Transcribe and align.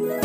Welkom 0.00 0.20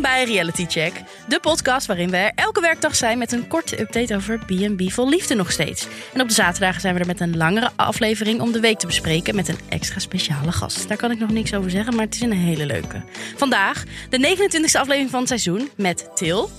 bij 0.00 0.24
Reality 0.24 0.66
Check, 0.66 1.02
de 1.28 1.40
podcast 1.40 1.86
waarin 1.86 2.10
we 2.10 2.16
er 2.16 2.32
elke 2.34 2.60
werkdag 2.60 2.96
zijn 2.96 3.18
met 3.18 3.32
een 3.32 3.48
korte 3.48 3.80
update 3.80 4.14
over 4.14 4.38
B&B 4.38 4.90
vol 4.90 5.08
liefde 5.08 5.34
nog 5.34 5.52
steeds. 5.52 5.86
En 6.14 6.20
op 6.20 6.28
de 6.28 6.34
zaterdagen 6.34 6.80
zijn 6.80 6.94
we 6.94 7.00
er 7.00 7.06
met 7.06 7.20
een 7.20 7.36
langere 7.36 7.70
aflevering 7.76 8.40
om 8.40 8.52
de 8.52 8.60
week 8.60 8.78
te 8.78 8.86
bespreken 8.86 9.34
met 9.34 9.48
een 9.48 9.58
extra 9.68 9.98
speciale 9.98 10.52
gast. 10.52 10.88
Daar 10.88 10.96
kan 10.96 11.10
ik 11.10 11.18
nog 11.18 11.30
niks 11.30 11.54
over 11.54 11.70
zeggen, 11.70 11.94
maar 11.94 12.04
het 12.04 12.14
is 12.14 12.20
een 12.20 12.32
hele 12.32 12.66
leuke. 12.66 13.02
Vandaag 13.36 13.84
de 14.08 14.18
29e 14.18 14.80
aflevering 14.80 15.10
van 15.10 15.20
het 15.20 15.28
seizoen 15.28 15.70
met 15.76 16.10
Til 16.14 16.50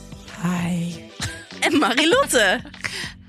Hi. 0.42 1.09
En 1.60 1.78
Marilotte. 1.80 2.60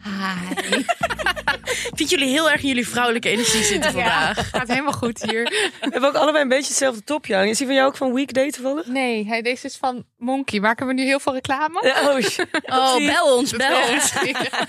Hi. 0.05 0.77
Ik 0.77 1.91
vind 1.97 2.11
jullie 2.11 2.29
heel 2.29 2.51
erg 2.51 2.63
in 2.63 2.69
jullie 2.69 2.89
vrouwelijke 2.89 3.29
energie 3.29 3.63
zitten 3.65 3.93
vandaag. 3.93 4.51
gaat 4.51 4.69
helemaal 4.69 4.93
goed 4.93 5.23
hier. 5.23 5.43
We 5.45 5.77
hebben 5.81 6.09
ook 6.09 6.15
allebei 6.15 6.43
een 6.43 6.49
beetje 6.49 6.69
hetzelfde 6.69 7.05
topje 7.05 7.37
aan. 7.37 7.45
Is 7.45 7.59
die 7.59 7.67
van 7.67 7.75
jou 7.77 7.89
ook 7.89 7.97
van 7.97 8.15
Weekday 8.15 8.51
toevallig? 8.51 8.87
Nee, 8.87 9.27
hij, 9.27 9.43
deze 9.43 9.67
is 9.67 9.77
van 9.77 10.05
Monkey. 10.17 10.61
Maken 10.61 10.87
we 10.87 10.93
nu 10.93 11.03
heel 11.03 11.21
veel 11.21 11.33
reclame? 11.33 11.81
Ja, 11.87 12.11
oh. 12.11 12.19
Oh, 12.79 12.97
bel 12.97 13.37
ons, 13.37 13.51
bel 13.57 13.89
ons. 13.93 14.13
Ja. 14.25 14.67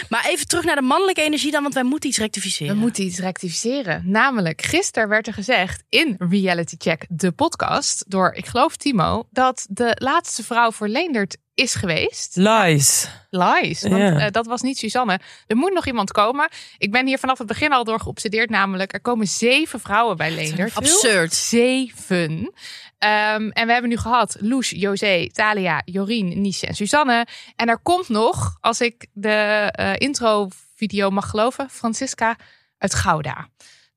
Maar 0.09 0.25
even 0.27 0.47
terug 0.47 0.63
naar 0.63 0.75
de 0.75 0.81
mannelijke 0.81 1.21
energie 1.21 1.51
dan, 1.51 1.61
want 1.61 1.73
wij 1.73 1.83
moeten 1.83 2.09
iets 2.09 2.17
We 2.17 2.23
rectificeren. 2.23 2.77
moeten 2.77 3.03
iets 3.03 3.19
rectificeren. 3.19 4.03
Namelijk, 4.05 4.61
gisteren 4.61 5.09
werd 5.09 5.27
er 5.27 5.33
gezegd 5.33 5.83
in 5.89 6.15
Reality 6.17 6.75
Check, 6.77 7.05
de 7.09 7.31
podcast, 7.31 8.03
door, 8.07 8.33
ik 8.33 8.45
geloof 8.45 8.75
Timo, 8.75 9.27
dat 9.31 9.65
de 9.69 9.91
laatste 9.99 10.43
vrouw 10.43 10.71
voor 10.71 10.87
Leendert 10.87 11.37
is 11.59 11.75
geweest. 11.75 12.35
Lies. 12.35 13.09
Lies. 13.29 13.81
Want 13.81 14.19
eh, 14.19 14.25
dat 14.31 14.45
was 14.45 14.61
niet 14.61 14.77
Suzanne. 14.77 15.19
Er 15.47 15.55
moet 15.55 15.73
nog 15.73 15.85
iemand 15.87 16.11
komen. 16.11 16.49
Ik 16.77 16.91
ben 16.91 17.07
hier 17.07 17.19
vanaf 17.19 17.37
het 17.37 17.47
begin 17.47 17.73
al 17.73 17.83
door 17.83 17.99
geobsedeerd. 17.99 18.49
Namelijk, 18.49 18.93
er 18.93 19.01
komen 19.01 19.27
zeven 19.27 19.79
vrouwen 19.79 20.17
bij 20.17 20.31
Leendert. 20.31 20.75
Absurd. 20.75 21.33
Zeven. 21.33 22.53
Ehm, 22.97 23.49
en 23.49 23.65
we 23.65 23.71
hebben 23.71 23.89
nu 23.89 23.97
gehad 23.97 24.37
Loes, 24.39 24.69
José, 24.69 25.27
Talia, 25.31 25.81
Jorien, 25.85 26.41
Niesje 26.41 26.67
en 26.67 26.75
Suzanne. 26.75 27.27
En 27.55 27.69
er 27.69 27.79
komt 27.79 28.09
nog, 28.09 28.57
als 28.61 28.81
ik 28.81 29.07
de 29.13 29.69
eh, 29.71 29.93
intro-video 29.97 31.09
mag 31.09 31.29
geloven, 31.29 31.69
Francisca 31.69 32.35
uit 32.77 32.95
Gouda. 32.95 33.47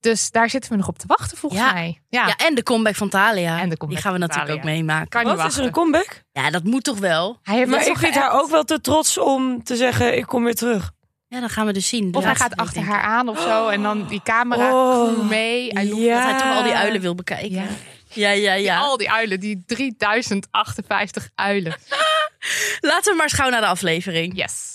Dus 0.02 0.30
daar 0.30 0.50
zitten 0.50 0.70
we 0.70 0.76
nog 0.76 0.88
op 0.88 0.98
te 0.98 1.06
wachten 1.06 1.36
volgens 1.36 1.60
Ja. 1.62 1.72
mij. 1.72 2.00
Ja, 2.08 2.26
Ja, 2.26 2.36
en 2.36 2.54
de 2.54 2.62
comeback 2.62 2.94
van 2.94 3.08
Talia. 3.08 3.52
En 3.56 3.62
de 3.62 3.68
Die 3.68 3.76
comeback 3.78 4.02
gaan 4.02 4.12
we 4.12 4.18
natuurlijk 4.18 4.52
ook 4.52 4.64
meemaken. 4.64 5.08
kan 5.08 5.22
Wat, 5.24 5.32
is 5.32 5.38
er 5.38 5.44
wachten. 5.44 5.64
een 5.64 5.70
comeback? 5.70 6.22
Ja, 6.32 6.50
dat 6.50 6.64
moet 6.64 6.84
toch 6.84 6.98
wel? 6.98 7.38
Hij 7.42 7.56
heeft 7.56 7.70
Maar 7.70 7.86
ik 7.86 7.96
vind 7.98 8.14
haar 8.14 8.32
ook 8.40 8.50
wel 8.50 8.64
te 8.64 8.80
trots 8.80 9.18
om 9.18 9.64
te 9.64 9.76
zeggen, 9.76 10.16
ik 10.16 10.26
kom 10.26 10.44
weer 10.44 10.54
terug. 10.54 10.90
Ja, 11.28 11.40
dan 11.40 11.48
gaan 11.50 11.66
we 11.66 11.72
dus 11.72 11.88
zien. 11.88 12.14
Of 12.14 12.24
hij 12.24 12.34
gaat 12.34 12.56
achter 12.56 12.82
haar 12.82 13.02
aan 13.02 13.28
of 13.28 13.40
zo. 13.40 13.68
En 13.68 13.82
dan 13.82 14.06
die 14.06 14.20
camera 14.24 14.72
Oh. 14.72 15.28
mee. 15.28 15.70
Hij 15.72 15.86
Ja. 15.86 16.16
Dat 16.22 16.30
hij 16.30 16.38
toch 16.48 16.56
al 16.56 16.62
die 16.62 16.74
uilen 16.74 17.00
wil 17.00 17.14
bekijken. 17.14 17.50
Ja. 17.50 17.64
Ja, 18.08 18.30
ja, 18.30 18.52
ja. 18.54 18.78
Al 18.78 18.96
die 18.96 19.10
uilen, 19.10 19.40
die 19.40 19.62
3058 19.66 21.28
uilen. 21.34 21.74
Laten 22.80 23.10
we 23.10 23.16
maar 23.16 23.26
eens 23.26 23.34
gauw 23.34 23.50
naar 23.50 23.60
de 23.60 23.66
aflevering. 23.66 24.36
Yes. 24.36 24.71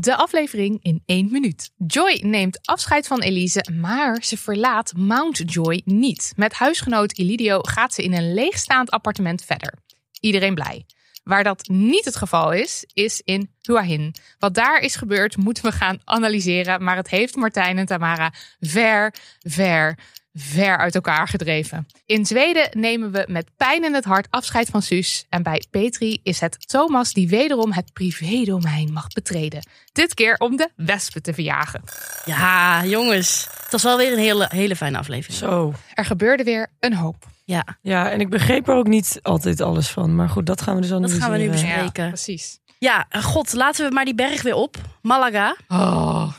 De 0.00 0.16
aflevering 0.16 0.78
in 0.82 1.02
één 1.06 1.28
minuut. 1.30 1.70
Joy 1.86 2.20
neemt 2.24 2.66
afscheid 2.66 3.06
van 3.06 3.20
Elise, 3.20 3.66
maar 3.80 4.22
ze 4.24 4.38
verlaat 4.38 4.92
Mount 4.96 5.42
Joy 5.52 5.82
niet. 5.84 6.32
Met 6.36 6.52
huisgenoot 6.52 7.12
Ilidio 7.12 7.58
gaat 7.60 7.94
ze 7.94 8.02
in 8.02 8.12
een 8.12 8.34
leegstaand 8.34 8.90
appartement 8.90 9.44
verder. 9.44 9.74
Iedereen 10.20 10.54
blij. 10.54 10.86
Waar 11.24 11.44
dat 11.44 11.68
niet 11.68 12.04
het 12.04 12.16
geval 12.16 12.52
is, 12.52 12.84
is 12.92 13.20
in 13.24 13.50
Hua 13.62 13.82
Hin. 13.82 14.14
Wat 14.38 14.54
daar 14.54 14.80
is 14.80 14.96
gebeurd, 14.96 15.36
moeten 15.36 15.64
we 15.64 15.72
gaan 15.72 16.00
analyseren. 16.04 16.84
Maar 16.84 16.96
het 16.96 17.08
heeft 17.08 17.36
Martijn 17.36 17.78
en 17.78 17.86
Tamara 17.86 18.32
ver, 18.60 19.14
ver, 19.40 19.98
ver 20.34 20.76
uit 20.78 20.94
elkaar 20.94 21.28
gedreven. 21.28 21.86
In 22.06 22.26
Zweden 22.26 22.68
nemen 22.70 23.12
we 23.12 23.24
met 23.28 23.50
pijn 23.56 23.84
in 23.84 23.94
het 23.94 24.04
hart 24.04 24.26
afscheid 24.30 24.68
van 24.68 24.82
Suus. 24.82 25.26
En 25.28 25.42
bij 25.42 25.62
Petri 25.70 26.20
is 26.22 26.40
het 26.40 26.68
Thomas 26.68 27.12
die 27.12 27.28
wederom 27.28 27.72
het 27.72 27.92
privédomein 27.92 28.92
mag 28.92 29.06
betreden. 29.08 29.66
Dit 29.92 30.14
keer 30.14 30.36
om 30.36 30.56
de 30.56 30.68
wespen 30.76 31.22
te 31.22 31.34
verjagen. 31.34 31.82
Ja, 32.24 32.84
jongens. 32.84 33.48
Het 33.62 33.72
was 33.72 33.82
wel 33.82 33.96
weer 33.96 34.12
een 34.12 34.18
hele, 34.18 34.46
hele 34.50 34.76
fijne 34.76 34.98
aflevering. 34.98 35.38
Zo. 35.38 35.72
Er 35.94 36.04
gebeurde 36.04 36.44
weer 36.44 36.66
een 36.80 36.94
hoop. 36.94 37.24
Ja, 37.44 37.64
Ja, 37.80 38.10
en 38.10 38.20
ik 38.20 38.28
begreep 38.30 38.68
er 38.68 38.74
ook 38.74 38.86
niet 38.86 39.18
altijd 39.22 39.60
alles 39.60 39.88
van. 39.88 40.14
Maar 40.14 40.28
goed, 40.28 40.46
dat 40.46 40.62
gaan 40.62 40.74
we 40.74 40.80
dus 40.80 40.90
dat 40.90 40.98
analyseren. 40.98 41.22
gaan 41.28 41.38
we 41.38 41.44
nu 41.44 41.44
Ja, 41.44 41.50
bespreken. 41.62 42.08
precies. 42.08 42.58
Ja, 42.78 43.06
god, 43.10 43.52
laten 43.52 43.88
we 43.88 43.94
maar 43.94 44.04
die 44.04 44.14
berg 44.14 44.42
weer 44.42 44.54
op. 44.54 44.76
Malaga. 45.02 45.56
Oh, 45.68 46.32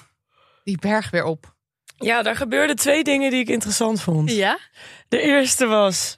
die 0.64 0.78
berg 0.80 1.10
weer 1.10 1.24
op. 1.24 1.53
Ja, 1.98 2.22
daar 2.22 2.36
gebeurden 2.36 2.76
twee 2.76 3.04
dingen 3.04 3.32
die 3.32 3.40
ik 3.40 3.50
interessant 3.50 4.02
vond. 4.02 4.32
Ja? 4.32 4.58
De 5.08 5.22
eerste 5.22 5.66
was... 5.66 6.16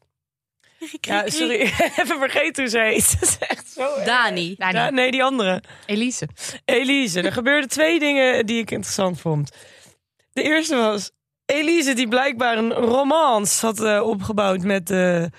Ja, 1.01 1.29
sorry, 1.29 1.59
even 2.01 2.19
vergeten 2.19 2.63
hoe 2.63 2.71
ze 2.71 2.79
heet. 2.79 3.19
Dat 3.19 3.29
is 3.29 3.37
echt 3.39 3.71
zo. 3.71 4.03
Dani. 4.05 4.55
Nee, 4.89 5.11
die 5.11 5.23
andere. 5.23 5.63
Elise. 5.85 6.27
Elise. 6.65 7.21
Er 7.21 7.31
gebeurden 7.41 7.69
twee 7.69 7.99
dingen 7.99 8.45
die 8.45 8.59
ik 8.59 8.71
interessant 8.71 9.21
vond. 9.21 9.51
De 10.33 10.41
eerste 10.43 10.75
was 10.75 11.11
Elise 11.45 11.93
die 11.93 12.07
blijkbaar 12.07 12.57
een 12.57 12.71
romance 12.73 13.65
had 13.65 13.83
eh, 13.83 14.01
opgebouwd 14.07 14.61
met 14.61 14.87
de 14.87 15.29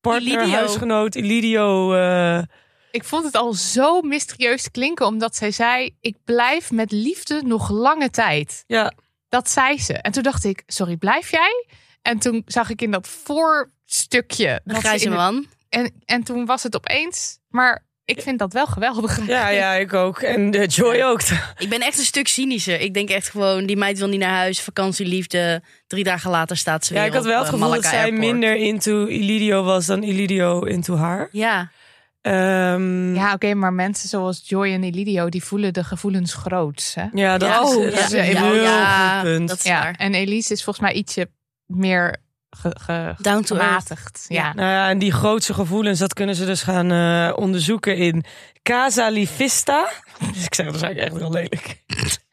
partner, 0.00 0.32
Ilidio. 0.32 0.54
huisgenoot 0.54 1.14
Ilidio. 1.14 1.94
eh, 1.94 2.42
Ik 2.90 3.04
vond 3.04 3.24
het 3.24 3.34
al 3.36 3.52
zo 3.52 4.00
mysterieus 4.00 4.70
klinken, 4.70 5.06
omdat 5.06 5.36
zij 5.36 5.50
zei: 5.50 5.94
Ik 6.00 6.16
blijf 6.24 6.70
met 6.70 6.92
liefde 6.92 7.42
nog 7.44 7.70
lange 7.70 8.10
tijd. 8.10 8.64
ja, 8.66 8.92
Dat 9.28 9.50
zei 9.50 9.78
ze. 9.80 9.92
En 9.94 10.12
toen 10.12 10.22
dacht 10.22 10.44
ik: 10.44 10.62
Sorry, 10.66 10.96
blijf 10.96 11.30
jij? 11.30 11.66
En 12.02 12.18
toen 12.18 12.42
zag 12.46 12.70
ik 12.70 12.82
in 12.82 12.90
dat 12.90 13.08
voorstukje. 13.08 14.60
Een 14.64 14.76
grijze 14.80 15.08
het- 15.08 15.16
man. 15.16 15.46
en, 15.68 15.92
en 16.04 16.22
toen 16.24 16.46
was 16.46 16.62
het 16.62 16.76
opeens. 16.76 17.38
Maar 17.48 17.86
ik 18.04 18.22
vind 18.22 18.38
dat 18.38 18.52
wel 18.52 18.66
geweldig. 18.66 19.26
ja, 19.26 19.48
ja, 19.48 19.72
ik 19.74 19.92
ook. 19.94 20.18
En 20.20 20.50
de 20.50 20.66
Joy 20.66 21.02
ook. 21.02 21.20
Ik 21.58 21.68
ben 21.68 21.80
echt 21.80 21.98
een 21.98 22.04
stuk 22.04 22.28
cynischer. 22.28 22.80
Ik 22.80 22.94
denk 22.94 23.08
echt 23.08 23.28
gewoon, 23.30 23.66
die 23.66 23.76
meid 23.76 23.98
wil 23.98 24.08
niet 24.08 24.20
naar 24.20 24.34
huis. 24.36 24.60
Vakantieliefde. 24.60 25.62
Drie 25.86 26.04
dagen 26.04 26.30
later 26.30 26.56
staat 26.56 26.84
ze 26.84 26.94
Ja, 26.94 26.98
weer 26.98 27.08
ik 27.08 27.14
had 27.14 27.22
op, 27.22 27.28
wel 27.28 27.38
het 27.38 27.48
eh, 27.48 27.54
gevoel 27.54 27.70
dat 27.74 27.84
zij 27.84 27.98
Airport. 27.98 28.18
minder 28.20 28.56
into 28.56 29.06
Ilidio 29.06 29.62
was 29.62 29.86
dan 29.86 30.02
Ilidio 30.02 30.60
into 30.64 30.96
haar. 30.96 31.28
Ja, 31.32 31.70
Ehm, 32.32 33.14
Ja, 33.14 33.32
oké, 33.32 33.54
maar 33.54 33.72
mensen 33.72 34.08
zoals 34.08 34.42
Joy 34.44 34.72
en 34.72 34.84
Elidio, 34.84 35.28
die 35.28 35.44
voelen 35.44 35.72
de 35.72 35.84
gevoelens 35.84 36.34
groots. 36.34 36.94
Hè? 36.94 37.06
ja, 37.12 37.38
dat 37.38 37.48
Ja, 37.48 37.60
is, 37.62 37.74
oh, 37.76 37.84
dat 37.84 37.92
is 37.94 38.10
ja, 38.10 38.18
een 38.24 38.30
ja, 38.30 38.42
heel 38.42 38.54
ja, 38.62 39.20
goed 39.20 39.28
punt. 39.30 39.48
dat 39.48 39.56
is 39.58 39.64
Ja, 39.64 39.82
waar. 39.82 39.94
en 39.94 40.14
Elise 40.14 40.52
is 40.52 40.64
volgens 40.64 40.84
mij 40.84 40.94
ietsje 40.94 41.30
meer 41.66 42.16
ge, 42.50 42.76
ge, 42.80 43.14
Down 43.18 43.42
to 43.42 43.56
earth. 43.56 43.68
gematigd. 43.86 44.24
Ja. 44.28 44.52
Nou 44.54 44.68
ja, 44.68 44.88
en 44.88 44.98
die 44.98 45.12
grootste 45.12 45.54
gevoelens, 45.54 45.98
dat 45.98 46.14
kunnen 46.14 46.34
ze 46.34 46.44
dus 46.46 46.62
gaan 46.62 46.90
eh, 46.92 47.32
onderzoeken 47.36 47.96
in 47.96 48.24
Casa 48.62 49.08
Li 49.08 49.26
Vista. 49.26 49.88
Dus 50.32 50.44
ik 50.44 50.54
zeg 50.54 50.66
het 50.66 50.80
waarschijnlijk 50.80 51.06
echt 51.12 51.16
heel 51.20 51.30
lelijk. 51.30 51.82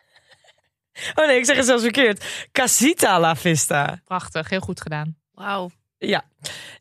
Oh 1.15 1.25
nee, 1.27 1.37
ik 1.37 1.45
zeg 1.45 1.55
het 1.55 1.65
zelfs 1.65 1.83
verkeerd. 1.83 2.47
Casita 2.51 3.19
La 3.19 3.35
Vista. 3.35 4.01
prachtig, 4.05 4.49
heel 4.49 4.59
goed 4.59 4.81
gedaan. 4.81 5.17
Wauw. 5.33 5.69
Ja. 5.97 6.23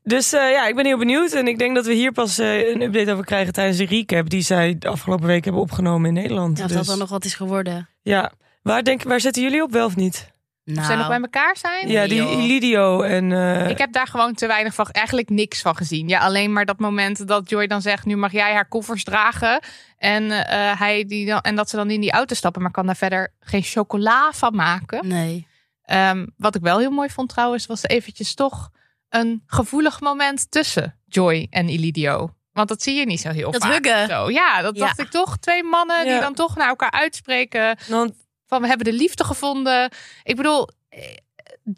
Dus 0.03 0.33
eh, 0.33 0.51
ja, 0.51 0.67
ik 0.67 0.75
ben 0.75 0.87
heel 0.87 0.99
benieuwd. 0.99 1.33
En 1.33 1.49
ik 1.49 1.59
denk 1.59 1.75
dat 1.75 1.87
we 1.87 1.93
hier 1.93 2.13
pas 2.13 2.39
eh, 2.39 2.69
een 2.69 2.83
update 2.83 3.13
over 3.13 3.25
krijgen 3.25 3.53
tijdens 3.53 3.79
de 3.79 3.87
recap 3.87 4.31
die 4.31 4.43
zij 4.43 4.77
de 4.79 4.89
afgelopen 4.89 5.27
week 5.27 5.45
hebben 5.45 5.63
opgenomen 5.63 6.09
in 6.09 6.15
Nederland. 6.15 6.59
Ja, 6.59 6.63
of 6.65 6.69
dus, 6.69 6.79
dat 6.79 6.87
dan 6.87 6.99
nog 6.99 7.09
wat 7.09 7.25
is 7.25 7.35
geworden. 7.35 7.89
ja. 8.03 8.33
Waar, 8.63 8.83
denk, 8.83 9.03
waar 9.03 9.21
zetten 9.21 9.43
jullie 9.43 9.63
op, 9.63 9.71
wel 9.73 9.87
of 9.87 9.97
niet? 9.97 10.31
Nou, 10.65 10.79
Of 10.79 10.85
zij 10.87 10.97
nog 10.97 11.09
bij 11.09 11.21
elkaar 11.21 11.57
zijn? 11.57 11.89
ja, 11.89 12.07
die 12.07 12.17
joh. 12.17 12.43
Ilidio 12.45 13.03
en... 13.03 13.33
eh, 13.33 13.69
Ik 13.69 13.79
heb 13.79 13.93
daar 13.93 14.07
gewoon 14.07 14.35
te 14.35 14.47
weinig 14.47 14.75
van, 14.75 14.87
eigenlijk 14.91 15.29
niks 15.29 15.61
van 15.63 15.77
gezien. 15.77 16.09
Ja, 16.09 16.19
alleen 16.21 16.53
maar 16.53 16.65
dat 16.65 16.79
moment 16.79 17.27
dat 17.29 17.51
Joy 17.51 17.67
dan 17.67 17.83
zegt, 17.83 18.05
nu 18.05 18.17
mag 18.17 18.33
jij 18.33 18.53
haar 18.53 18.69
koffers 18.69 19.05
dragen. 19.05 19.61
En, 19.99 20.31
eh, 20.31 20.79
hij 20.81 21.05
die 21.05 21.27
dan, 21.27 21.41
en 21.41 21.55
dat 21.57 21.71
ze 21.71 21.77
dan 21.77 21.91
in 21.91 22.01
die 22.01 22.13
auto 22.13 22.35
stappen, 22.35 22.63
maar 22.63 22.71
kan 22.71 22.87
daar 22.87 22.97
verder 22.97 23.33
geen 23.41 23.63
chocola 23.63 24.31
van 24.33 24.55
maken. 24.57 25.09
Nee. 25.09 25.47
Ehm, 25.85 26.27
wat 26.37 26.55
ik 26.55 26.63
wel 26.63 26.79
heel 26.79 26.91
mooi 26.91 27.09
vond 27.09 27.29
trouwens, 27.29 27.67
was 27.67 27.83
eventjes 27.83 28.35
toch 28.35 28.71
een 29.15 29.43
gevoelig 29.47 30.01
moment 30.01 30.51
tussen 30.51 30.99
Joy 31.07 31.47
en 31.51 31.69
Ilidio. 31.69 32.31
Want 32.53 32.69
dat 32.69 32.83
zie 32.83 32.95
je 32.95 33.07
niet 33.07 33.21
zo 33.21 33.31
heel 33.31 33.51
Dat 33.51 33.63
vaak. 33.65 33.85
huggen. 33.85 34.09
Zo, 34.09 34.31
ja, 34.31 34.63
dat 34.63 34.77
Ja. 34.77 34.85
dacht 34.87 34.99
ik 34.99 35.11
toch. 35.11 35.37
Twee 35.39 35.63
mannen 35.63 36.05
Ja. 36.07 36.13
die 36.13 36.21
dan 36.21 36.35
toch 36.35 36.57
naar 36.57 36.69
elkaar 36.69 36.91
uitspreken 36.91 37.79
want 37.89 38.13
van 38.47 38.61
we 38.63 38.67
hebben 38.69 38.87
de 38.87 38.93
liefde 38.93 39.25
gevonden. 39.25 39.91
Ik 40.23 40.37
bedoel, 40.37 40.69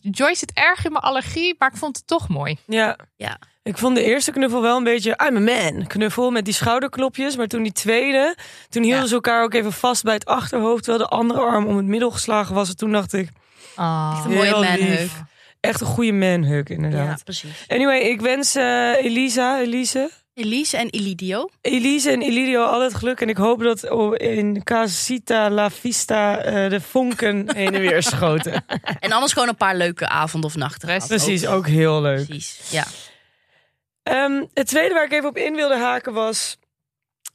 Joy 0.01 0.35
zit 0.35 0.53
erg 0.53 0.85
in 0.85 0.93
mijn 0.93 1.05
allergie, 1.05 1.55
maar 1.59 1.71
ik 1.73 1.77
vond 1.77 1.97
het 1.97 2.07
toch 2.07 2.29
mooi. 2.29 2.57
Ja. 2.67 2.97
Ja. 3.17 3.39
Ik 3.63 3.79
vond 3.79 3.97
de 3.97 4.03
eerste 4.03 4.33
knuffel 4.33 4.63
wel 4.63 4.77
een 4.77 4.85
beetje 4.85 5.21
I'm 5.29 5.37
a 5.37 5.41
man 5.41 5.87
knuffel 5.87 6.31
met 6.31 6.45
die 6.45 6.55
schouderklopjes. 6.55 7.37
Maar 7.37 7.47
toen 7.47 7.63
die 7.63 7.73
tweede, 7.73 8.37
toen 8.69 8.83
hielden 8.83 9.01
Ja. 9.03 9.09
ze 9.09 9.15
elkaar 9.15 9.43
ook 9.43 9.55
even 9.55 9.73
vast 9.73 10.03
bij 10.03 10.15
het 10.15 10.25
achterhoofd. 10.27 10.83
Terwijl 10.85 11.05
de 11.09 11.17
andere 11.17 11.41
arm 11.41 11.67
om 11.67 11.77
het 11.77 11.87
middel 11.87 12.11
geslagen 12.11 12.55
was. 12.55 12.69
En 12.69 12.77
toen 12.77 12.93
dacht 12.93 13.13
ik, 13.13 13.29
Oh. 13.77 14.21
Een 14.25 14.31
mooie 14.33 14.43
Heel 14.47 14.63
manhug. 14.63 15.01
lief. 15.01 15.23
Echt 15.67 15.81
een 15.81 15.87
goede 15.87 16.13
manhug 16.13 16.69
Ja, 16.69 16.75
inderdaad. 16.75 17.25
precies. 17.25 17.65
Anyway, 17.69 17.99
ik 17.99 18.21
wens 18.21 18.55
eh, 18.55 19.05
Elisa, 19.05 19.61
Elise, 19.61 20.11
Elise 20.35 20.77
en 20.77 20.89
Elidio. 20.91 21.49
Elise 21.61 22.11
en 22.11 22.23
Elidio 22.23 22.65
al 22.65 22.83
het 22.83 22.95
geluk. 22.95 23.21
En 23.21 23.29
ik 23.29 23.37
hoop 23.37 23.63
dat 23.63 23.85
in 24.17 24.65
Casita 24.65 25.51
La 25.51 25.71
Vista 25.71 26.39
eh, 26.39 26.71
de 26.71 26.81
vonken 26.81 27.47
heen 27.57 27.75
en 27.75 27.81
weer 27.81 28.03
schoten. 28.03 28.65
En 29.01 29.13
anders 29.13 29.33
gewoon 29.33 29.49
een 29.49 29.57
paar 29.57 29.77
leuke 29.77 30.09
avonden 30.09 30.51
of 30.51 30.57
nachten. 30.57 30.99
Precies, 31.07 31.47
ook 31.47 31.67
heel 31.67 32.01
leuk. 32.03 32.27
Precies, 32.27 32.61
ja. 32.71 32.85
Ehm, 34.03 34.45
het 34.55 34.67
tweede 34.67 34.95
waar 34.95 35.05
ik 35.05 35.13
even 35.13 35.29
op 35.29 35.37
in 35.37 35.55
wilde 35.55 35.77
haken 35.77 36.13
was 36.13 36.59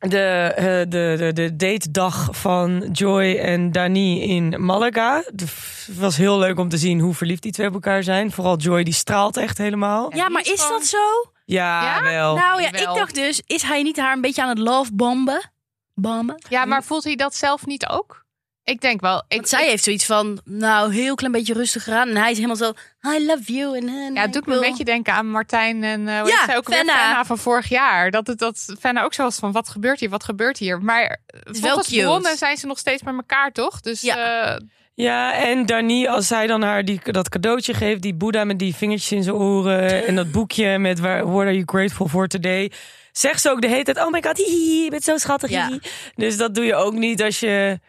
de, 0.09 0.17
eh, 0.55 0.65
de, 0.65 1.15
de, 1.17 1.31
de 1.33 1.55
datedag 1.55 2.29
van 2.31 2.89
Joy 2.91 3.35
en 3.35 3.71
Dani 3.71 4.21
in 4.21 4.65
Malaga. 4.65 5.23
Het 5.25 5.87
was 5.97 6.17
heel 6.17 6.37
leuk 6.39 6.59
om 6.59 6.69
te 6.69 6.77
zien 6.77 6.99
hoe 6.99 7.13
verliefd 7.13 7.41
die 7.41 7.51
twee 7.51 7.67
op 7.67 7.73
elkaar 7.73 8.03
zijn. 8.03 8.31
Vooral 8.31 8.57
Joy, 8.57 8.83
die 8.83 8.93
straalt 8.93 9.37
echt 9.37 9.57
helemaal. 9.57 10.15
Ja, 10.15 10.29
maar 10.29 10.41
is 10.41 10.67
dat 10.69 10.85
zo? 10.85 10.97
Ja, 11.45 11.83
Ja? 11.83 12.03
wel. 12.03 12.35
Nou 12.35 12.61
ja, 12.61 12.67
ik 12.67 12.85
dacht 12.85 13.15
dus, 13.15 13.41
is 13.45 13.61
hij 13.61 13.81
niet 13.83 13.97
haar 13.97 14.13
een 14.13 14.21
beetje 14.21 14.41
aan 14.41 14.49
het 14.49 14.57
lovebomben? 14.57 15.51
Bomben? 15.93 16.43
Ja, 16.49 16.65
maar 16.65 16.83
voelt 16.83 17.03
hij 17.03 17.15
dat 17.15 17.35
zelf 17.35 17.65
niet 17.65 17.87
ook? 17.87 18.25
Ik 18.63 18.81
denk 18.81 19.01
wel. 19.01 19.17
Ik, 19.27 19.35
Want 19.35 19.49
zij 19.49 19.67
heeft 19.69 19.83
zoiets 19.83 20.05
van, 20.05 20.39
nou, 20.45 20.93
heel 20.93 21.15
klein 21.15 21.31
beetje 21.31 21.53
rustiger 21.53 21.93
aan. 21.93 22.07
En 22.07 22.15
hij 22.17 22.31
is 22.31 22.35
helemaal 22.35 22.55
zo, 22.55 22.73
I 23.15 23.25
love 23.25 23.53
you. 23.53 23.77
En, 23.77 23.87
en 23.87 24.13
Ja, 24.13 24.21
het 24.21 24.33
doet 24.33 24.45
me 24.45 24.53
een 24.53 24.59
beetje 24.59 24.83
denken 24.83 25.13
aan 25.13 25.29
Martijn 25.29 25.83
en 25.83 26.01
uh, 26.01 26.07
Ja, 26.25 26.45
zij 26.45 26.57
ook 26.57 26.67
weer 26.67 26.77
Fenna. 26.77 26.93
Fenna 26.97 27.25
van 27.25 27.37
vorig 27.37 27.69
jaar. 27.69 28.11
Dat 28.11 28.27
het 28.27 28.39
dat 28.39 28.75
Fenna 28.79 29.03
ook 29.03 29.13
zo 29.13 29.23
was 29.23 29.35
van 29.35 29.51
wat 29.51 29.69
gebeurt 29.69 29.99
hier, 29.99 30.09
wat 30.09 30.23
gebeurt 30.23 30.57
hier. 30.57 30.81
Maar 30.81 31.17
is 31.51 31.59
wel 31.59 31.71
volgens 31.73 31.97
bronnen 31.97 32.37
zijn 32.37 32.57
ze 32.57 32.65
nog 32.67 32.77
steeds 32.79 33.03
bij 33.03 33.13
elkaar, 33.13 33.51
toch? 33.51 33.79
Dus 33.81 34.01
Ja. 34.01 34.53
eh, 34.55 34.61
Ja, 34.93 35.33
en 35.33 35.65
Dani, 35.65 36.07
als 36.07 36.27
zij 36.27 36.47
dan 36.47 36.61
haar 36.61 36.85
die, 36.85 36.99
dat 37.03 37.29
cadeautje 37.29 37.73
geeft, 37.73 38.01
die 38.01 38.13
Boeddha 38.15 38.43
met 38.43 38.59
die 38.59 38.75
vingertjes 38.75 39.11
in 39.11 39.23
zijn 39.23 39.35
oren 39.35 40.05
en 40.07 40.15
dat 40.15 40.31
boekje 40.31 40.77
met 40.77 40.99
waar, 40.99 41.25
What 41.31 41.41
are 41.41 41.51
you 41.53 41.63
grateful 41.65 42.07
for 42.07 42.27
today, 42.27 42.71
zegt 43.11 43.41
ze 43.41 43.49
ook 43.49 43.61
de 43.61 43.67
hele 43.67 43.83
tijd, 43.83 43.97
oh 43.97 44.11
my 44.11 44.21
god, 44.23 44.37
hihi, 44.37 44.83
je 44.83 44.89
bent 44.89 45.03
zo 45.03 45.17
schattig. 45.17 45.49
Ja. 45.49 45.69
Dus 46.15 46.37
dat 46.37 46.55
doe 46.55 46.65
je 46.65 46.75
ook 46.75 46.93
niet 46.93 47.21
als 47.23 47.39
je... 47.39 47.79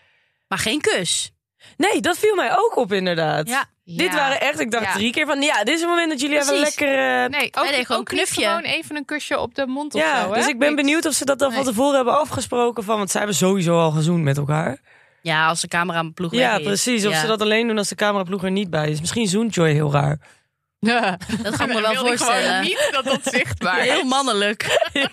Maar 0.53 0.61
geen 0.61 0.81
kus. 0.81 1.31
Nee, 1.77 2.01
dat 2.01 2.19
viel 2.19 2.35
mij 2.35 2.57
ook 2.57 2.77
op 2.77 2.93
inderdaad. 2.93 3.49
Ja. 3.49 3.65
Dit 3.85 4.07
ja. 4.13 4.15
waren 4.15 4.41
echt, 4.41 4.61
ik 4.61 4.71
dacht 4.71 4.85
Ja. 4.85 4.93
drie 4.93 5.13
keer 5.13 5.27
van, 5.27 5.41
ja, 5.43 5.65
dit 5.65 5.75
is 5.75 5.81
het 5.81 5.89
moment 5.89 6.11
dat 6.11 6.21
jullie 6.21 6.37
even 6.37 6.57
Precies. 6.57 6.79
lekker... 6.79 6.99
eh, 6.99 7.29
Nee, 7.31 7.51
ook, 7.55 7.71
Nee, 7.71 7.85
gewoon 7.85 8.01
ook 8.01 8.11
niet 8.11 8.21
knufje. 8.21 8.45
gewoon 8.45 8.63
even 8.63 8.97
een 8.97 9.05
kusje 9.05 9.39
op 9.39 9.55
de 9.55 9.67
mond 9.67 9.95
of 9.95 10.01
ja, 10.01 10.23
zo. 10.23 10.29
hè? 10.29 10.35
dus 10.35 10.47
ik 10.47 10.59
ben 10.59 10.69
Niks. 10.75 10.83
benieuwd 10.83 11.07
of 11.07 11.13
ze 11.13 11.25
dat 11.25 11.39
dan 11.39 11.53
van 11.53 11.65
Nee. 11.65 11.73
tevoren 11.73 11.95
hebben 11.95 12.19
afgesproken 12.19 12.85
van, 12.85 12.97
want 12.97 13.11
zij 13.11 13.21
hebben 13.21 13.39
sowieso 13.39 13.79
al 13.81 13.91
gezoend 13.91 14.23
met 14.23 14.37
elkaar. 14.37 14.81
Ja, 15.23 15.47
als 15.49 15.61
de 15.61 15.69
camera 15.69 16.11
ploeg 16.15 16.33
Ja, 16.35 16.57
is. 16.57 16.63
precies. 16.63 17.07
Of 17.07 17.13
Ja. 17.13 17.21
ze 17.21 17.27
dat 17.27 17.41
alleen 17.41 17.67
doen 17.67 17.79
als 17.79 17.89
de 17.89 17.95
cameraploeg 17.95 18.45
er 18.45 18.51
niet 18.51 18.71
bij 18.71 18.91
is. 18.91 19.01
Misschien 19.01 19.29
zoent 19.29 19.55
Joy 19.55 19.71
heel 19.73 19.93
raar. 19.93 20.19
Ja. 20.79 21.19
Dat 21.43 21.57
kan 21.57 21.69
ik 21.69 21.75
me 21.75 21.81
wel 21.81 21.91
ik 21.91 21.97
gewoon 21.99 22.17
voorstellen. 22.19 22.63
niet 22.63 22.89
dat 22.93 23.05
dat 23.05 23.21
zichtbaar 23.35 23.79
is. 23.87 23.93
Heel 23.93 24.05
mannelijk. 24.05 24.91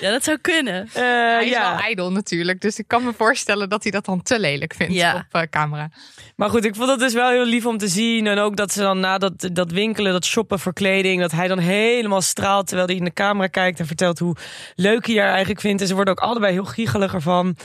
Ja, 0.00 0.10
dat 0.10 0.24
zou 0.24 0.38
kunnen. 0.38 0.88
Eh, 0.92 1.02
Hij 1.02 1.44
is 1.44 1.50
ja. 1.50 1.70
wel 1.70 1.80
ijdel 1.80 2.12
natuurlijk. 2.12 2.60
Dus 2.60 2.78
ik 2.78 2.88
kan 2.88 3.04
me 3.04 3.12
voorstellen 3.16 3.68
dat 3.68 3.82
hij 3.82 3.92
dat 3.92 4.04
dan 4.04 4.22
te 4.22 4.40
lelijk 4.40 4.74
vindt 4.74 4.94
Ja. 4.94 5.14
op 5.32 5.40
eh, 5.40 5.48
camera. 5.50 5.90
Maar 6.36 6.50
goed, 6.50 6.64
ik 6.64 6.74
vond 6.74 6.90
het 6.90 6.98
dus 6.98 7.12
wel 7.12 7.30
heel 7.30 7.44
lief 7.44 7.66
om 7.66 7.78
te 7.78 7.88
zien. 7.88 8.26
En 8.26 8.38
ook 8.38 8.56
dat 8.56 8.72
ze 8.72 8.80
dan 8.80 9.00
na 9.00 9.18
dat, 9.18 9.48
dat 9.52 9.70
winkelen, 9.70 10.12
dat 10.12 10.24
shoppen 10.24 10.58
voor 10.58 10.72
kleding... 10.72 11.20
dat 11.20 11.32
hij 11.32 11.48
dan 11.48 11.58
helemaal 11.58 12.20
straalt 12.22 12.66
terwijl 12.66 12.88
hij 12.88 12.96
in 12.96 13.04
de 13.04 13.12
camera 13.12 13.46
kijkt... 13.46 13.78
en 13.80 13.86
vertelt 13.86 14.18
hoe 14.18 14.36
leuk 14.74 15.06
hij 15.06 15.16
haar 15.16 15.28
eigenlijk 15.30 15.60
vindt. 15.60 15.80
En 15.82 15.88
ze 15.88 15.94
worden 15.94 16.12
ook 16.14 16.20
allebei 16.24 16.52
heel 16.52 16.64
giechelig 16.64 17.14
ervan. 17.14 17.56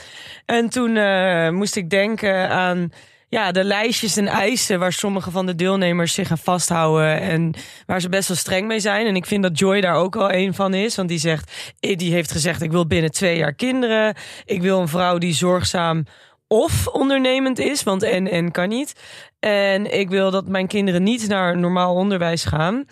En 0.46 0.68
toen 0.68 0.96
eh, 0.96 1.50
moest 1.50 1.76
ik 1.76 1.90
denken 1.90 2.48
aan 2.50 2.92
ja, 3.28 3.52
de 3.52 3.64
lijstjes 3.64 4.16
en 4.16 4.26
eisen... 4.26 4.78
waar 4.78 4.92
sommige 4.92 5.30
van 5.30 5.46
de 5.46 5.54
deelnemers 5.54 6.14
zich 6.14 6.30
aan 6.30 6.38
vasthouden... 6.38 7.20
en 7.20 7.54
waar 7.86 8.00
ze 8.00 8.08
best 8.08 8.28
wel 8.28 8.36
streng 8.36 8.66
mee 8.66 8.80
zijn. 8.80 9.06
En 9.06 9.16
ik 9.16 9.26
vind 9.26 9.42
dat 9.42 9.58
Joy 9.58 9.80
daar 9.80 9.94
ook 9.94 10.14
wel 10.14 10.32
een 10.32 10.54
van 10.54 10.74
is. 10.74 10.96
Want 10.96 11.08
die, 11.08 11.18
zegt, 11.18 11.74
die 11.80 12.12
heeft 12.12 12.32
gezegd, 12.32 12.62
ik 12.62 12.70
wil 12.70 12.86
binnen 12.86 13.10
twee 13.10 13.36
jaar 13.36 13.54
kinderen. 13.54 14.14
Ik 14.44 14.62
wil 14.62 14.80
een 14.80 14.88
vrouw 14.88 15.18
die 15.18 15.34
zorgzaam 15.34 16.04
of 16.48 16.86
ondernemend 16.86 17.58
is, 17.58 17.82
want 17.82 18.02
en 18.02 18.30
en 18.30 18.50
kan 18.50 18.68
niet. 18.68 18.92
En 19.38 19.98
ik 19.98 20.08
wil 20.08 20.30
dat 20.30 20.48
mijn 20.48 20.66
kinderen 20.66 21.02
niet 21.02 21.28
naar 21.28 21.58
normaal 21.58 21.94
onderwijs 21.94 22.44
gaan. 22.44 22.84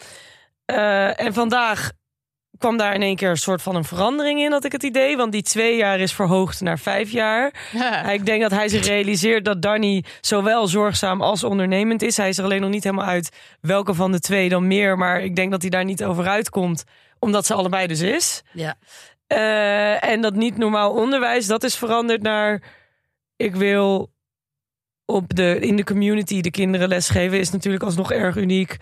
Eh, 0.65 1.21
en 1.21 1.35
vandaag 1.35 1.91
kwam 2.59 2.77
daar 2.77 2.95
in 2.95 3.03
één 3.03 3.17
keer 3.17 3.31
een 3.31 3.37
soort 3.37 3.63
van 3.63 3.77
een 3.77 3.85
verandering 3.85 4.41
in, 4.41 4.53
had 4.53 4.65
ik 4.65 4.73
het 4.73 4.83
idee. 4.83 5.17
Want 5.17 5.33
die 5.33 5.43
twee 5.43 5.77
jaar 5.77 6.01
is 6.01 6.13
verhoogd 6.13 6.61
naar 6.61 6.79
vijf 6.79 7.11
jaar. 7.11 7.55
Ik 8.13 8.27
denk 8.27 8.43
dat 8.43 8.51
hij 8.51 8.69
zich 8.69 8.87
realiseert 8.87 9.45
dat 9.45 9.63
Danny 9.63 10.05
zowel 10.21 10.67
zorgzaam 10.67 11.23
als 11.23 11.45
ondernemend 11.45 12.03
is. 12.03 12.17
Hij 12.17 12.29
is 12.29 12.39
er 12.39 12.45
alleen 12.45 12.61
nog 12.61 12.71
niet 12.71 12.85
helemaal 12.85 13.07
uit 13.07 13.37
welke 13.61 13.95
van 13.95 14.13
de 14.13 14.21
twee 14.21 14.49
dan 14.49 14.67
meer. 14.67 14.99
Maar 14.99 15.21
ik 15.21 15.37
denk 15.37 15.51
dat 15.51 15.61
hij 15.61 15.71
daar 15.71 15.85
niet 15.85 16.05
over 16.05 16.27
uitkomt, 16.27 16.85
omdat 17.19 17.47
ze 17.47 17.55
allebei 17.55 17.87
dus 17.87 18.01
is. 18.01 18.43
Ja. 18.53 18.75
Eh, 19.27 20.05
en 20.05 20.21
dat 20.21 20.35
niet 20.35 20.57
normaal 20.57 20.93
onderwijs, 20.93 21.47
dat 21.47 21.65
is 21.65 21.77
veranderd 21.77 22.23
naar... 22.23 22.63
ik 23.37 23.55
wil 23.55 24.13
op 25.05 25.35
de, 25.35 25.59
in 25.59 25.77
de 25.77 25.85
community 25.85 26.41
de 26.41 26.51
kinderen 26.51 26.89
lesgeven... 26.89 27.39
is 27.39 27.51
natuurlijk 27.51 27.85
alsnog 27.85 28.13
erg 28.13 28.37
uniek. 28.37 28.77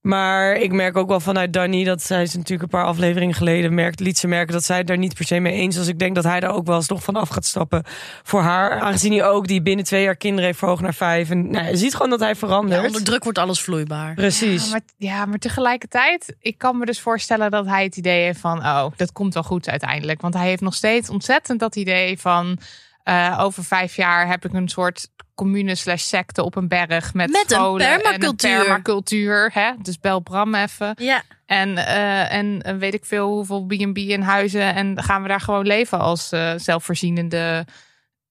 Maar 0.00 0.56
ik 0.56 0.72
merk 0.72 0.96
ook 0.96 1.08
wel 1.08 1.20
vanuit 1.20 1.52
Danny... 1.52 1.84
dat 1.84 2.02
zij 2.02 2.22
is 2.22 2.34
natuurlijk 2.34 2.62
een 2.62 2.78
paar 2.78 2.88
afleveringen 2.88 3.34
geleden... 3.34 3.74
Merkt, 3.74 4.00
liet 4.00 4.18
ze 4.18 4.26
merken 4.26 4.52
dat 4.52 4.64
zij 4.64 4.76
het 4.76 4.86
daar 4.86 4.98
niet 4.98 5.14
per 5.14 5.24
se 5.24 5.38
mee 5.38 5.52
eens 5.52 5.76
was. 5.76 5.86
Ik 5.86 5.98
denk 5.98 6.14
dat 6.14 6.24
hij 6.24 6.40
daar 6.40 6.54
ook 6.54 6.66
wel 6.66 6.76
eens 6.76 6.88
nog 6.88 7.02
van 7.02 7.16
af 7.16 7.28
gaat 7.28 7.44
stappen 7.44 7.84
voor 8.22 8.40
haar. 8.40 8.80
Aangezien 8.80 9.12
hij 9.12 9.24
ook 9.24 9.46
die 9.46 9.62
binnen 9.62 9.84
twee 9.84 10.02
jaar 10.02 10.16
kinderen 10.16 10.44
heeft 10.44 10.58
verhoogd 10.58 10.82
naar 10.82 10.94
vijf. 10.94 11.30
En 11.30 11.50
nou, 11.50 11.66
je 11.66 11.76
ziet 11.76 11.94
gewoon 11.94 12.10
dat 12.10 12.20
hij 12.20 12.36
verandert. 12.36 12.80
Ja, 12.80 12.86
onder 12.86 13.04
druk 13.04 13.24
wordt 13.24 13.38
alles 13.38 13.60
vloeibaar. 13.60 14.14
Precies. 14.14 14.64
Ja 14.64 14.70
maar, 14.70 14.80
ja, 14.96 15.26
maar 15.26 15.38
tegelijkertijd, 15.38 16.36
ik 16.40 16.58
kan 16.58 16.78
me 16.78 16.86
dus 16.86 17.00
voorstellen 17.00 17.50
dat 17.50 17.66
hij 17.66 17.84
het 17.84 17.96
idee 17.96 18.24
heeft 18.24 18.40
van, 18.40 18.58
oh, 18.58 18.86
dat 18.96 19.12
komt 19.12 19.34
wel 19.34 19.42
goed 19.42 19.68
uiteindelijk. 19.68 20.20
Want 20.20 20.34
hij 20.34 20.46
heeft 20.46 20.62
nog 20.62 20.74
steeds 20.74 21.10
ontzettend 21.10 21.60
dat 21.60 21.76
idee 21.76 22.18
van, 22.18 22.58
eh, 23.02 23.38
over 23.40 23.64
vijf 23.64 23.96
jaar 23.96 24.26
heb 24.26 24.44
ik 24.44 24.52
een 24.52 24.68
soort 24.68 25.08
commune 25.34 25.74
slash 25.74 26.02
secte 26.02 26.42
op 26.42 26.56
een 26.56 26.68
berg 26.68 27.14
met, 27.14 27.30
Met 27.30 27.52
een 27.52 27.80
en 27.80 28.00
permacultuur. 28.00 28.50
een 28.58 28.64
permacultuur. 28.64 29.50
Hè? 29.54 29.70
Dus 29.82 30.00
bel 30.00 30.20
Bram 30.20 30.54
even. 30.54 30.94
Ja, 30.98 31.22
En, 31.46 31.76
eh, 31.76 32.32
en 32.32 32.62
eh, 32.62 32.76
weet 32.76 32.94
ik 32.94 33.04
veel 33.04 33.28
hoeveel 33.28 33.64
B&B 33.66 33.96
in 33.98 34.20
huizen. 34.22 34.74
En 34.74 35.02
gaan 35.02 35.22
we 35.22 35.28
daar 35.28 35.40
gewoon 35.40 35.66
leven 35.66 35.98
als 35.98 36.28
zelfvoorzienende 36.56 37.66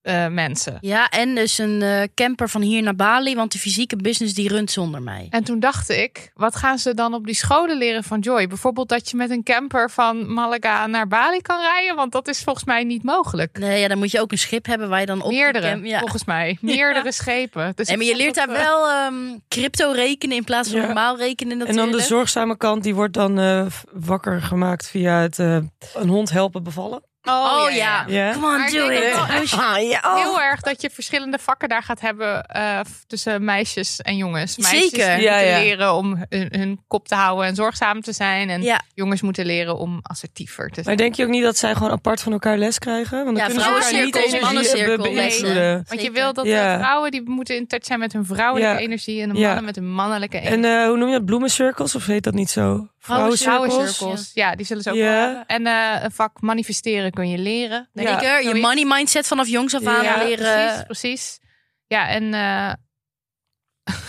eh, 0.02 0.28
mensen. 0.28 0.78
ja, 0.82 1.10
en 1.10 1.36
dus 1.36 1.58
een 1.58 1.82
eh, 1.82 2.02
camper 2.16 2.50
van 2.50 2.62
hier 2.62 2.82
naar 2.82 2.96
Bali, 2.96 3.36
want 3.36 3.52
de 3.52 3.60
fysieke 3.60 3.96
business 3.96 4.34
die 4.34 4.48
runt 4.48 4.72
zonder 4.72 5.02
mij. 5.02 5.28
En 5.30 5.44
toen 5.44 5.60
dacht 5.60 5.90
ik, 5.90 6.32
wat 6.34 6.56
gaan 6.56 6.78
ze 6.78 6.94
dan 6.94 7.14
op 7.14 7.26
die 7.26 7.36
scholen 7.36 7.78
leren 7.78 8.04
van 8.04 8.20
Joy? 8.20 8.48
Bijvoorbeeld 8.48 8.90
dat 8.90 9.10
je 9.10 9.18
met 9.18 9.30
een 9.30 9.44
camper 9.44 9.90
van 9.90 10.34
Malaga 10.34 10.88
naar 10.88 11.08
Bali 11.08 11.42
kan 11.42 11.60
rijden, 11.60 11.96
want 11.96 12.12
dat 12.12 12.28
is 12.28 12.44
volgens 12.44 12.66
mij 12.66 12.84
niet 12.84 13.04
mogelijk. 13.04 13.58
Nee, 13.60 13.80
ja, 13.80 13.88
dan 13.88 13.98
moet 13.98 14.12
je 14.12 14.22
ook 14.22 14.32
een 14.32 14.38
schip 14.38 14.66
hebben 14.66 14.90
waar 14.90 15.00
je 15.00 15.06
dan 15.06 15.22
op 15.22 15.32
Meerdere, 15.32 15.80
ja. 15.84 16.00
volgens 16.00 16.26
mij. 16.26 16.58
Meerdere 16.62 17.12
schepen. 17.22 17.72
Dus 17.76 17.88
Nee, 17.88 17.98
maar 17.98 18.06
je 18.06 18.16
leert 18.16 18.36
daar 18.36 18.50
eh, 18.50 18.64
wel 18.64 18.90
ehm, 18.90 19.16
crypto 19.48 19.92
rekenen 19.92 20.38
in 20.38 20.44
plaats 20.44 20.70
van 20.70 20.80
Ja. 20.80 20.86
normaal 20.86 21.18
rekenen 21.18 21.68
En 21.68 21.76
dan 21.76 21.92
de 21.92 22.02
zorgzame 22.02 22.58
kant, 22.58 22.84
die 22.84 22.96
wordt 22.96 23.14
dan 23.14 23.40
eh, 23.40 23.66
wakker 23.92 24.42
gemaakt 24.42 24.90
via 24.90 25.22
het 25.22 25.40
eh, 25.40 25.58
een 25.94 26.10
hond 26.10 26.30
helpen 26.30 26.64
bevallen. 26.64 27.02
Oh, 27.24 27.66
ja. 27.72 28.04
Ja. 28.08 28.32
Come 28.34 28.46
on, 28.46 28.58
Maar 28.58 28.68
ik 28.68 28.74
do 28.74 28.88
denk 28.88 29.04
it. 29.04 29.14
echt 29.30 29.54
Ah, 29.60 29.82
ja. 29.90 30.00
oh. 30.06 30.16
Heel 30.16 30.42
erg 30.42 30.62
dat 30.62 30.82
je 30.82 30.90
verschillende 30.90 31.38
vakken 31.40 31.70
daar 31.70 31.84
gaat 31.84 32.00
hebben 32.02 32.44
eh, 32.46 32.80
tussen 33.08 33.44
meisjes 33.44 34.02
en 34.02 34.18
jongens. 34.18 34.58
Meisjes 34.58 34.80
Zeker. 34.90 35.06
moeten 35.08 35.22
Ja, 35.24 35.38
ja. 35.40 35.58
leren 35.60 35.94
om 35.94 36.26
hun, 36.30 36.48
hun 36.52 36.80
kop 36.88 37.08
te 37.08 37.16
houden 37.16 37.46
en 37.46 37.56
zorgzaam 37.56 38.02
te 38.02 38.14
zijn. 38.14 38.50
En 38.50 38.62
Ja. 38.62 38.82
jongens 38.94 39.22
moeten 39.22 39.46
leren 39.46 39.78
om 39.78 40.00
assertiever 40.02 40.68
te 40.68 40.74
zijn. 40.74 40.86
Maar 40.86 40.96
denk 40.96 41.16
je 41.16 41.24
ook 41.24 41.30
niet 41.30 41.44
dat 41.44 41.58
zij 41.58 41.74
gewoon 41.76 41.92
apart 41.92 42.22
van 42.22 42.32
elkaar 42.32 42.58
les 42.58 42.80
krijgen? 42.80 43.24
Want 43.26 43.38
dan 43.38 43.48
Ja, 43.48 43.54
kunnen 43.54 43.64
ze 43.64 43.70
elkaar 43.70 44.04
niet 44.06 44.16
energie 44.16 44.40
be- 44.40 44.46
mannencirkel, 44.46 44.98
beïnvloeden. 45.14 45.86
Want 45.88 46.02
je 46.02 46.12
wil 46.12 46.34
dat 46.34 46.46
Ja. 46.46 46.74
de 46.78 46.84
vrouwen 46.84 47.12
die 47.12 47.22
moeten 47.30 47.56
in 47.56 47.68
touch 47.68 47.86
zijn 47.86 48.00
met 48.00 48.14
hun 48.14 48.26
vrouwelijke 48.26 48.74
Ja. 48.74 48.80
energie 48.80 49.22
en 49.22 49.30
de 49.30 49.40
Ja. 49.40 49.46
mannen 49.46 49.66
met 49.66 49.76
hun 49.76 49.92
mannelijke 49.92 50.40
energie. 50.40 50.58
En 50.70 50.80
eh, 50.82 50.88
hoe 50.88 50.98
noem 50.98 51.08
je 51.08 51.14
dat? 51.16 51.26
Bloemencirkels? 51.26 51.96
Of 51.96 52.06
heet 52.06 52.24
dat 52.24 52.34
niet 52.34 52.50
zo? 52.50 52.88
Vrouwencirkels? 53.00 53.68
Vrouwencirkels, 53.74 54.32
ja, 54.34 54.56
die 54.56 54.66
zullen 54.66 54.84
ze 54.84 54.90
ook 54.90 54.96
Ja. 54.96 55.34
wel. 55.34 55.44
En 55.48 55.68
eh, 55.68 56.04
een 56.04 56.12
vak 56.12 56.42
manifesteren 56.42 57.12
kun 57.12 57.30
je 57.30 57.38
leren. 57.38 57.90
denk 57.94 58.08
ik. 58.10 58.20
Zeker, 58.20 58.44
je 58.44 58.62
money 58.62 58.86
mindset 58.86 59.28
vanaf 59.28 59.48
jongs 59.48 59.76
af 59.76 59.86
aan 59.86 60.04
Ja, 60.04 60.24
leren. 60.24 60.66
Precies, 60.66 60.84
precies. 60.86 61.40
Ja, 61.88 62.08
en, 62.08 62.34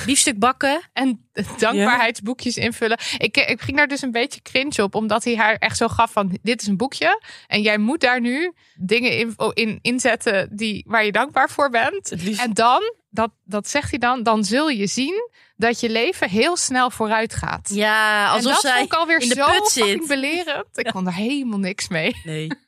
Biefstuk 0.07 0.39
bakken. 0.39 0.81
en 0.93 1.29
dankbaarheidsboekjes 1.59 2.57
invullen. 2.57 2.99
Ik, 3.19 3.37
eh, 3.37 3.51
ik 3.51 3.61
ging 3.61 3.77
daar 3.77 3.89
dus 3.89 4.03
een 4.03 4.11
beetje 4.11 4.43
cringe 4.43 4.83
op, 4.83 4.95
omdat 4.95 5.25
hij 5.25 5.37
haar 5.37 5.55
echt 5.55 5.77
zo 5.77 5.89
gaf 5.89 6.13
van... 6.13 6.39
dit 6.43 6.61
is 6.63 6.67
een 6.69 6.77
boekje 6.77 7.23
en 7.47 7.63
jij 7.63 7.79
moet 7.79 8.01
daar 8.01 8.21
nu 8.21 8.53
dingen 8.75 9.19
in, 9.19 9.35
in 9.55 9.79
inzetten 9.83 10.57
die, 10.57 10.85
waar 10.89 11.05
je 11.05 11.13
dankbaar 11.13 11.51
voor 11.51 11.71
bent. 11.71 12.15
En 12.39 12.53
dan 12.53 12.95
dat, 13.11 13.31
dat 13.45 13.69
zegt 13.69 13.91
hij 13.91 13.99
dan, 13.99 14.23
dan 14.23 14.45
zul 14.45 14.69
je 14.69 14.87
zien 14.87 15.29
dat 15.57 15.81
je 15.81 15.91
leven 15.91 16.29
heel 16.29 16.57
snel 16.57 16.91
vooruit 16.91 17.35
gaat. 17.35 17.71
Ja, 17.75 18.27
en 18.27 18.33
alsof 18.33 18.53
dat 18.53 18.61
zij 18.61 18.83
ik 18.83 18.93
alweer 18.93 19.21
in 19.21 19.29
de 19.29 19.35
zo 19.35 19.45
put 19.47 19.69
zit. 19.69 20.07
belerend. 20.07 20.67
Ik 20.73 20.87
kon 20.93 21.05
daar 21.05 21.15
helemaal 21.15 21.59
niks 21.59 21.89
mee. 21.89 22.17
Nee. 22.25 22.49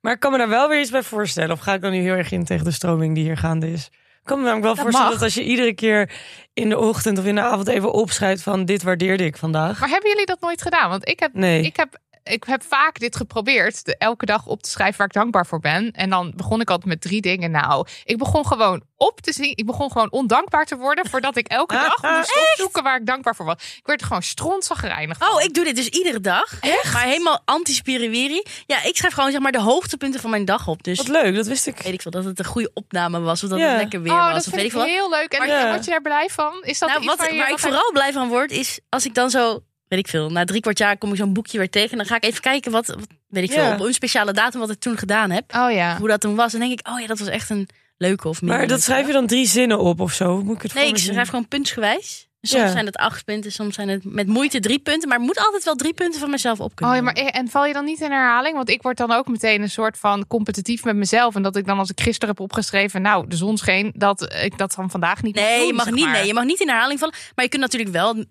Maar 0.00 0.12
ik 0.12 0.20
kan 0.20 0.32
me 0.32 0.38
daar 0.38 0.48
wel 0.48 0.68
weer 0.68 0.80
iets 0.80 0.90
bij 0.90 1.02
voorstellen. 1.02 1.50
Of 1.50 1.60
ga 1.60 1.74
ik 1.74 1.80
dan 1.80 1.90
nu 1.90 2.00
heel 2.00 2.14
erg 2.14 2.30
in 2.30 2.44
tegen 2.44 2.64
de 2.64 2.70
stroming 2.70 3.14
die 3.14 3.24
hier 3.24 3.36
gaande 3.36 3.72
is? 3.72 3.86
Ik 3.86 4.20
kan 4.24 4.38
me 4.38 4.44
namelijk 4.44 4.64
wel 4.64 4.74
Dat 4.74 4.82
voorstellen 4.82 5.10
mag. 5.10 5.18
dat 5.20 5.28
als 5.28 5.34
je 5.34 5.44
iedere 5.50 5.74
keer 5.74 6.10
in 6.54 6.68
de 6.68 6.78
ochtend 6.78 7.18
of 7.18 7.24
in 7.24 7.34
de 7.34 7.40
avond 7.40 7.68
even 7.68 7.92
opschrijft 7.92 8.42
van 8.42 8.64
dit 8.64 8.82
waardeerde 8.82 9.24
ik 9.24 9.36
vandaag. 9.36 9.80
Maar 9.80 9.88
hebben 9.88 10.10
jullie 10.10 10.26
dat 10.26 10.40
nooit 10.40 10.62
gedaan? 10.62 10.90
Want 10.90 11.08
ik 11.08 11.20
heb, 11.20 11.34
Nee. 11.34 11.62
ik 11.62 11.76
heb, 11.76 11.98
ik 12.24 12.44
heb 12.44 12.62
vaak 12.62 12.98
dit 12.98 13.16
geprobeerd. 13.16 13.84
De, 13.84 13.96
elke 13.96 14.26
dag 14.26 14.46
op 14.46 14.62
te 14.62 14.70
schrijven 14.70 14.98
waar 14.98 15.06
ik 15.06 15.12
dankbaar 15.12 15.46
voor 15.46 15.60
ben. 15.60 15.90
En 15.92 16.10
dan 16.10 16.32
begon 16.36 16.60
ik 16.60 16.70
altijd 16.70 16.88
met 16.88 17.00
drie 17.00 17.20
dingen. 17.20 17.50
Nou, 17.50 17.86
ik 18.04 18.18
begon 18.18 18.46
gewoon 18.46 18.82
op 18.96 19.20
te 19.20 19.32
zien. 19.32 19.52
Ik 19.56 19.66
begon 19.66 19.90
gewoon 19.92 20.10
ondankbaar 20.10 20.64
te 20.66 20.76
worden. 20.76 21.08
Voordat 21.08 21.36
ik 21.36 21.48
elke 21.48 21.74
dag 22.00 22.16
moest 22.16 22.36
opzoeken 22.50 22.82
waar 22.82 23.00
ik 23.00 23.06
dankbaar 23.06 23.36
voor 23.36 23.46
was. 23.46 23.76
Ik 23.76 23.86
werd 23.86 24.00
er 24.00 24.06
gewoon 24.06 24.22
strontzagrijnig 24.22 25.18
van. 25.18 25.28
Oh, 25.32 25.42
ik 25.42 25.54
doe 25.54 25.64
dit 25.64 25.76
dus 25.76 25.88
iedere 25.88 26.20
dag. 26.20 26.60
Echt? 26.60 26.92
Maar 26.92 27.02
helemaal 27.04 27.40
anti-spiriwiri. 27.44 28.42
Ja, 28.66 28.82
ik 28.82 28.96
schrijf 28.96 29.14
gewoon 29.14 29.30
zeg 29.30 29.40
maar 29.40 29.52
de 29.52 29.60
hoogtepunten 29.60 30.20
van 30.20 30.30
mijn 30.30 30.44
dag 30.44 30.66
op. 30.68 30.82
Dus 30.82 30.96
Wat 30.98 31.08
leuk, 31.08 31.34
dat 31.34 31.46
wist 31.46 31.66
ik. 31.66 31.78
weet 31.82 31.92
ik 31.92 32.02
veel 32.02 32.10
dat 32.10 32.24
het 32.24 32.38
een 32.38 32.44
goede 32.44 32.70
opname 32.74 33.20
was. 33.20 33.42
Of 33.42 33.50
dat 33.50 33.58
Ja. 33.58 33.66
het 33.68 33.76
lekker 33.76 34.02
weer 34.02 34.12
Oh, 34.12 34.18
was. 34.18 34.28
dat 34.28 34.36
Of 34.36 34.42
vind 34.60 34.72
weet 34.72 34.82
ik 34.82 34.88
heel 34.88 35.10
leuk. 35.10 35.32
En 35.32 35.46
Ja. 35.48 35.68
word 35.70 35.84
je 35.84 35.90
daar 35.90 36.02
blij 36.02 36.28
van? 36.30 36.62
Is 36.62 36.78
dat 36.78 36.88
Nou, 36.88 37.00
iets 37.00 37.10
wat, 37.10 37.18
waar 37.18 37.32
je 37.32 37.38
waar 37.40 37.50
ik 37.50 37.58
vooral 37.58 37.90
blij 37.92 38.12
van 38.12 38.28
word, 38.28 38.50
is 38.50 38.80
als 38.88 39.04
ik 39.04 39.14
dan 39.14 39.30
zo, 39.30 39.60
weet 39.90 39.98
ik 39.98 40.08
veel, 40.08 40.30
na 40.30 40.44
drie 40.44 40.60
kwart 40.60 40.78
jaar 40.78 40.98
kom 40.98 41.10
ik 41.10 41.16
zo'n 41.16 41.32
boekje 41.32 41.58
weer 41.58 41.70
tegen. 41.70 41.90
En 41.90 41.96
dan 41.96 42.06
ga 42.06 42.16
ik 42.16 42.24
even 42.24 42.40
kijken 42.40 42.72
wat, 42.72 42.86
wat- 42.86 43.06
weet 43.28 43.44
ik 43.44 43.50
veel, 43.52 43.62
Ja. 43.62 43.72
op 43.74 43.80
een 43.80 43.92
speciale 43.94 44.32
datum 44.32 44.60
wat 44.60 44.70
ik 44.70 44.78
toen 44.80 44.96
gedaan 44.98 45.30
heb. 45.30 45.54
Oh 45.56 45.72
ja. 45.72 45.96
Hoe 45.98 46.08
dat 46.08 46.20
toen 46.20 46.34
was. 46.34 46.54
En 46.54 46.60
denk 46.60 46.72
ik, 46.80 46.88
oh 46.88 47.00
ja, 47.00 47.06
dat 47.06 47.18
was 47.18 47.28
echt 47.28 47.50
een 47.50 47.68
leuke 47.96 48.28
of 48.28 48.40
minder 48.40 48.58
Maar 48.58 48.68
dat 48.68 48.82
schrijf 48.82 49.06
je 49.06 49.12
dan 49.12 49.26
drie 49.26 49.46
zinnen 49.46 49.78
op 49.78 50.00
of 50.00 50.12
zo? 50.12 50.34
Hoe 50.34 50.42
Moet 50.44 50.56
ik 50.56 50.62
het 50.62 50.74
Nee, 50.74 50.88
ik 50.88 50.98
schrijf 50.98 51.28
gewoon 51.28 51.48
puntsgewijs. 51.48 52.28
Soms 52.42 52.62
Ja. 52.62 52.70
zijn 52.70 52.86
het 52.86 52.96
acht 52.96 53.24
punten, 53.24 53.52
soms 53.52 53.74
zijn 53.74 53.88
het 53.88 54.04
met 54.04 54.26
moeite 54.26 54.60
drie 54.60 54.78
punten. 54.78 55.08
Maar 55.08 55.20
moet 55.20 55.38
altijd 55.38 55.64
wel 55.64 55.74
drie 55.74 55.94
punten 55.94 56.20
van 56.20 56.30
mezelf 56.30 56.60
op 56.60 56.74
kunnen 56.74 56.94
Oh 56.94 57.00
ja, 57.00 57.04
maar 57.12 57.14
en 57.32 57.48
val 57.48 57.66
je 57.66 57.72
dan 57.72 57.84
niet 57.84 58.00
in 58.00 58.10
herhaling? 58.10 58.56
Want 58.56 58.68
ik 58.70 58.82
word 58.82 58.96
dan 58.96 59.12
ook 59.12 59.28
meteen 59.28 59.62
een 59.62 59.70
soort 59.70 59.98
van 59.98 60.26
competitief 60.26 60.84
met 60.84 60.96
mezelf. 60.96 61.34
En 61.34 61.42
dat 61.42 61.56
ik 61.56 61.66
dan 61.66 61.78
als 61.78 61.90
ik 61.90 62.00
gisteren 62.00 62.28
heb 62.28 62.40
opgeschreven, 62.40 63.02
nou, 63.02 63.26
de 63.28 63.36
zon 63.36 63.56
scheen, 63.58 63.92
dat 63.96 64.34
ik 64.42 64.58
dat 64.58 64.74
dan 64.76 64.90
vandaag 64.90 65.22
niet 65.22 65.34
Nee, 65.34 65.58
doen, 65.58 65.66
je 65.66 65.72
mag 65.72 65.84
zeg 65.84 65.94
niet, 65.94 66.06
nee, 66.08 66.26
je 66.26 66.34
mag 66.34 66.44
niet 66.44 66.60
in 66.60 66.68
herhaling 66.68 66.98
vallen. 66.98 67.14
Maar 67.34 67.44
je 67.44 67.50
kunt 67.50 67.62
natuurlijk 67.62 67.92
wel, 67.92 68.24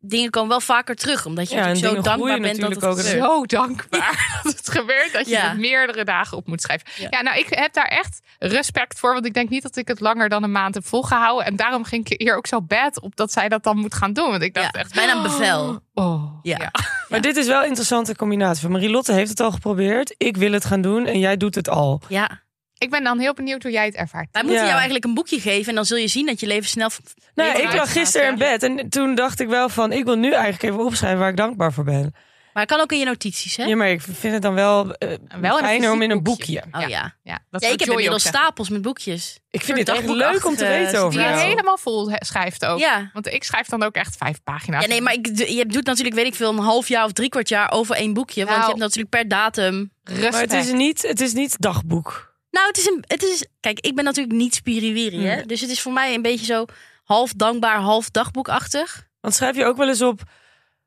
dingen 0.00 0.30
komen 0.30 0.48
wel 0.48 0.60
vaker 0.60 0.94
terug. 0.96 1.26
Omdat 1.26 1.48
je 1.50 1.56
Ja, 1.56 1.74
zo 1.74 1.92
dankbaar 1.92 2.14
groeien 2.14 2.42
bent 2.42 2.60
dat 2.60 2.70
het 2.70 2.80
natuurlijk 2.80 2.98
ook. 2.98 3.06
gebeurt. 3.06 3.24
Zo 3.24 3.44
dankbaar 3.58 4.28
dat 4.42 4.56
het 4.56 4.70
gebeurt 4.70 5.12
dat 5.12 5.24
je 5.26 5.30
Ja. 5.32 5.48
het 5.48 5.58
meerdere 5.58 6.04
dagen 6.04 6.36
op 6.36 6.46
moet 6.46 6.60
schrijven. 6.60 6.86
Ja. 6.96 7.06
Ja. 7.10 7.22
nou, 7.22 7.38
ik 7.38 7.46
heb 7.50 7.72
daar 7.72 7.84
echt 7.88 8.20
respect 8.38 8.98
voor. 8.98 9.12
Want 9.12 9.26
ik 9.26 9.34
denk 9.34 9.48
niet 9.48 9.62
dat 9.62 9.76
ik 9.76 9.88
het 9.88 10.00
langer 10.00 10.28
dan 10.28 10.42
een 10.42 10.52
maand 10.52 10.74
heb 10.74 10.86
volgehouden. 10.86 11.46
En 11.46 11.56
daarom 11.56 11.84
ging 11.84 12.08
ik 12.08 12.20
hier 12.20 12.36
ook 12.36 12.46
zo 12.46 12.62
bad 12.62 13.00
op 13.00 13.16
dat 13.16 13.32
zij 13.32 13.48
dat 13.48 13.62
dan 13.62 13.76
moet 13.78 13.94
gaan 13.94 14.12
doen. 14.12 14.30
Want 14.30 14.42
ik 14.42 14.54
dacht 14.54 14.74
Ja, 14.74 14.80
echt... 14.80 14.94
bijna 14.94 15.16
een 15.16 15.22
bevel. 15.22 15.80
Oh, 15.94 16.38
Ja. 16.42 16.56
ja. 16.60 16.70
Maar 17.08 17.20
dit 17.20 17.36
is 17.36 17.46
wel 17.46 17.60
een 17.60 17.66
interessante 17.66 18.16
combinatie. 18.16 18.68
Marilotte 18.68 19.12
heeft 19.12 19.30
het 19.30 19.40
al 19.40 19.50
geprobeerd. 19.52 20.14
Ik 20.16 20.36
wil 20.36 20.52
het 20.52 20.64
gaan 20.64 20.80
doen 20.80 21.06
en 21.06 21.18
jij 21.18 21.36
doet 21.36 21.54
het 21.54 21.68
al. 21.68 22.00
Ja, 22.08 22.40
Ik 22.78 22.90
ben 22.90 23.04
dan 23.04 23.18
heel 23.18 23.34
benieuwd 23.34 23.62
hoe 23.62 23.72
jij 23.72 23.84
het 23.84 23.94
ervaart. 23.94 24.28
wij 24.32 24.42
moeten 24.42 24.60
Ja. 24.60 24.66
jou 24.66 24.76
eigenlijk 24.76 25.04
een 25.04 25.14
boekje 25.14 25.40
geven. 25.40 25.68
En 25.68 25.74
dan 25.74 25.84
zul 25.84 25.96
je 25.96 26.08
zien 26.08 26.26
dat 26.26 26.40
je 26.40 26.46
leven 26.46 26.68
snel... 26.68 26.90
Nou, 27.34 27.52
beter 27.52 27.68
ik 27.68 27.76
lag 27.76 27.92
gisteren 27.92 28.28
in 28.28 28.38
bed 28.38 28.62
en 28.62 28.88
toen 28.88 29.14
dacht 29.14 29.40
ik 29.40 29.48
wel 29.48 29.68
van... 29.68 29.92
ik 29.92 30.04
wil 30.04 30.16
nu 30.16 30.32
eigenlijk 30.32 30.62
even 30.62 30.84
opschrijven 30.84 31.18
waar 31.18 31.30
ik 31.30 31.36
dankbaar 31.36 31.72
voor 31.72 31.84
ben. 31.84 32.14
Maar 32.52 32.64
het 32.64 32.74
kan 32.74 32.82
ook 32.84 32.92
in 32.92 32.98
je 32.98 33.04
notities, 33.04 33.56
hè? 33.56 33.64
Ja, 33.64 33.76
maar 33.76 33.88
ik 33.90 34.00
vind 34.00 34.32
het 34.32 34.42
dan 34.42 34.54
wel, 34.54 34.94
eh 34.94 35.08
Wel 35.40 35.58
fijner 35.58 35.92
om 35.92 36.02
in 36.02 36.10
een 36.10 36.22
boekje. 36.22 36.62
Oh 36.72 36.88
ja. 36.88 37.14
Ja, 37.22 37.38
dat 37.50 37.62
Ja, 37.62 37.68
ik 37.68 37.80
heb 37.80 37.88
inmiddels 37.88 38.26
stapels 38.26 38.68
met 38.68 38.82
boekjes. 38.82 39.38
Ik 39.50 39.62
vind 39.62 39.78
het 39.78 39.88
echt 39.88 40.08
leuk 40.08 40.46
om 40.46 40.56
te 40.56 40.66
weten 40.66 41.00
over 41.00 41.18
Die 41.20 41.28
je 41.28 41.34
helemaal 41.36 41.78
vol 41.78 42.10
schrijft 42.18 42.64
ook. 42.64 42.78
Ja. 42.78 43.10
Want 43.12 43.26
ik 43.26 43.44
schrijf 43.44 43.66
dan 43.66 43.82
ook 43.82 43.94
echt 43.94 44.16
vijf 44.16 44.42
pagina's. 44.44 44.82
Ja, 44.82 44.88
nee, 44.88 45.00
maar 45.00 45.12
ik, 45.12 45.26
je 45.48 45.66
doet 45.66 45.84
natuurlijk, 45.86 46.16
weet 46.16 46.26
ik 46.26 46.34
veel, 46.34 46.50
een 46.50 46.58
half 46.58 46.88
jaar 46.88 47.04
of 47.04 47.12
drie 47.12 47.28
kwart 47.28 47.48
jaar 47.48 47.70
over 47.70 47.96
één 47.96 48.12
boekje. 48.14 48.44
Want 48.44 48.48
Nou. 48.50 48.60
je 48.60 48.66
hebt 48.66 48.78
natuurlijk 48.80 49.10
per 49.10 49.28
datum. 49.28 49.90
Respect. 50.04 50.32
Maar 50.32 50.40
het 50.40 50.52
is 50.52 50.72
niet, 50.72 51.02
het 51.02 51.20
is 51.20 51.32
niet 51.32 51.60
dagboek. 51.60 52.34
Nou, 52.56 52.68
het 52.68 52.78
is 52.78 52.86
een, 52.86 53.04
het 53.06 53.22
is, 53.22 53.46
kijk, 53.60 53.80
ik 53.80 53.94
ben 53.94 54.04
natuurlijk 54.04 54.36
niet 54.36 54.54
spiriwiri, 54.54 55.26
hè? 55.26 55.34
Hmm. 55.34 55.46
Dus 55.46 55.60
het 55.60 55.70
is 55.70 55.80
voor 55.80 55.92
mij 55.92 56.14
een 56.14 56.22
beetje 56.22 56.44
zo 56.44 56.64
half 57.04 57.32
dankbaar, 57.32 57.78
half 57.78 58.10
dagboekachtig. 58.10 59.06
Want 59.20 59.34
schrijf 59.34 59.56
je 59.56 59.64
ook 59.64 59.76
wel 59.76 59.88
eens 59.88 60.02
op... 60.02 60.20
Ik 60.20 60.26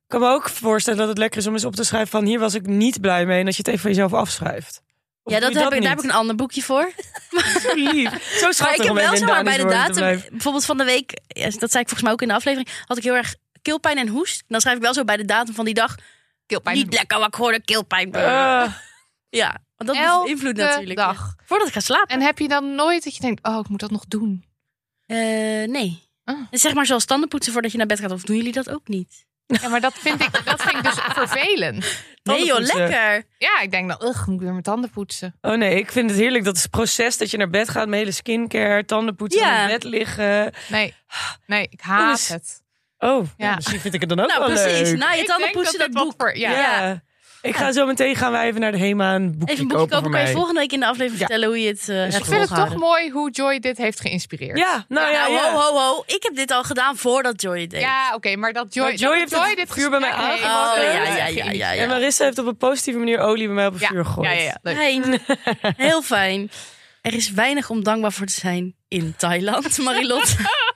kan 0.08 0.20
me 0.20 0.28
ook 0.28 0.50
voorstellen 0.50 1.00
dat 1.00 1.08
het 1.08 1.18
lekker 1.18 1.40
is 1.40 1.48
om 1.48 1.54
eens 1.54 1.66
op 1.66 1.76
te 1.76 1.84
schrijven 1.84 2.10
van... 2.10 2.26
hier 2.26 2.40
was 2.40 2.54
ik 2.54 2.66
niet 2.66 3.02
blij 3.02 3.26
mee 3.26 3.40
en 3.40 3.46
dat 3.46 3.56
je 3.56 3.62
het 3.62 3.68
even 3.68 3.82
van 3.82 3.90
jezelf 3.90 4.14
afschrijft. 4.14 4.82
Of 5.24 5.34
ja, 5.34 5.40
dat 5.40 5.54
heb 5.54 5.74
ik, 5.74 5.82
daar 5.82 5.90
heb 5.90 6.00
ik 6.00 6.04
een 6.04 6.12
ander 6.12 6.36
boekje 6.36 6.62
voor. 6.62 6.92
Zo 7.64 7.76
lief. 7.76 8.38
Zo 8.38 8.44
Maar 8.44 8.54
schattig 8.54 8.78
ik 8.78 8.84
heb 8.84 8.96
wel 8.96 9.18
zeg 9.18 9.28
maar 9.28 9.44
bij 9.44 9.58
de 9.58 9.66
datum, 9.66 10.24
bijvoorbeeld 10.30 10.66
van 10.66 10.78
de 10.78 10.84
week, 10.84 11.20
ja, 11.28 11.44
dat 11.44 11.72
zei 11.72 11.84
ik 11.84 11.90
volgens 11.90 12.02
mij 12.02 12.12
ook 12.12 12.22
in 12.22 12.28
de 12.28 12.34
aflevering, 12.34 12.70
had 12.86 12.98
ik 12.98 13.04
heel 13.04 13.16
erg 13.16 13.36
keelpijn 13.62 13.98
en 13.98 14.08
hoest. 14.08 14.44
Dan 14.48 14.62
schrijf 14.62 14.76
ik 14.76 14.84
wel 14.84 14.94
zo 14.94 15.04
bij 15.04 15.18
de 15.18 15.26
datum 15.26 15.54
van 15.54 15.66
die 15.66 15.74
dag, 15.74 15.96
Keelpijn. 16.46 16.76
niet 16.76 16.94
lekker 16.94 17.18
wat 17.18 17.28
ik 17.28 17.34
hoorde, 17.34 17.62
keelpijn. 17.62 18.16
Ah. 18.16 18.74
Ja, 19.30 19.58
want 19.76 19.90
dat 19.90 20.06
Elke 20.06 20.26
beïnvloedt 20.26 20.58
natuurlijk. 20.58 20.96
dag. 21.00 21.16
ja. 21.38 21.44
Voordat 21.46 21.68
ik 21.68 21.74
ga 21.74 21.80
slapen. 21.80 22.16
En 22.16 22.22
heb 22.22 22.40
je 22.40 22.48
dan 22.48 22.76
nooit 22.76 23.04
dat 23.04 23.16
je 23.16 23.22
denkt, 23.22 23.48
oh, 23.48 23.60
ik 23.60 23.70
moet 23.70 23.80
dat 23.80 23.92
nog 23.92 24.06
doen? 24.08 24.46
Eh, 25.06 25.18
nee. 25.68 26.08
Ah. 26.24 26.40
Dus 26.50 26.62
zeg 26.62 26.74
maar 26.74 26.86
zoals 26.86 27.06
tandenpoetsen 27.06 27.54
voordat 27.54 27.72
je 27.72 27.78
naar 27.78 27.88
bed 27.88 28.00
gaat. 28.00 28.12
Of 28.12 28.22
doen 28.24 28.36
jullie 28.36 28.52
dat 28.52 28.70
ook 28.70 28.88
niet? 28.88 29.28
Ja, 29.62 29.68
maar 29.68 29.82
dat 29.82 29.94
vind 29.94 30.22
ik, 30.22 30.46
dat 30.46 30.62
vind 30.62 30.76
ik 30.78 30.84
dus 30.84 30.94
vervelend. 31.24 32.04
Nee 32.24 32.38
joh, 32.46 32.48
Tandenpoetsen. 32.48 32.78
lekker. 32.78 33.24
Ja, 33.38 33.60
ik 33.62 33.72
denk 33.72 33.88
dan, 33.90 34.08
ugh, 34.10 34.26
moet 34.26 34.36
ik 34.36 34.42
weer 34.42 34.52
mijn 34.52 34.64
tanden 34.64 34.90
poetsen. 34.90 35.36
Oh 35.42 35.58
nee, 35.58 35.76
ik 35.80 35.92
vind 35.92 36.10
het 36.10 36.20
heerlijk. 36.20 36.44
Dat 36.44 36.56
is 36.56 36.62
het 36.62 36.72
proces 36.72 37.18
dat 37.18 37.32
je 37.32 37.38
naar 37.38 37.50
bed 37.50 37.70
gaat. 37.70 37.88
Mijn 37.88 38.00
hele 38.02 38.12
skincare, 38.12 38.86
tandenpoetsen, 38.86 39.42
Ja. 39.42 39.62
in 39.62 39.68
bed 39.68 39.84
liggen. 39.84 40.54
Nee, 40.70 40.94
nee, 41.46 41.68
ik 41.70 41.82
haat 41.82 42.16
dus- 42.18 42.28
het. 42.28 42.62
Oh, 42.98 43.26
ja. 43.38 43.48
Ja. 43.50 43.56
misschien 43.56 43.80
vind 43.80 43.94
ik 43.94 44.00
het 44.00 44.10
dan 44.10 44.20
ook 44.20 44.28
Nou, 44.28 44.40
wel 44.40 44.50
precies. 44.64 44.90
leuk. 44.90 44.98
Na 45.00 45.12
je 45.12 45.22
Ik 45.22 45.28
tandenpoetsen 45.28 45.78
denk 45.80 45.94
dat, 45.94 46.04
dit 46.04 46.04
boek. 46.04 46.18
wat 46.18 46.28
voor- 46.30 46.38
ja. 46.38 46.52
ja. 46.52 47.02
Ik 47.42 47.56
ga 47.56 47.72
zo 47.72 47.86
meteen 47.86 48.16
gaan 48.16 48.32
wij 48.32 48.48
even 48.48 48.62
naar 48.62 48.72
de 48.72 48.78
HEMA 48.78 49.16
een 49.16 49.38
boekje 49.38 49.54
Even 49.54 49.64
een 49.64 49.68
boekje 49.78 49.88
kopen 49.96 50.12
Kan 50.12 50.20
je 50.20 50.26
mij. 50.26 50.34
volgende 50.36 50.60
week 50.60 50.72
in 50.72 50.80
de 50.80 50.86
aflevering 50.86 51.20
Ja. 51.20 51.26
vertellen 51.26 51.48
hoe 51.48 51.62
je 51.62 51.68
het 51.68 51.90
eh 51.90 51.96
hebt 51.96 52.16
Ik 52.16 52.26
vind 52.26 52.50
het 52.50 52.58
toch 52.60 52.76
mooi 52.76 53.10
hoe 53.12 53.32
Joy 53.32 53.60
dit 53.60 53.78
heeft 53.78 54.00
geïnspireerd. 54.00 54.58
Ja, 54.58 54.86
nou 54.88 55.12
ja, 55.12 55.22
Nou, 55.22 55.34
ja. 55.34 55.52
ho, 55.52 55.60
ho, 55.60 55.78
ho. 55.80 56.04
Ik 56.06 56.24
heb 56.24 56.36
dit 56.36 56.52
al 56.52 56.64
gedaan 56.64 56.98
voordat 56.98 57.42
Joy 57.42 57.62
het 57.62 57.70
deed. 57.70 57.82
Ja, 57.82 58.12
oké, 58.16 58.36
maar 58.36 58.54
dat 58.54 58.74
Joy, 58.74 58.84
Maar 58.86 58.94
Joy 58.96 59.10
dat 59.10 59.20
heeft 59.20 59.46
Joy 59.46 59.56
dit 59.56 59.72
vuur 59.74 59.90
bij 59.90 60.00
mij 60.00 60.12
aangemaakt. 60.12 60.78
Oh, 60.78 60.84
ja, 60.84 60.92
ja, 60.92 61.28
ja, 61.28 61.52
ja, 61.52 61.72
ja. 61.72 61.82
En 61.82 61.88
Marissa 61.90 62.24
heeft 62.24 62.38
op 62.38 62.46
een 62.46 62.58
positieve 62.58 63.00
manier 63.00 63.20
olie 63.20 63.46
bij 63.46 63.56
mij 63.56 63.66
op 63.68 63.74
het 63.74 63.82
Ja, 63.82 63.88
vuur 63.88 64.06
gegooid. 64.06 64.28
ja, 64.30 64.34
ja, 64.34 64.44
ja. 64.44 64.58
Leuk. 64.62 64.76
Fijn. 64.76 65.22
Heel 65.88 66.02
fijn. 66.02 66.52
Er 67.02 67.14
is 67.14 67.32
weinig 67.32 67.70
om 67.70 67.84
dankbaar 67.84 68.12
voor 68.12 68.26
te 68.26 68.34
zijn 68.34 68.76
in 68.88 69.14
Thailand, 69.18 69.78
Marilot. 69.78 70.36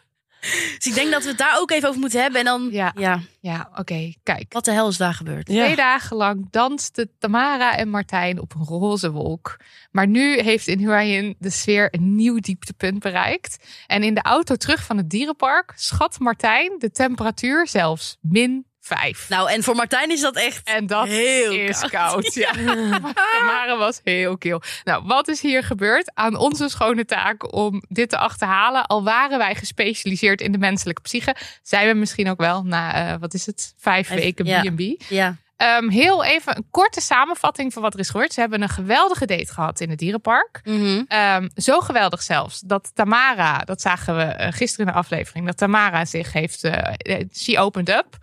dus 0.77 0.87
ik 0.87 0.93
denk 0.93 1.11
dat 1.11 1.23
we 1.23 1.29
het 1.29 1.37
daar 1.37 1.59
ook 1.59 1.71
even 1.71 1.89
over 1.89 2.01
moeten 2.01 2.21
hebben. 2.21 2.39
En 2.39 2.45
dan, 2.45 2.69
ja, 2.71 2.91
Ja. 2.95 3.19
Ja, 3.39 3.69
oké, 3.75 4.13
kijk. 4.23 4.53
wat 4.53 4.65
de 4.65 4.71
hel 4.71 4.87
is 4.87 4.97
daar 4.97 5.13
gebeurd? 5.13 5.47
Ja. 5.47 5.63
Twee 5.63 5.75
dagen 5.75 6.17
lang 6.17 6.47
dansten 6.51 7.09
Tamara 7.19 7.75
en 7.77 7.89
Martijn 7.89 8.41
op 8.41 8.55
een 8.55 8.63
roze 8.63 9.11
wolk. 9.11 9.57
Maar 9.91 10.07
nu 10.07 10.39
heeft 10.39 10.67
in 10.67 10.83
Hawaiian 10.83 11.35
de 11.39 11.49
sfeer 11.49 11.87
een 11.91 12.15
nieuw 12.15 12.39
dieptepunt 12.39 12.99
bereikt. 12.99 13.57
En 13.87 14.03
in 14.03 14.13
de 14.13 14.21
auto 14.21 14.55
terug 14.55 14.83
van 14.83 14.97
het 14.97 15.09
dierenpark 15.09 15.73
schat 15.75 16.19
Martijn 16.19 16.75
de 16.79 16.91
temperatuur 16.91 17.67
zelfs 17.67 18.17
min 18.21 18.65
5. 18.85 19.29
Nou, 19.29 19.51
en 19.51 19.63
voor 19.63 19.75
Martijn 19.75 20.11
is 20.11 20.21
dat 20.21 20.35
echt 20.35 20.67
En 20.67 20.87
dat 20.87 21.07
heel 21.07 21.51
is 21.51 21.79
koud. 21.79 21.89
koud. 21.91 22.33
Ja. 22.43 22.51
Tamara 22.51 23.77
was 23.77 23.99
heel 24.03 24.37
kil. 24.37 24.61
Nou, 24.83 25.03
wat 25.05 25.27
is 25.27 25.41
hier 25.41 25.63
gebeurd? 25.63 26.11
Aan 26.13 26.35
onze 26.35 26.69
schone 26.69 27.05
taak 27.05 27.53
om 27.53 27.83
dit 27.87 28.09
te 28.09 28.17
achterhalen. 28.17 28.85
Al 28.85 29.03
waren 29.03 29.37
wij 29.37 29.55
gespecialiseerd 29.55 30.41
in 30.41 30.51
de 30.51 30.57
menselijke 30.57 31.01
psyche, 31.01 31.35
zijn 31.61 31.87
we 31.87 31.93
misschien 31.93 32.29
ook 32.29 32.39
wel 32.39 32.63
na, 32.63 32.93
eh, 33.13 33.19
wat 33.19 33.33
is 33.33 33.45
het, 33.45 33.73
vijf 33.77 34.07
Vijf, 34.07 34.19
weken 34.21 34.45
ja. 34.45 34.61
B&B. 34.61 35.01
Ja. 35.09 35.35
Ehm, 35.55 35.89
heel 35.89 36.23
even 36.23 36.57
een 36.57 36.67
korte 36.71 37.01
samenvatting 37.01 37.73
van 37.73 37.81
wat 37.81 37.93
er 37.93 37.99
is 37.99 38.09
gebeurd. 38.09 38.33
Ze 38.33 38.39
hebben 38.39 38.61
een 38.61 38.69
geweldige 38.69 39.25
date 39.25 39.53
gehad 39.53 39.79
in 39.79 39.89
het 39.89 39.99
dierenpark. 39.99 40.61
Mhm. 40.63 41.03
Ehm, 41.07 41.49
zo 41.55 41.79
geweldig 41.79 42.21
zelfs 42.21 42.59
dat 42.59 42.91
Tamara, 42.93 43.57
dat 43.57 43.81
zagen 43.81 44.15
we 44.15 44.23
eh, 44.23 44.51
gisteren 44.51 44.85
in 44.85 44.91
de 44.91 44.99
aflevering, 44.99 45.45
dat 45.45 45.57
Tamara 45.57 46.05
zich 46.05 46.33
heeft, 46.33 46.63
eh 46.63 46.93
eh, 46.97 47.25
she 47.33 47.59
opened 47.59 47.89
up. 47.89 48.17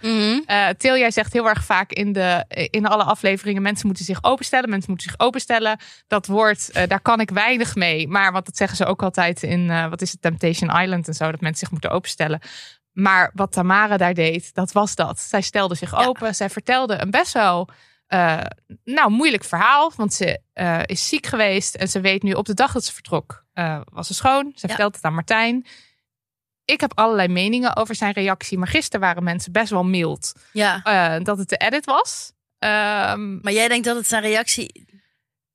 Eh 0.47 0.69
Til, 0.69 0.97
jij 0.97 1.11
zegt 1.11 1.33
heel 1.33 1.49
erg 1.49 1.65
vaak 1.65 1.93
in, 1.93 2.13
de, 2.13 2.45
in 2.71 2.87
alle 2.87 3.05
afleveringen: 3.05 3.63
mensen 3.63 3.87
moeten 3.87 4.05
zich 4.05 4.23
openstellen, 4.25 4.71
mensen 4.71 4.91
moeten 4.91 5.11
zich 5.11 5.21
openstellen. 5.21 5.79
Dat 6.07 6.27
woord, 6.27 6.89
daar 6.89 7.01
kan 7.01 7.21
ik 7.21 7.31
weinig 7.31 7.75
mee. 7.75 8.09
Maar 8.09 8.33
wat 8.33 8.47
dat 8.47 8.57
zeggen 8.57 8.77
ze 8.77 8.85
ook 8.85 9.03
altijd 9.03 9.43
in, 9.43 9.89
wat 9.91 10.03
is 10.03 10.13
het, 10.13 10.23
Temptation 10.23 10.81
Island 10.81 11.09
en 11.09 11.15
zo, 11.15 11.31
dat 11.31 11.41
mensen 11.41 11.59
zich 11.59 11.71
moeten 11.71 11.91
openstellen. 11.91 12.41
Maar 12.93 13.31
wat 13.35 13.53
Tamara 13.53 13.97
daar 13.97 14.15
deed, 14.15 14.55
dat 14.55 14.73
was 14.73 14.95
dat. 14.95 15.21
Zij 15.21 15.41
stelde 15.41 15.75
zich 15.75 15.91
Ja. 15.91 16.05
open. 16.05 16.35
Zij 16.35 16.51
vertelde 16.51 17.01
een 17.01 17.11
best 17.11 17.33
wel 17.33 17.69
eh, 18.07 18.41
nou, 18.85 19.11
moeilijk 19.11 19.45
verhaal. 19.45 19.93
Want 19.97 20.15
ze 20.15 20.41
eh, 20.53 20.81
is 20.87 21.09
ziek 21.09 21.27
geweest 21.27 21.75
en 21.75 21.89
ze 21.89 22.01
weet 22.01 22.23
nu 22.23 22.33
op 22.33 22.47
de 22.47 22.55
dag 22.55 22.73
dat 22.73 22.85
ze 22.85 22.93
vertrok, 22.93 23.45
eh, 23.53 23.81
was 23.85 24.07
ze 24.07 24.15
schoon. 24.15 24.45
Ze 24.55 24.61
Ja. 24.67 24.69
vertelt 24.69 24.95
het 24.95 25.05
aan 25.05 25.15
Martijn. 25.15 25.67
Ik 26.65 26.81
heb 26.81 26.93
allerlei 26.99 27.29
meningen 27.29 27.77
over 27.77 27.95
zijn 27.95 28.13
reactie. 28.13 28.59
Maar 28.59 28.69
gisteren 28.69 29.01
waren 29.01 29.25
mensen 29.25 29.53
best 29.53 29.71
wel 29.71 29.85
mild 29.85 30.33
ja. 30.53 31.19
dat 31.19 31.39
het 31.39 31.49
de 31.49 31.57
edit 31.57 31.85
was. 31.85 32.33
Ehm, 32.59 33.41
Maar 33.41 33.53
jij 33.53 33.69
denkt 33.69 33.85
dat 33.87 33.97
het 33.97 34.07
zijn 34.07 34.23
reactie... 34.23 34.85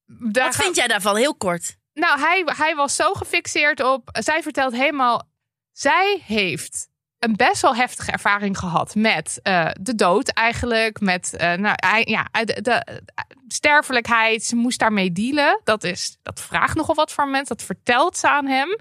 daar 0.05 0.45
Wat 0.45 0.55
vind 0.55 0.75
jij 0.75 0.87
daarvan? 0.87 1.15
Heel 1.15 1.35
kort. 1.35 1.77
Nou, 1.93 2.19
hij, 2.19 2.43
hij 2.45 2.75
was 2.75 2.95
zo 2.95 3.13
gefixeerd 3.13 3.79
op. 3.83 4.09
Zij 4.11 4.41
vertelt 4.43 4.73
helemaal. 4.73 5.23
zij 5.71 6.21
heeft 6.25 6.87
een 7.25 7.36
best 7.36 7.62
wel 7.62 7.75
heftige 7.75 8.12
ervaring 8.12 8.58
gehad 8.58 8.96
met 8.96 9.39
uh, 9.44 9.70
de 9.82 9.96
dood 9.96 10.29
eigenlijk. 10.29 11.00
Met 11.00 11.34
uh, 11.34 11.53
nou, 11.53 11.75
ja, 12.03 12.27
de, 12.32 12.62
de, 12.62 13.01
sterfelijkheid. 13.48 14.44
Ze 14.44 14.55
moest 14.55 14.79
daarmee 14.79 15.12
dealen. 15.12 15.62
Dat, 15.63 15.84
is, 15.84 16.17
dat 16.24 16.41
vraagt 16.41 16.75
nogal 16.75 16.96
wat 16.96 17.13
van 17.13 17.32
mensen. 17.32 17.58
Dat 17.58 17.65
vertelt 17.65 18.17
ze 18.17 18.29
aan 18.29 18.48
hem. 18.48 18.77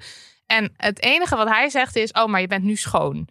En 0.46 0.72
het 0.76 1.02
enige 1.02 1.36
wat 1.36 1.48
hij 1.48 1.68
zegt 1.70 1.96
is: 1.96 2.12
Oh, 2.12 2.26
maar 2.26 2.40
je 2.40 2.46
bent 2.46 2.64
nu 2.64 2.76
schoon. 2.76 3.28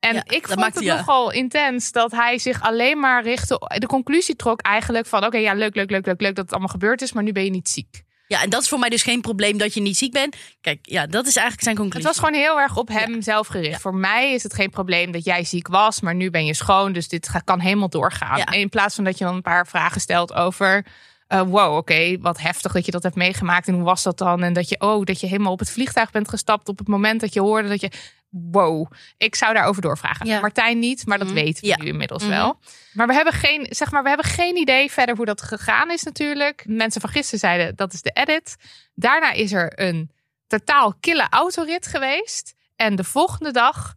En 0.00 0.14
Ja, 0.14 0.22
ik 0.24 0.48
vond 0.48 0.74
het 0.74 0.80
ja. 0.80 0.96
nogal 0.96 1.30
intens 1.30 1.92
dat 1.92 2.10
hij 2.10 2.38
zich 2.38 2.62
alleen 2.62 2.98
maar 2.98 3.22
richtte. 3.22 3.76
De 3.78 3.86
conclusie 3.86 4.36
trok 4.36 4.60
eigenlijk 4.60 5.06
van: 5.06 5.24
Oké, 5.24 5.36
ja, 5.36 5.52
leuk, 5.52 5.74
leuk, 5.74 5.90
leuk, 5.90 6.06
leuk, 6.06 6.20
leuk 6.20 6.34
dat 6.34 6.44
het 6.44 6.50
allemaal 6.50 6.72
gebeurd 6.72 7.02
is, 7.02 7.12
maar 7.12 7.22
nu 7.22 7.32
ben 7.32 7.44
je 7.44 7.50
niet 7.50 7.68
ziek. 7.68 8.02
Ja, 8.30 8.42
en 8.42 8.50
dat 8.50 8.62
is 8.62 8.68
voor 8.68 8.78
mij 8.78 8.88
dus 8.88 9.02
geen 9.02 9.20
probleem 9.20 9.58
dat 9.58 9.74
je 9.74 9.80
niet 9.80 9.96
ziek 9.96 10.12
bent. 10.12 10.36
Kijk, 10.60 10.78
ja, 10.82 11.06
dat 11.06 11.26
is 11.26 11.36
eigenlijk 11.36 11.62
zijn 11.62 11.74
Het 11.74 11.84
conclusie. 11.84 12.08
was 12.08 12.18
gewoon 12.18 12.40
heel 12.40 12.60
erg 12.60 12.76
op 12.76 12.88
hem 12.88 13.22
zelf 13.22 13.46
gericht. 13.46 13.80
Voor 13.80 13.94
mij 13.94 14.32
is 14.32 14.42
het 14.42 14.54
geen 14.54 14.70
probleem 14.70 15.12
dat 15.12 15.24
jij 15.24 15.44
ziek 15.44 15.68
was, 15.68 16.00
maar 16.00 16.14
nu 16.14 16.30
ben 16.30 16.44
je 16.46 16.54
schoon. 16.54 16.92
Dus 16.92 17.08
dit 17.08 17.30
kan 17.44 17.60
helemaal 17.60 17.88
doorgaan. 17.88 18.38
Ja. 18.38 18.50
In 18.50 18.68
plaats 18.68 18.94
van 18.94 19.04
dat 19.04 19.18
je 19.18 19.24
dan 19.24 19.34
een 19.34 19.42
paar 19.42 19.66
vragen 19.66 20.00
stelt 20.00 20.34
over. 20.34 20.86
eh, 21.26 21.40
wow, 21.40 21.76
oké, 21.76 22.18
wat 22.20 22.40
heftig 22.40 22.72
dat 22.72 22.84
je 22.86 22.90
dat 22.90 23.02
hebt 23.02 23.14
meegemaakt. 23.14 23.68
En 23.68 23.74
hoe 23.74 23.82
was 23.82 24.02
dat 24.02 24.18
dan? 24.18 24.42
En 24.42 24.52
dat 24.52 24.68
je, 24.68 24.80
oh, 24.80 25.04
dat 25.04 25.20
je 25.20 25.26
helemaal 25.26 25.52
op 25.52 25.58
het 25.58 25.70
vliegtuig 25.70 26.10
bent 26.10 26.28
gestapt 26.28 26.68
op 26.68 26.78
het 26.78 26.88
moment 26.88 27.20
dat 27.20 27.34
je 27.34 27.40
hoorde 27.40 27.68
dat 27.68 27.80
je. 27.80 27.90
Wow, 28.30 28.92
ik 29.16 29.34
zou 29.34 29.54
daarover 29.54 29.82
doorvragen. 29.82 30.26
Ja. 30.26 30.40
Martijn 30.40 30.78
niet, 30.78 31.06
maar 31.06 31.18
dat 31.18 31.26
Mhm. 31.26 31.36
weten 31.36 31.60
we 31.62 31.66
Ja. 31.68 31.76
nu 31.76 31.86
inmiddels 31.86 32.22
Mhm. 32.22 32.30
wel. 32.32 32.58
Maar 32.92 33.06
we 33.06 33.12
hebben 33.14 33.32
geen, 33.32 33.66
zeg 33.70 33.90
maar, 33.90 34.02
we 34.02 34.08
hebben 34.08 34.26
geen 34.26 34.56
idee 34.56 34.90
verder 34.90 35.16
hoe 35.16 35.24
dat 35.24 35.42
gegaan 35.42 35.90
is 35.90 36.02
natuurlijk. 36.02 36.64
Mensen 36.66 37.00
van 37.00 37.10
gisteren 37.10 37.40
zeiden 37.40 37.76
dat 37.76 37.92
is 37.92 38.02
de 38.02 38.10
edit. 38.10 38.56
Daarna 38.94 39.32
is 39.32 39.52
er 39.52 39.80
een 39.80 40.10
totaal 40.46 40.94
kille 41.00 41.26
autorit 41.30 41.86
geweest. 41.86 42.54
En 42.76 42.96
de 42.96 43.04
volgende 43.04 43.50
dag 43.50 43.94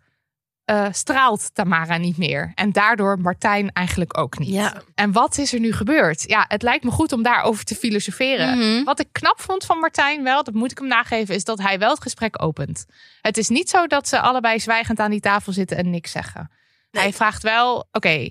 eh, 0.65 0.87
straalt 0.91 1.49
Tamara 1.53 1.97
niet 1.97 2.17
meer. 2.17 2.51
En 2.55 2.71
daardoor 2.71 3.19
Martijn 3.19 3.71
eigenlijk 3.71 4.17
ook 4.17 4.37
niet. 4.37 4.49
Ja. 4.49 4.81
En 4.95 5.11
wat 5.11 5.37
is 5.37 5.53
er 5.53 5.59
nu 5.59 5.73
gebeurd? 5.73 6.23
Ja, 6.27 6.45
het 6.47 6.61
lijkt 6.61 6.83
me 6.83 6.91
goed 6.91 7.11
om 7.11 7.23
daarover 7.23 7.63
te 7.63 7.75
filosoferen. 7.75 8.57
Mhm. 8.57 8.83
Wat 8.83 8.99
ik 8.99 9.07
knap 9.11 9.41
vond 9.41 9.65
van 9.65 9.79
Martijn 9.79 10.23
wel, 10.23 10.43
dat 10.43 10.53
moet 10.53 10.71
ik 10.71 10.77
hem 10.77 10.87
nageven, 10.87 11.35
is 11.35 11.43
dat 11.43 11.61
hij 11.61 11.79
wel 11.79 11.89
het 11.89 12.01
gesprek 12.01 12.43
opent. 12.43 12.85
Het 13.21 13.37
is 13.37 13.49
niet 13.49 13.69
zo 13.69 13.87
dat 13.87 14.07
ze 14.07 14.19
allebei 14.19 14.59
zwijgend 14.59 14.99
aan 14.99 15.11
die 15.11 15.19
tafel 15.19 15.53
zitten 15.53 15.77
en 15.77 15.89
niks 15.89 16.11
zeggen. 16.11 16.51
Nee. 16.91 17.03
Hij 17.03 17.13
vraagt 17.13 17.43
wel, 17.43 17.87
oké, 17.91 18.29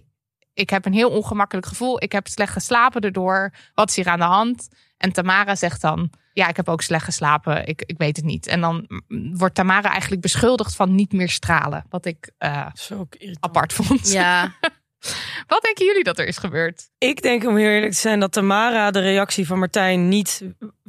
ik 0.54 0.70
heb 0.70 0.84
een 0.84 0.92
heel 0.92 1.10
ongemakkelijk 1.10 1.66
gevoel. 1.66 2.02
Ik 2.02 2.12
heb 2.12 2.26
slecht 2.26 2.52
geslapen 2.52 3.00
erdoor. 3.00 3.52
Wat 3.74 3.88
is 3.88 3.96
hier 3.96 4.08
aan 4.08 4.18
de 4.18 4.24
hand? 4.24 4.68
En 4.96 5.12
Tamara 5.12 5.54
zegt 5.54 5.80
dan, 5.80 6.10
ja, 6.32 6.48
ik 6.48 6.56
heb 6.56 6.68
ook 6.68 6.82
slecht 6.82 7.04
geslapen. 7.04 7.66
Ik, 7.66 7.82
ik 7.86 7.98
weet 7.98 8.16
het 8.16 8.24
niet. 8.24 8.46
En 8.46 8.60
dan 8.60 8.86
wordt 9.32 9.54
Tamara 9.54 9.90
eigenlijk 9.90 10.22
beschuldigd 10.22 10.74
van 10.76 10.94
niet 10.94 11.12
meer 11.12 11.28
stralen. 11.28 11.84
Wat 11.90 12.06
ik 12.06 12.30
eh, 12.38 12.66
Zo 12.74 13.06
irritant. 13.10 13.44
apart 13.44 13.72
vond. 13.72 14.12
Ja, 14.12 14.42
Wat 15.46 15.62
denken 15.62 15.84
jullie 15.86 16.04
dat 16.04 16.18
er 16.18 16.26
is 16.26 16.36
gebeurd? 16.38 16.88
Ik 16.98 17.22
denk 17.22 17.46
om 17.46 17.56
heel 17.56 17.68
eerlijk 17.68 17.92
te 17.92 17.98
zijn 17.98 18.20
dat 18.20 18.32
Tamara 18.32 18.90
de 18.90 19.00
reactie 19.00 19.46
van 19.46 19.58
Martijn 19.58 20.08
niet 20.08 20.42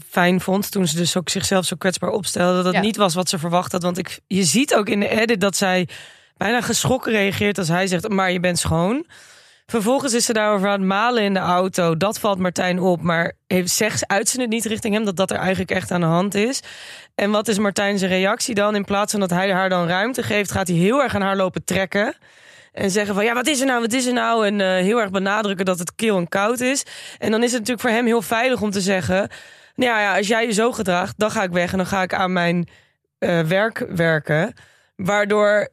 fijn 0.09 0.41
vond. 0.41 0.71
Toen 0.71 0.87
ze 0.87 0.95
dus 0.95 1.17
ook 1.17 1.29
zichzelf 1.29 1.65
zo 1.65 1.75
kwetsbaar 1.75 2.09
opstelde. 2.09 2.55
Dat 2.55 2.65
het 2.65 2.73
Ja. 2.73 2.81
niet 2.81 2.95
was 2.95 3.13
wat 3.13 3.29
ze 3.29 3.39
verwacht 3.39 3.71
had. 3.71 3.83
Want 3.83 3.97
ik, 3.97 4.19
je 4.27 4.43
ziet 4.43 4.75
ook 4.75 4.89
in 4.89 4.99
de 4.99 5.07
edit 5.07 5.41
dat 5.41 5.55
zij 5.55 5.87
bijna 6.37 6.61
geschrokken 6.61 7.11
reageert 7.11 7.57
als 7.57 7.67
hij 7.67 7.87
zegt, 7.87 8.09
maar 8.09 8.31
je 8.31 8.39
bent 8.39 8.59
schoon. 8.59 9.05
Vervolgens 9.65 10.13
is 10.13 10.25
ze 10.25 10.33
daarover 10.33 10.67
aan 10.67 10.79
het 10.79 10.87
malen 10.87 11.23
in 11.23 11.33
de 11.33 11.39
auto. 11.39 11.97
Dat 11.97 12.19
valt 12.19 12.39
Martijn 12.39 12.79
op. 12.79 13.01
Maar 13.01 13.33
zegt, 13.63 14.07
uit 14.07 14.29
ze 14.29 14.41
het 14.41 14.49
niet 14.49 14.65
richting 14.65 14.93
hem 14.93 15.05
dat 15.05 15.15
dat 15.15 15.31
er 15.31 15.37
eigenlijk 15.37 15.71
echt 15.71 15.91
aan 15.91 16.01
de 16.01 16.05
hand 16.07 16.35
is. 16.35 16.61
En 17.15 17.31
wat 17.31 17.47
is 17.47 17.57
Martijn 17.57 17.97
zijn 17.97 18.11
reactie 18.11 18.55
dan? 18.55 18.75
In 18.75 18.85
plaats 18.85 19.11
van 19.11 19.19
dat 19.19 19.29
hij 19.29 19.51
haar 19.51 19.69
dan 19.69 19.87
ruimte 19.87 20.23
geeft, 20.23 20.51
gaat 20.51 20.67
hij 20.67 20.77
heel 20.77 21.01
erg 21.03 21.15
aan 21.15 21.21
haar 21.21 21.35
lopen 21.35 21.63
trekken. 21.63 22.15
En 22.71 22.91
zeggen 22.91 23.15
van 23.15 23.23
ja, 23.23 23.33
wat 23.33 23.47
is 23.47 23.59
er 23.59 23.65
nou, 23.65 23.81
wat 23.81 23.93
is 23.93 24.05
er 24.05 24.13
nou? 24.13 24.45
En 24.45 24.61
eh, 24.61 24.67
heel 24.67 25.01
erg 25.01 25.09
benadrukken 25.09 25.65
dat 25.65 25.79
het 25.79 25.95
kil 25.95 26.17
en 26.17 26.29
koud 26.29 26.59
is. 26.59 26.85
En 27.19 27.31
dan 27.31 27.43
is 27.43 27.51
het 27.51 27.59
natuurlijk 27.59 27.87
voor 27.87 27.97
hem 27.97 28.05
heel 28.05 28.21
veilig 28.21 28.61
om 28.61 28.71
te 28.71 28.81
zeggen... 28.81 29.29
Nou 29.75 29.91
ja, 29.91 30.01
ja, 30.01 30.17
als 30.17 30.27
jij 30.27 30.45
je 30.45 30.53
zo 30.53 30.71
gedraagt, 30.71 31.13
dan 31.17 31.31
ga 31.31 31.43
ik 31.43 31.51
weg 31.51 31.71
en 31.71 31.77
dan 31.77 31.87
ga 31.87 32.01
ik 32.01 32.13
aan 32.13 32.33
mijn 32.33 32.67
eh, 33.17 33.39
werk 33.39 33.85
werken. 33.89 34.53
Waardoor... 34.95 35.69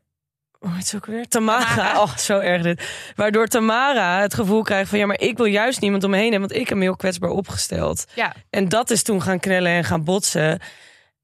Heet 0.68 0.86
ze 0.86 0.96
ook 0.96 1.06
weer? 1.06 1.28
Tamara. 1.28 1.64
Tamara. 1.74 2.00
Oh, 2.02 2.16
zo 2.16 2.38
erg 2.38 2.62
dit. 2.62 2.82
Waardoor 3.16 3.46
Tamara 3.46 4.20
het 4.20 4.34
gevoel 4.34 4.62
krijgt 4.62 4.90
van... 4.90 4.98
ja, 4.98 5.06
maar 5.06 5.20
ik 5.20 5.36
wil 5.36 5.46
juist 5.46 5.80
niemand 5.80 6.04
om 6.04 6.10
me 6.10 6.16
heen 6.16 6.30
hebben... 6.30 6.48
want 6.48 6.60
ik 6.60 6.68
heb 6.68 6.78
me 6.78 6.84
heel 6.84 6.96
kwetsbaar 6.96 7.30
opgesteld. 7.30 8.04
Ja, 8.14 8.34
En 8.50 8.68
dat 8.68 8.90
is 8.90 9.02
toen 9.02 9.22
gaan 9.22 9.40
knellen 9.40 9.72
en 9.72 9.84
gaan 9.84 10.04
botsen. 10.04 10.60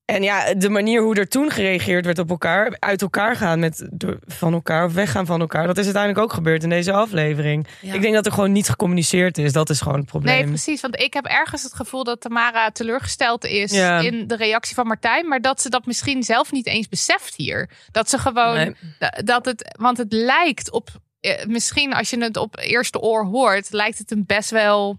En 0.06 0.22
ja, 0.22 0.54
de 0.54 0.68
manier 0.68 1.02
hoe 1.02 1.14
er 1.14 1.28
toen 1.28 1.50
gereageerd 1.50 2.04
werd 2.04 2.18
op 2.18 2.30
elkaar, 2.30 2.76
uit 2.78 3.02
elkaar 3.02 3.36
gaan 3.36 3.58
met 3.58 3.88
door- 3.92 4.18
van 4.26 4.52
elkaar 4.52 4.84
of 4.84 4.92
weggaan 4.94 5.26
van 5.26 5.40
elkaar, 5.40 5.66
dat 5.66 5.78
is 5.78 5.84
uiteindelijk 5.84 6.24
ook 6.24 6.32
gebeurd 6.32 6.62
in 6.62 6.68
deze 6.68 6.92
aflevering. 6.92 7.66
Ja. 7.80 7.94
Ik 7.94 8.00
denk 8.00 8.14
dat 8.14 8.26
er 8.26 8.32
gewoon 8.32 8.52
niet 8.52 8.68
gecommuniceerd 8.68 9.38
is. 9.38 9.52
Dat 9.52 9.70
is 9.70 9.80
gewoon 9.80 9.98
het 9.98 10.06
probleem. 10.06 10.36
nee, 10.38 10.46
precies. 10.46 10.80
Want 10.80 11.00
ik 11.00 11.14
heb 11.14 11.24
ergens 11.24 11.62
het 11.62 11.74
gevoel 11.74 12.04
dat 12.04 12.20
Tamara 12.20 12.70
teleurgesteld 12.70 13.44
is 13.44 13.72
Ja. 13.72 13.98
in 14.00 14.26
de 14.26 14.36
reactie 14.36 14.74
van 14.74 14.86
Martijn. 14.86 15.28
Maar 15.28 15.40
dat 15.40 15.60
ze 15.60 15.68
dat 15.70 15.86
misschien 15.86 16.22
zelf 16.22 16.52
niet 16.52 16.66
eens 16.66 16.88
beseft 16.88 17.34
hier. 17.36 17.70
Dat 17.90 18.10
ze 18.10 18.18
gewoon. 18.18 18.54
Nee. 18.54 18.74
Dat 19.24 19.44
het, 19.44 19.76
want 19.78 19.98
het 19.98 20.12
lijkt 20.12 20.70
op. 20.70 20.88
eh, 21.20 21.44
Misschien 21.46 21.94
als 21.94 22.10
je 22.10 22.18
het 22.22 22.36
op 22.36 22.58
eerste 22.58 23.00
oor 23.00 23.24
hoort, 23.24 23.72
lijkt 23.72 23.98
het 23.98 24.10
een 24.10 24.24
best 24.26 24.50
wel. 24.50 24.98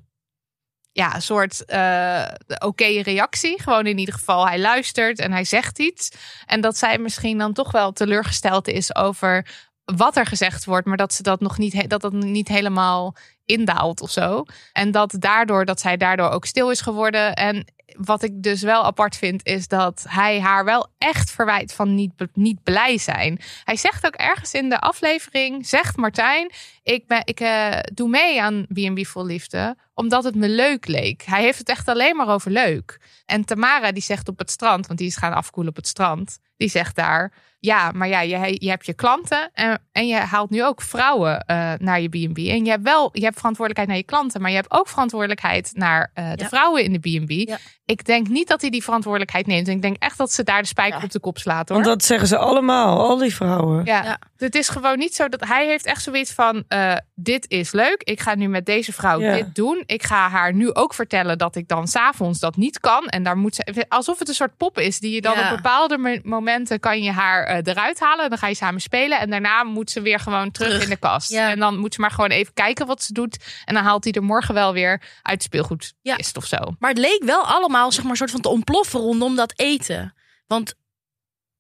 Ja, 0.98 1.16
een 1.16 1.22
soort 1.22 1.66
eh, 1.66 2.28
oké 2.60 2.86
reactie. 2.86 3.62
Gewoon 3.62 3.86
in 3.86 3.98
ieder 3.98 4.14
geval, 4.14 4.48
hij 4.48 4.60
luistert 4.60 5.20
en 5.20 5.32
hij 5.32 5.44
zegt 5.44 5.80
iets. 5.80 6.12
En 6.46 6.62
dat 6.62 6.78
zij 6.78 6.98
misschien 6.98 7.38
dan 7.38 7.54
toch 7.54 7.72
wel 7.72 7.92
teleurgesteld 7.92 8.68
is 8.68 8.96
over 8.96 9.48
wat 9.86 10.18
er 10.18 10.26
gezegd 10.26 10.66
wordt, 10.66 10.88
maar 10.88 10.98
dat 10.98 11.14
ze 11.14 11.24
dat 11.24 11.40
nog 11.40 11.58
niet, 11.58 11.90
dat 11.90 12.02
dat 12.02 12.14
niet 12.14 12.48
helemaal 12.48 13.16
indaalt 13.46 14.02
of 14.02 14.12
zo. 14.12 14.44
En 14.74 14.92
dat 14.92 15.16
daardoor, 15.20 15.66
dat 15.66 15.80
zij 15.80 15.98
daardoor 15.98 16.30
ook 16.30 16.46
stil 16.46 16.72
is 16.72 16.82
geworden. 16.82 17.34
En 17.34 17.66
wat 17.98 18.24
ik 18.24 18.44
dus 18.44 18.62
wel 18.62 18.84
apart 18.84 19.16
vind, 19.16 19.46
is 19.46 19.68
dat 19.68 20.06
hij 20.10 20.42
haar 20.42 20.66
wel 20.66 20.88
echt 20.98 21.32
verwijt 21.32 21.74
van 21.74 21.96
niet, 21.96 22.12
niet 22.34 22.64
blij 22.64 22.98
zijn. 22.98 23.40
Hij 23.64 23.76
zegt 23.76 24.06
ook 24.06 24.16
ergens 24.16 24.54
in 24.54 24.70
de 24.70 24.80
aflevering, 24.80 25.68
zegt 25.68 25.98
Martijn, 25.98 26.52
ik, 26.84 27.08
ben, 27.08 27.22
ik 27.24 27.40
eh, 27.40 27.80
doe 27.94 28.10
mee 28.10 28.42
aan 28.42 28.66
B&B 28.74 29.06
Vol 29.06 29.26
Liefde, 29.26 29.76
omdat 29.98 30.24
het 30.24 30.36
me 30.36 30.50
leuk 30.50 30.88
leek. 30.88 31.22
Hij 31.26 31.42
heeft 31.42 31.58
het 31.60 31.70
echt 31.70 31.88
alleen 31.88 32.16
maar 32.16 32.28
over 32.28 32.52
leuk. 32.52 33.00
En 33.26 33.46
Tamara 33.46 33.92
die 33.92 34.04
zegt 34.04 34.28
op 34.28 34.38
het 34.40 34.52
strand, 34.52 34.88
want 34.88 35.00
die 35.00 35.08
is 35.08 35.16
gaan 35.16 35.34
afkoelen 35.34 35.72
op 35.72 35.78
het 35.78 35.88
strand, 35.88 36.38
die 36.58 36.70
zegt 36.70 36.96
daar, 36.96 37.34
ja, 37.60 37.92
maar 37.92 38.08
ja, 38.08 38.22
je, 38.22 38.56
je 38.60 38.70
hebt 38.70 38.86
je 38.86 38.94
klanten 38.94 39.50
en, 39.54 39.82
en 39.92 40.08
je 40.08 40.16
haalt 40.16 40.50
nu 40.50 40.64
ook 40.66 40.82
vrouwen 40.82 41.40
eh, 41.46 41.74
naar 41.78 42.02
je 42.02 42.10
B&B. 42.10 42.38
En 42.38 42.66
je 42.66 42.70
hebt 42.70 42.84
wel, 42.84 43.10
je 43.14 43.24
hebt 43.24 43.36
verantwoordelijkheid 43.38 43.88
naar 43.88 43.98
je 43.98 44.04
klanten, 44.04 44.42
maar 44.42 44.50
je 44.50 44.56
hebt 44.56 44.72
ook 44.72 44.88
verantwoordelijkheid 44.88 45.72
naar 45.74 46.12
eh, 46.14 46.32
de 46.32 46.42
Ja. 46.42 46.48
vrouwen 46.48 46.84
in 46.84 46.94
de 46.94 47.00
B&B. 47.00 47.30
Ja. 47.50 47.58
Ik 47.86 48.06
denk 48.06 48.28
niet 48.28 48.48
dat 48.48 48.62
hij 48.62 48.70
die 48.70 48.84
verantwoordelijkheid 48.84 49.48
neemt. 49.48 49.68
En 49.68 49.74
ik 49.76 49.82
denk 49.82 49.96
echt 50.00 50.18
dat 50.18 50.32
ze 50.32 50.44
daar 50.44 50.62
de 50.62 50.68
spijker 50.68 50.98
Ja. 51.00 51.04
op 51.06 51.12
de 51.12 51.20
kop 51.20 51.38
slaat 51.38 51.70
hoor. 51.70 51.78
Want 51.78 51.90
dat 51.90 52.04
zeggen 52.04 52.28
ze 52.28 52.38
allemaal, 52.38 53.00
al 53.00 53.18
die 53.18 53.36
vrouwen. 53.36 53.86
Ja, 53.86 54.04
Ja. 54.04 54.20
Het 54.38 54.56
is 54.56 54.69
gewoon 54.69 54.97
niet 54.97 55.15
zo 55.15 55.30
dat 55.30 55.45
hij 55.47 55.65
heeft 55.67 55.86
echt 55.86 56.04
zoiets 56.04 56.32
van: 56.32 56.63
eh, 56.67 56.95
dit 57.15 57.45
is 57.50 57.71
leuk. 57.71 58.02
Ik 58.04 58.19
ga 58.19 58.36
nu 58.36 58.47
met 58.47 58.65
deze 58.65 58.93
vrouw 58.93 59.19
Ja. 59.19 59.36
dit 59.36 59.56
doen. 59.56 59.84
Ik 59.86 60.04
ga 60.04 60.30
haar 60.30 60.54
nu 60.54 60.73
ook 60.73 60.93
vertellen 60.93 61.38
dat 61.38 61.56
ik 61.56 61.67
dan 61.67 61.88
s'avonds 61.88 62.39
dat 62.39 62.56
niet 62.56 62.80
kan. 62.80 63.08
En 63.08 63.23
daar 63.23 63.38
moet 63.38 63.56
ze 63.56 63.86
alsof 63.88 64.19
het 64.19 64.28
een 64.28 64.34
soort 64.34 64.58
pop 64.58 64.80
is 64.80 65.00
die 65.00 65.12
je 65.13 65.21
dan 65.21 65.38
Ja. 65.38 65.50
op 65.50 65.56
bepaalde 65.56 65.97
mo- 65.97 66.19
momenten 66.23 66.80
kan 66.80 67.02
je 67.04 67.12
haar 67.12 67.43
eh, 67.43 67.58
eruit 67.63 68.00
halen. 68.00 68.30
Dan 68.30 68.38
ga 68.38 68.47
je 68.47 68.56
samen 68.56 68.82
spelen 68.82 69.19
en 69.19 69.30
daarna 69.30 69.63
moet 69.63 69.91
ze 69.91 70.02
weer 70.02 70.19
gewoon 70.19 70.52
terug, 70.52 70.67
Terug. 70.69 70.84
in 70.84 70.89
de 70.89 70.97
kast. 70.97 71.32
Ja. 71.32 71.50
En 71.50 71.60
dan 71.60 71.78
moet 71.78 71.93
ze 71.93 72.02
maar 72.02 72.12
gewoon 72.12 72.30
even 72.30 72.54
kijken 72.54 72.86
wat 72.88 73.04
ze 73.04 73.13
doet. 73.13 73.38
En 73.65 73.73
dan 73.73 73.84
haalt 73.84 74.04
hij 74.04 74.13
er 74.13 74.23
morgen 74.23 74.54
wel 74.54 74.73
weer 74.73 75.02
uit 75.21 75.43
speelgoed 75.43 75.93
Ja. 76.02 76.15
kist 76.15 76.38
of 76.38 76.45
zo. 76.45 76.58
Maar 76.80 76.89
het 76.89 77.00
leek 77.00 77.23
wel 77.23 77.45
allemaal 77.45 77.91
zeg 77.91 78.02
maar, 78.02 78.12
een 78.12 78.17
soort 78.17 78.32
van 78.32 78.41
te 78.41 78.50
ontploffen 78.50 79.00
rondom 79.00 79.36
dat 79.36 79.54
eten. 79.56 80.13
Want 80.47 80.76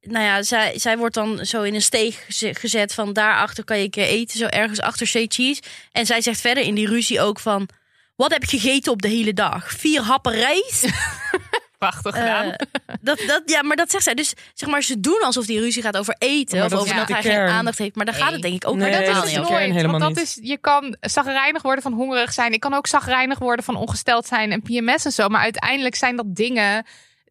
nou 0.09 0.25
ja, 0.25 0.43
zij, 0.43 0.79
zij 0.79 0.97
wordt 0.97 1.15
dan 1.15 1.45
zo 1.45 1.61
in 1.63 1.73
een 1.75 1.81
steeg 1.81 2.23
geze- 2.25 2.53
gezet 2.53 2.93
van 2.93 3.13
daarachter 3.13 3.63
kan 3.63 3.79
je 3.79 3.89
eten, 3.91 4.37
zo 4.39 4.45
ergens 4.45 4.81
achter 4.81 5.07
Say 5.07 5.25
Cheese. 5.29 5.61
En 5.91 6.05
zij 6.05 6.21
zegt 6.21 6.41
verder 6.41 6.63
in 6.63 6.75
die 6.75 6.87
ruzie 6.87 7.21
ook 7.21 7.39
van, 7.39 7.69
wat 8.15 8.31
heb 8.31 8.43
je 8.43 8.59
gegeten 8.59 8.91
op 8.91 9.01
de 9.01 9.07
hele 9.07 9.33
dag? 9.33 9.71
Vier 9.71 10.01
happen 10.01 10.33
rijst? 10.33 10.85
Prachtig 11.77 12.13
Eh, 12.15 12.19
gedaan. 12.21 12.55
dat, 13.01 13.23
dat, 13.27 13.41
ja, 13.45 13.63
maar 13.63 13.75
dat 13.75 13.91
zegt 13.91 14.03
zij. 14.03 14.13
Dus 14.13 14.33
zeg 14.53 14.69
maar, 14.69 14.83
ze 14.83 14.99
doen 14.99 15.19
alsof 15.23 15.45
die 15.45 15.59
ruzie 15.59 15.81
gaat 15.81 15.97
over 15.97 16.15
eten. 16.17 16.55
Maar 16.57 16.65
of 16.65 16.71
dat 16.71 16.79
over 16.81 16.95
dat 16.95 17.07
hij 17.07 17.21
geen 17.21 17.37
aandacht 17.37 17.77
heeft. 17.77 17.95
Maar 17.95 18.05
daar 18.05 18.13
gaat 18.15 18.31
het 18.31 18.41
denk 18.41 18.53
ik 18.55 18.67
ook 18.67 18.75
Nee, 18.75 18.81
Maar 18.81 18.91
dat 18.91 18.99
helemaal 19.07 19.23
is 19.23 19.33
dat 19.33 19.47
kern 19.47 19.87
Want 19.87 19.99
dat 19.99 20.09
niet. 20.09 20.17
is, 20.19 20.37
je 20.41 20.57
kan 20.57 20.95
zagrijnig 21.01 21.61
worden 21.61 21.83
van 21.83 21.93
hongerig 21.93 22.33
zijn. 22.33 22.53
Ik 22.53 22.59
kan 22.59 22.73
ook 22.73 22.87
zagrijnig 22.87 23.39
worden 23.39 23.65
van 23.65 23.75
ongesteld 23.75 24.27
zijn 24.27 24.51
en 24.51 24.61
PMS 24.61 25.05
en 25.05 25.11
zo. 25.11 25.27
Maar 25.27 25.41
uiteindelijk 25.41 25.95
zijn 25.95 26.15
dat 26.15 26.35
dingen. 26.35 26.85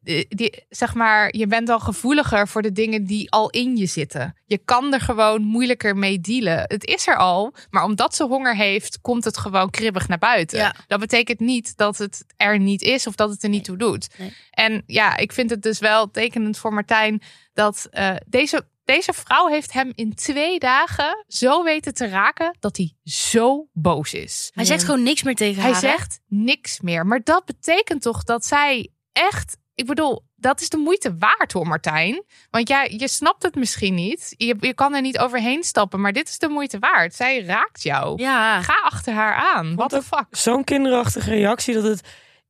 Eh, 0.07 0.25
Die, 0.29 0.64
zeg 0.69 0.95
maar, 0.95 1.37
je 1.37 1.47
bent 1.47 1.69
al 1.69 1.81
gevoeliger 1.81 2.49
voor 2.49 2.62
de 2.62 2.73
dingen 2.73 3.05
die 3.05 3.31
al 3.31 3.51
in 3.51 3.77
je 3.77 3.87
zitten. 3.87 4.37
Je 4.47 4.59
kan 4.59 4.92
er 4.92 5.01
gewoon 5.01 5.42
moeilijker 5.42 5.97
mee 5.97 6.21
dealen. 6.21 6.59
Het 6.66 6.85
is 6.85 7.07
er 7.07 7.16
al, 7.16 7.55
maar 7.71 7.85
omdat 7.85 8.14
ze 8.14 8.25
honger 8.25 8.57
heeft, 8.57 9.01
komt 9.01 9.25
het 9.25 9.38
gewoon 9.38 9.71
kribbig 9.71 10.09
naar 10.09 10.19
buiten. 10.19 10.59
Ja. 10.59 10.75
Dat 10.87 11.01
betekent 11.01 11.40
niet 11.40 11.77
dat 11.77 11.99
het 11.99 12.25
er 12.37 12.59
niet 12.59 12.83
is 12.83 13.07
of 13.07 13.14
dat 13.14 13.31
het 13.31 13.42
er 13.42 13.49
niet 13.49 13.64
toe 13.64 13.77
doet. 13.77 14.09
Nee. 14.19 14.33
En 14.51 14.83
ja, 14.87 15.16
ik 15.16 15.33
vind 15.33 15.51
het 15.51 15.62
dus 15.62 15.79
wel 15.79 16.11
tekenend 16.11 16.59
voor 16.59 16.73
Martijn 16.73 17.23
dat 17.55 17.87
eh, 17.90 18.16
deze 18.27 18.66
Deze 18.85 19.12
vrouw 19.12 19.47
heeft 19.47 19.73
hem 19.73 19.92
in 19.95 20.14
twee 20.14 20.59
dagen 20.59 21.25
zo 21.29 21.62
weten 21.64 21.95
te 21.95 22.09
raken 22.09 22.57
dat 22.61 22.77
hij 22.77 22.92
zo 23.05 23.69
boos 23.73 24.12
is. 24.14 24.51
Hij 24.55 24.64
zegt 24.64 24.85
gewoon 24.85 25.03
niks 25.03 25.23
meer 25.23 25.35
tegen 25.35 25.62
Hij 25.62 25.73
haar. 25.73 25.83
hè? 25.83 25.88
zegt 25.88 26.21
niks 26.29 26.81
meer. 26.81 27.07
Maar 27.07 27.21
dat 27.25 27.45
betekent 27.45 28.03
toch 28.03 28.25
dat 28.25 28.45
zij 28.45 28.88
echt. 29.12 29.57
Ik 29.77 29.87
bedoel, 29.87 30.25
dat 30.37 30.61
is 30.61 30.69
de 30.69 30.77
moeite 30.77 31.17
waard 31.19 31.53
hoor, 31.53 31.67
Martijn. 31.67 32.25
Want 32.51 32.69
ja, 32.69 32.83
je 32.83 33.09
snapt 33.09 33.43
het 33.43 33.55
misschien 33.55 33.95
niet. 33.95 34.35
Je, 34.37 34.57
je 34.61 34.75
kan 34.75 34.95
er 34.95 35.01
niet 35.01 35.19
overheen 35.19 35.65
stappen, 35.65 36.01
maar 36.01 36.12
dit 36.12 36.29
is 36.29 36.39
de 36.39 36.49
moeite 36.49 36.79
waard. 36.79 37.15
Zij 37.15 37.43
raakt 37.43 37.83
jou. 37.83 38.23
Ja. 38.23 38.62
Ga 38.62 38.81
achter 38.83 39.12
haar 39.12 39.35
aan. 39.35 39.75
What 39.75 39.91
the 39.91 40.03
fuck? 40.03 40.27
Zo'n 40.31 40.65
kinderachtige 40.65 41.31
reactie 41.31 41.75
dat 41.75 41.83
het 41.83 42.01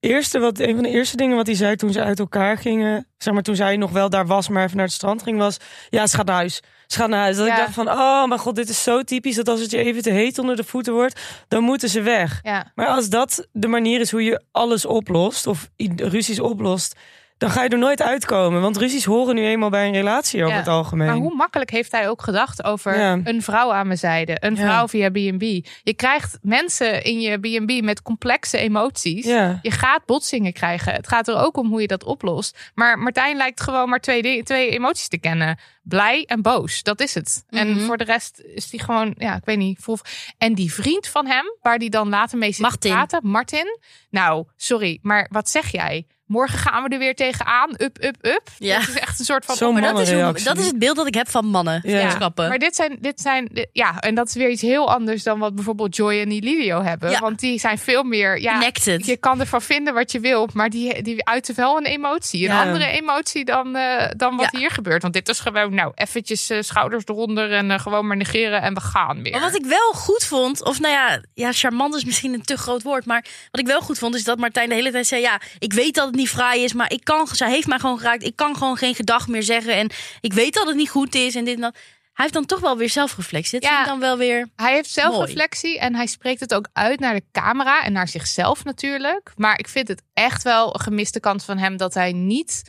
eerste 0.07 0.39
wat 0.39 0.59
een 0.59 0.75
van 0.75 0.83
de 0.83 0.89
eerste 0.91 1.17
dingen 1.17 1.37
wat 1.37 1.47
hij 1.47 1.55
zei 1.55 1.77
toen 1.77 1.93
ze 1.93 2.03
uit 2.03 2.19
elkaar 2.19 2.59
gingen, 2.59 3.07
zeg 3.19 3.35
maar 3.35 3.43
toen 3.43 3.57
zij 3.57 3.77
nog 3.77 3.91
wel 3.91 4.11
daar 4.11 4.27
was, 4.27 4.49
maar 4.49 4.65
even 4.65 4.77
naar 4.77 4.87
het 4.87 4.95
strand 4.95 5.23
ging, 5.23 5.39
was 5.39 5.57
ja, 5.91 6.07
ze 6.07 6.17
gaat 6.17 6.27
naar 6.27 6.35
huis. 6.35 6.63
Ze 6.87 6.97
gaat 6.99 7.09
naar 7.09 7.21
huis. 7.21 7.37
Dat 7.37 7.47
Ja. 7.47 7.53
ik 7.53 7.59
dacht 7.59 7.75
van, 7.75 7.89
oh 7.89 8.27
mijn 8.27 8.41
god, 8.41 8.57
dit 8.57 8.69
is 8.69 8.83
zo 8.83 9.03
typisch 9.03 9.35
dat 9.37 9.49
als 9.49 9.61
het 9.61 9.71
je 9.71 9.79
even 9.79 10.03
te 10.03 10.11
heet 10.11 10.39
onder 10.39 10.57
de 10.57 10.65
voeten 10.65 10.93
wordt, 10.93 11.21
dan 11.49 11.63
moeten 11.63 11.89
ze 11.89 12.03
weg. 12.03 12.41
Ja. 12.43 12.73
Maar 12.75 12.87
als 12.87 13.09
dat 13.09 13.49
de 13.53 13.69
manier 13.69 14.01
is 14.01 14.11
hoe 14.11 14.25
je 14.25 14.43
alles 14.53 14.87
oplost 14.87 15.47
of 15.47 15.69
ruzies 15.97 16.41
oplost, 16.41 16.97
dan 17.39 17.51
ga 17.51 17.63
je 17.63 17.69
er 17.69 17.79
nooit 17.79 18.03
uitkomen. 18.03 18.61
Want 18.61 18.77
ruzies 18.77 19.05
horen 19.05 19.35
nu 19.35 19.47
eenmaal 19.47 19.71
bij 19.71 19.87
een 19.87 19.93
relatie 19.93 20.41
over 20.43 20.53
Ja. 20.55 20.59
het 20.61 20.69
algemeen. 20.69 21.07
Maar 21.07 21.17
hoe 21.17 21.35
makkelijk 21.35 21.71
heeft 21.71 21.93
hij 21.93 22.09
ook 22.09 22.23
gedacht 22.23 22.65
over 22.65 22.99
Ja. 22.99 23.21
een 23.25 23.43
vrouw 23.43 23.73
aan 23.73 23.87
mijn 23.87 23.99
zijde, 23.99 24.37
een 24.41 24.55
Ja. 24.55 24.61
vrouw 24.63 24.89
via 24.89 25.11
B&B. 25.11 25.43
Je 25.83 25.95
krijgt 25.97 26.39
mensen 26.43 27.05
in 27.05 27.21
je 27.21 27.39
B&B 27.39 27.83
met 27.85 28.03
complexe 28.03 28.59
emoties. 28.59 29.25
Ja. 29.27 29.59
Je 29.63 29.71
gaat 29.71 30.05
botsingen 30.07 30.53
krijgen. 30.53 30.93
Het 30.93 31.09
gaat 31.09 31.29
er 31.29 31.37
ook 31.39 31.57
om 31.57 31.69
hoe 31.69 31.81
je 31.81 31.87
dat 31.87 32.05
oplost. 32.05 32.71
Maar 32.75 32.99
Martijn 32.99 33.37
lijkt 33.37 33.61
gewoon 33.61 33.89
maar 33.89 34.01
twee, 34.01 34.43
twee 34.43 34.71
emoties 34.71 35.09
te 35.09 35.19
kennen. 35.19 35.59
Blij 35.83 36.25
en 36.25 36.43
boos. 36.43 36.83
Dat 36.83 37.01
is 37.01 37.15
het. 37.15 37.45
En 37.49 37.71
Mhm. 37.71 37.81
voor 37.85 37.97
de 37.97 38.05
rest 38.05 38.41
is 38.55 38.71
die 38.71 38.83
gewoon, 38.83 39.15
ja, 39.19 39.35
ik 39.37 39.45
weet 39.45 39.59
niet. 39.59 39.79
Vol... 39.81 39.99
En 40.39 40.55
die 40.55 40.73
vriend 40.73 41.07
van 41.09 41.27
hem, 41.27 41.45
waar 41.63 41.79
die 41.79 41.91
dan 41.91 42.09
later 42.09 42.39
mee 42.39 42.53
zit 42.53 42.61
Martin. 42.61 42.81
te 42.91 42.97
praten, 42.97 43.21
Martin. 43.29 43.79
Nou, 44.11 44.45
sorry, 44.57 44.99
maar 45.03 45.29
wat 45.33 45.49
zeg 45.49 45.69
jij? 45.73 46.07
Morgen 46.27 46.59
gaan 46.59 46.83
we 46.83 46.89
er 46.89 46.99
weer 46.99 47.15
tegenaan. 47.15 47.71
Up, 47.71 48.05
up, 48.05 48.17
up. 48.23 48.43
Ja. 48.59 48.79
Dat 48.79 48.89
is 48.89 48.95
echt 48.99 49.19
een 49.19 49.25
soort 49.25 49.45
van... 49.45 49.57
Zo'n 49.57 49.73
Maar 49.73 49.83
dat 49.83 49.99
is, 50.01 50.13
hoe- 50.13 50.43
dat 50.45 50.59
is 50.59 50.67
het 50.67 50.79
beeld 50.79 50.97
dat 50.97 51.07
ik 51.07 51.15
heb 51.15 51.29
van 51.31 51.47
mannen. 51.47 51.81
Ja. 51.85 52.31
Maar 52.37 52.59
dit 52.59 52.77
zijn, 52.77 52.97
dit 53.01 53.21
zijn, 53.21 53.49
dit- 53.53 53.69
ja, 53.73 54.01
en 54.01 54.15
dat 54.15 54.29
is 54.29 54.35
weer 54.35 54.51
iets 54.51 54.63
heel 54.63 54.93
anders 54.93 55.23
dan 55.23 55.39
wat 55.39 55.55
bijvoorbeeld 55.55 55.97
Joy 55.97 56.21
en 56.21 56.29
Lidio 56.29 56.83
hebben. 56.83 57.11
Ja. 57.11 57.19
Want 57.19 57.39
die 57.41 57.59
zijn 57.59 57.79
veel 57.79 58.03
meer, 58.03 58.41
ja, 58.41 58.53
Connected. 58.53 59.07
je 59.07 59.17
kan 59.17 59.41
ervan 59.41 59.63
vinden 59.63 59.95
wat 59.95 60.13
je 60.13 60.21
wil, 60.21 60.49
maar 60.53 60.71
die, 60.71 61.03
die 61.03 61.25
uiten 61.27 61.55
wel 61.55 61.77
een 61.77 61.85
emotie. 61.87 62.49
Een 62.49 62.55
Ja. 62.55 62.63
andere 62.63 62.87
emotie 62.87 63.45
dan, 63.45 63.77
eh, 63.77 64.11
dan 64.17 64.37
wat 64.37 64.49
Ja. 64.53 64.59
hier 64.59 64.71
gebeurt. 64.71 65.03
Want 65.03 65.15
dit 65.15 65.29
is 65.29 65.41
gewoon, 65.41 65.75
nou, 65.75 65.93
eventjes 65.95 66.51
eh, 66.51 66.59
schouders 66.61 67.05
eronder 67.07 67.53
en 67.53 67.71
eh, 67.71 67.79
gewoon 67.79 68.07
maar 68.07 68.17
negeren 68.17 68.63
en 68.63 68.75
we 68.75 68.81
gaan 68.81 69.23
weer. 69.23 69.33
Maar 69.33 69.41
wat 69.41 69.55
ik 69.55 69.65
wel 69.67 69.93
goed 69.93 70.25
vond, 70.25 70.65
of 70.65 70.81
nou 70.81 70.93
ja, 70.95 71.21
ja, 71.35 71.53
charmant 71.53 71.95
is 71.95 72.05
misschien 72.05 72.33
een 72.35 72.43
te 72.43 72.57
groot 72.57 72.83
woord. 72.83 73.05
Maar 73.07 73.25
wat 73.51 73.61
ik 73.61 73.67
wel 73.67 73.81
goed 73.81 73.99
vond, 73.99 74.15
is 74.15 74.25
dat 74.25 74.39
Martijn 74.39 74.69
de 74.69 74.75
hele 74.75 74.91
tijd 74.91 75.07
zei: 75.07 75.21
Ja, 75.21 75.41
ik 75.59 75.73
weet 75.73 75.95
dat 75.95 76.15
het 76.17 76.25
niet 76.25 76.35
fraai 76.35 76.63
is, 76.65 76.73
maar 76.73 76.93
ik 76.93 77.05
kan, 77.05 77.27
zij 77.27 77.51
heeft 77.51 77.67
mij 77.67 77.79
gewoon 77.79 77.99
geraakt. 77.99 78.23
Ik 78.23 78.37
kan 78.37 78.57
gewoon 78.57 78.77
geen 78.77 78.95
gedag 78.95 79.29
meer 79.29 79.43
zeggen. 79.43 79.75
En 79.75 79.91
ik 80.21 80.33
weet 80.33 80.55
dat 80.55 80.67
het 80.67 80.77
niet 80.77 80.91
goed 80.91 81.15
is. 81.15 81.35
En 81.35 81.45
dit 81.45 81.55
en 81.55 81.61
dat. 81.61 81.75
Hij 82.13 82.25
heeft 82.25 82.33
dan 82.33 82.47
toch 82.47 82.61
wel 82.61 82.77
weer 82.77 82.91
zelfreflectie. 82.91 83.61
Dit 83.61 83.69
Ja. 83.69 83.75
vind 83.75 83.85
ik 83.87 83.91
dan 83.93 84.01
wel 84.01 84.17
weer. 84.19 84.49
Hij 84.57 84.73
heeft 84.75 84.91
zelfreflectie 84.91 85.79
en 85.79 85.95
hij 85.95 86.07
spreekt 86.07 86.41
het 86.41 86.55
ook 86.55 86.69
uit 86.73 87.01
naar 87.01 87.15
de 87.15 87.23
camera 87.33 87.85
en 87.85 87.93
naar 87.93 88.09
zichzelf 88.09 88.65
natuurlijk. 88.65 89.33
Maar 89.37 89.59
ik 89.59 89.69
vind 89.69 89.89
het 89.89 90.03
echt 90.15 90.43
wel 90.43 90.75
een 90.75 90.81
gemiste 90.81 91.21
kans 91.21 91.45
van 91.45 91.59
hem 91.59 91.77
dat 91.77 91.95
hij 91.95 92.13
niet 92.13 92.63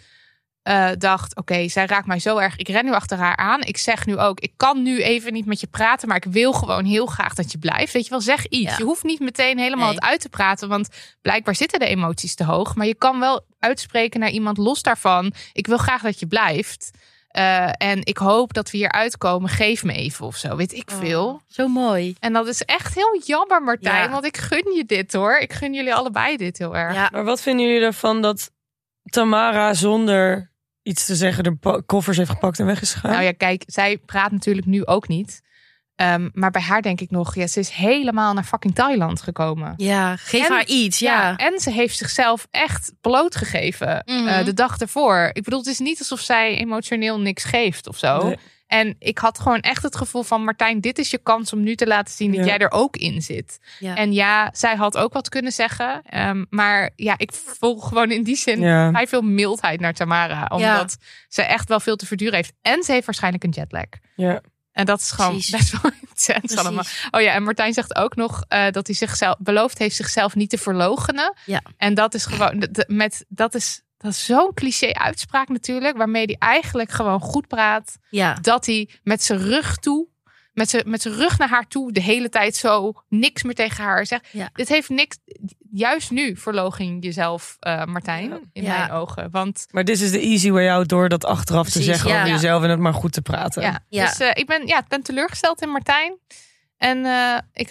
eh, 0.67 0.89
dacht: 0.97 1.35
oké, 1.35 1.67
zij 1.67 1.85
raakt 1.85 2.07
mij 2.07 2.19
zo 2.19 2.37
erg. 2.37 2.55
Ik 2.55 2.67
ren 2.67 2.85
nu 2.85 2.91
achter 2.91 3.17
haar 3.17 3.35
aan. 3.35 3.61
Ik 3.61 3.77
zeg 3.77 4.05
nu 4.05 4.17
ook: 4.17 4.39
ik 4.39 4.53
kan 4.57 4.81
nu 4.83 5.01
even 5.01 5.33
niet 5.33 5.45
met 5.45 5.59
je 5.59 5.67
praten, 5.67 6.07
maar 6.07 6.17
ik 6.17 6.25
wil 6.31 6.53
gewoon 6.53 6.85
heel 6.85 7.05
graag 7.05 7.33
dat 7.33 7.51
je 7.51 7.57
blijft. 7.57 7.93
Weet 7.93 8.03
je 8.03 8.09
wel, 8.09 8.21
zeg 8.21 8.45
iets. 8.47 8.71
Ja. 8.71 8.77
Je 8.77 8.83
hoeft 8.83 9.03
niet 9.03 9.19
meteen 9.19 9.57
helemaal 9.57 9.85
Nee. 9.85 9.95
het 9.95 10.03
uit 10.03 10.21
te 10.21 10.29
praten, 10.29 10.69
want 10.69 10.89
blijkbaar 11.21 11.55
zitten 11.55 11.79
de 11.79 11.85
emoties 11.85 12.35
te 12.35 12.43
hoog. 12.43 12.75
Maar 12.75 12.85
je 12.85 12.95
kan 12.95 13.19
wel 13.19 13.45
uitspreken 13.59 14.19
naar 14.19 14.29
iemand 14.29 14.57
los 14.57 14.81
daarvan: 14.81 15.33
ik 15.53 15.67
wil 15.67 15.77
graag 15.77 16.01
dat 16.01 16.19
je 16.19 16.27
blijft. 16.27 16.91
Eh, 17.27 17.69
en 17.77 18.05
ik 18.05 18.17
hoop 18.17 18.53
dat 18.53 18.71
we 18.71 18.77
hier 18.77 18.91
uitkomen. 18.91 19.49
Geef 19.49 19.83
me 19.83 19.93
even 19.93 20.25
of 20.25 20.35
zo. 20.35 20.55
Weet 20.55 20.73
ik 20.73 20.91
veel. 20.91 21.41
Zo 21.47 21.67
mooi. 21.67 22.15
En 22.19 22.33
dat 22.33 22.47
is 22.47 22.61
echt 22.61 22.95
heel 22.95 23.21
jammer, 23.25 23.63
Martijn. 23.63 24.03
Ja. 24.03 24.09
Want 24.09 24.25
ik 24.25 24.37
gun 24.37 24.73
je 24.75 24.85
dit 24.85 25.13
hoor. 25.13 25.37
Ik 25.37 25.53
gun 25.53 25.73
jullie 25.73 25.93
allebei 25.95 26.37
dit 26.37 26.57
heel 26.57 26.75
erg. 26.77 26.93
Ja, 26.93 27.09
Maar 27.11 27.23
wat 27.23 27.41
vinden 27.41 27.65
jullie 27.67 27.81
ervan 27.85 28.21
dat 28.21 28.51
Tamara 29.03 29.73
zonder 29.73 30.51
iets 30.87 31.05
te 31.05 31.15
zeggen 31.15 31.43
de 31.43 31.83
koffers 31.85 32.17
heeft 32.17 32.29
gepakt 32.29 32.59
en 32.59 32.65
weg 32.65 32.81
is 32.81 32.93
gegaan? 32.93 33.11
Nou 33.11 33.23
ja, 33.23 33.31
kijk, 33.31 33.63
zij 33.65 33.97
praat 33.97 34.31
natuurlijk 34.31 34.67
nu 34.67 34.85
ook 34.85 35.07
niet. 35.07 35.41
Ehm, 35.95 36.29
maar 36.33 36.51
bij 36.51 36.61
haar 36.61 36.81
denk 36.81 37.01
ik 37.01 37.11
nog, 37.11 37.35
ja, 37.35 37.47
ze 37.47 37.59
is 37.59 37.69
helemaal 37.69 38.33
naar 38.33 38.43
fucking 38.43 38.75
Thailand 38.75 39.21
gekomen. 39.21 39.73
ja 39.77 40.15
geef 40.15 40.45
En- 40.47 40.51
haar 40.53 40.65
iets. 40.65 40.99
Ja. 40.99 41.35
en 41.35 41.59
ze 41.59 41.71
heeft 41.71 41.97
zichzelf 41.97 42.47
echt 42.51 42.93
blootgegeven 43.01 44.01
Mhm. 44.05 44.27
eh, 44.27 44.45
de 44.45 44.53
dag 44.53 44.77
ervoor. 44.79 45.29
Ik 45.33 45.43
bedoel, 45.43 45.59
het 45.59 45.67
is 45.67 45.79
niet 45.79 45.99
alsof 45.99 46.19
zij 46.19 46.55
emotioneel 46.57 47.19
niks 47.19 47.43
geeft 47.43 47.87
of 47.87 47.97
zo. 47.97 48.23
Nee. 48.23 48.37
En 48.67 48.95
ik 48.99 49.17
had 49.17 49.39
gewoon 49.39 49.59
echt 49.59 49.83
het 49.83 49.95
gevoel 49.95 50.23
van 50.23 50.43
Martijn, 50.43 50.81
dit 50.81 50.97
is 50.97 51.09
je 51.09 51.17
kans 51.17 51.53
om 51.53 51.63
nu 51.63 51.75
te 51.75 51.87
laten 51.87 52.13
zien 52.13 52.31
dat 52.31 52.39
Ja. 52.39 52.45
jij 52.45 52.57
er 52.57 52.71
ook 52.71 52.97
in 52.97 53.21
zit. 53.21 53.59
Ja. 53.79 53.95
En 53.95 54.13
ja, 54.13 54.49
zij 54.53 54.75
had 54.75 54.97
ook 54.97 55.13
wat 55.13 55.29
kunnen 55.29 55.51
zeggen. 55.51 56.01
ehm, 56.03 56.45
maar 56.49 56.89
ja, 56.95 57.13
ik 57.17 57.31
voel 57.33 57.77
gewoon 57.79 58.11
in 58.11 58.23
die 58.23 58.35
zin 58.35 58.59
Ja. 58.59 58.89
vrij 58.89 59.07
veel 59.07 59.21
mildheid 59.21 59.79
naar 59.79 59.93
Tamara. 59.93 60.45
Omdat 60.49 60.97
ze 61.27 61.41
echt 61.41 61.69
wel 61.69 61.79
veel 61.79 61.95
te 61.95 62.05
verduren 62.05 62.35
heeft. 62.35 62.53
En 62.61 62.83
ze 62.83 62.91
heeft 62.91 63.05
waarschijnlijk 63.05 63.43
een 63.43 63.49
jetlag. 63.49 63.83
Ja. 64.15 64.41
En 64.71 64.85
dat 64.85 64.99
is 64.99 65.11
gewoon 65.11 65.31
Precies. 65.31 65.51
best 65.51 65.81
wel 65.81 65.91
intens 66.01 66.23
Precies. 66.39 66.57
allemaal. 66.57 66.83
Oh 67.11 67.21
ja, 67.21 67.33
en 67.33 67.43
Martijn 67.43 67.73
zegt 67.73 67.95
ook 67.95 68.15
nog 68.15 68.43
eh, 68.47 68.71
dat 68.71 68.87
hij 68.87 68.95
zichzelf 68.95 69.35
beloofd 69.39 69.77
heeft 69.77 69.95
zichzelf 69.95 70.35
niet 70.35 70.49
te 70.49 70.57
verlogenen. 70.57 71.33
Ja. 71.45 71.61
En 71.77 71.93
dat 71.93 72.13
is 72.13 72.25
gewoon 72.25 72.67
met 72.87 73.25
dat 73.27 73.55
is 73.55 73.81
dat 73.97 74.11
is 74.11 74.25
zo'n 74.25 74.53
cliché 74.53 74.93
uitspraak 74.93 75.47
natuurlijk, 75.47 75.97
waarmee 75.97 76.25
hij 76.25 76.35
eigenlijk 76.39 76.91
gewoon 76.91 77.19
goed 77.19 77.47
praat 77.47 77.97
ja. 78.09 78.33
dat 78.33 78.65
hij 78.65 78.89
met 79.03 79.23
zijn 79.23 79.39
rug 79.39 79.77
toe, 79.77 80.07
met 80.53 80.69
zijn, 80.69 80.89
met 80.89 81.01
zijn 81.01 81.13
rug 81.13 81.37
naar 81.37 81.49
haar 81.49 81.67
toe, 81.67 81.91
de 81.91 82.01
hele 82.01 82.29
tijd 82.29 82.55
zo 82.55 82.93
niks 83.09 83.43
meer 83.43 83.55
tegen 83.55 83.83
haar 83.83 84.05
zegt. 84.05 84.27
Ja. 84.31 84.49
Dit 84.53 84.67
heeft 84.67 84.89
niks. 84.89 85.17
Juist 85.71 86.11
nu 86.11 86.35
verlogen 86.37 86.99
jezelf, 86.99 87.57
eh, 87.59 87.85
Martijn, 87.85 88.49
in 88.53 88.63
Ja. 88.63 88.77
mijn 88.77 88.91
ogen. 88.91 89.31
Want 89.31 89.65
Maar 89.71 89.83
dit 89.83 90.01
is 90.01 90.11
de 90.11 90.19
easy 90.21 90.49
way 90.51 90.69
out 90.69 90.89
door 90.89 91.09
dat 91.09 91.25
achteraf 91.25 91.69
te 91.69 91.81
zeggen 91.81 92.09
ja. 92.09 92.17
over 92.21 92.31
jezelf 92.33 92.63
en 92.63 92.69
het 92.69 92.79
maar 92.79 92.93
goed 92.93 93.11
te 93.11 93.21
praten. 93.21 93.61
ja, 93.61 93.79
Ja. 93.89 94.05
dus 94.05 94.17
eh, 94.19 94.29
ik 94.33 94.45
ben, 94.47 94.67
ja, 94.67 94.79
ik 94.79 94.87
ben 94.87 95.03
teleurgesteld 95.03 95.61
in 95.61 95.69
Martijn. 95.69 96.17
En 96.77 97.05
eh, 97.05 97.37
ik 97.53 97.67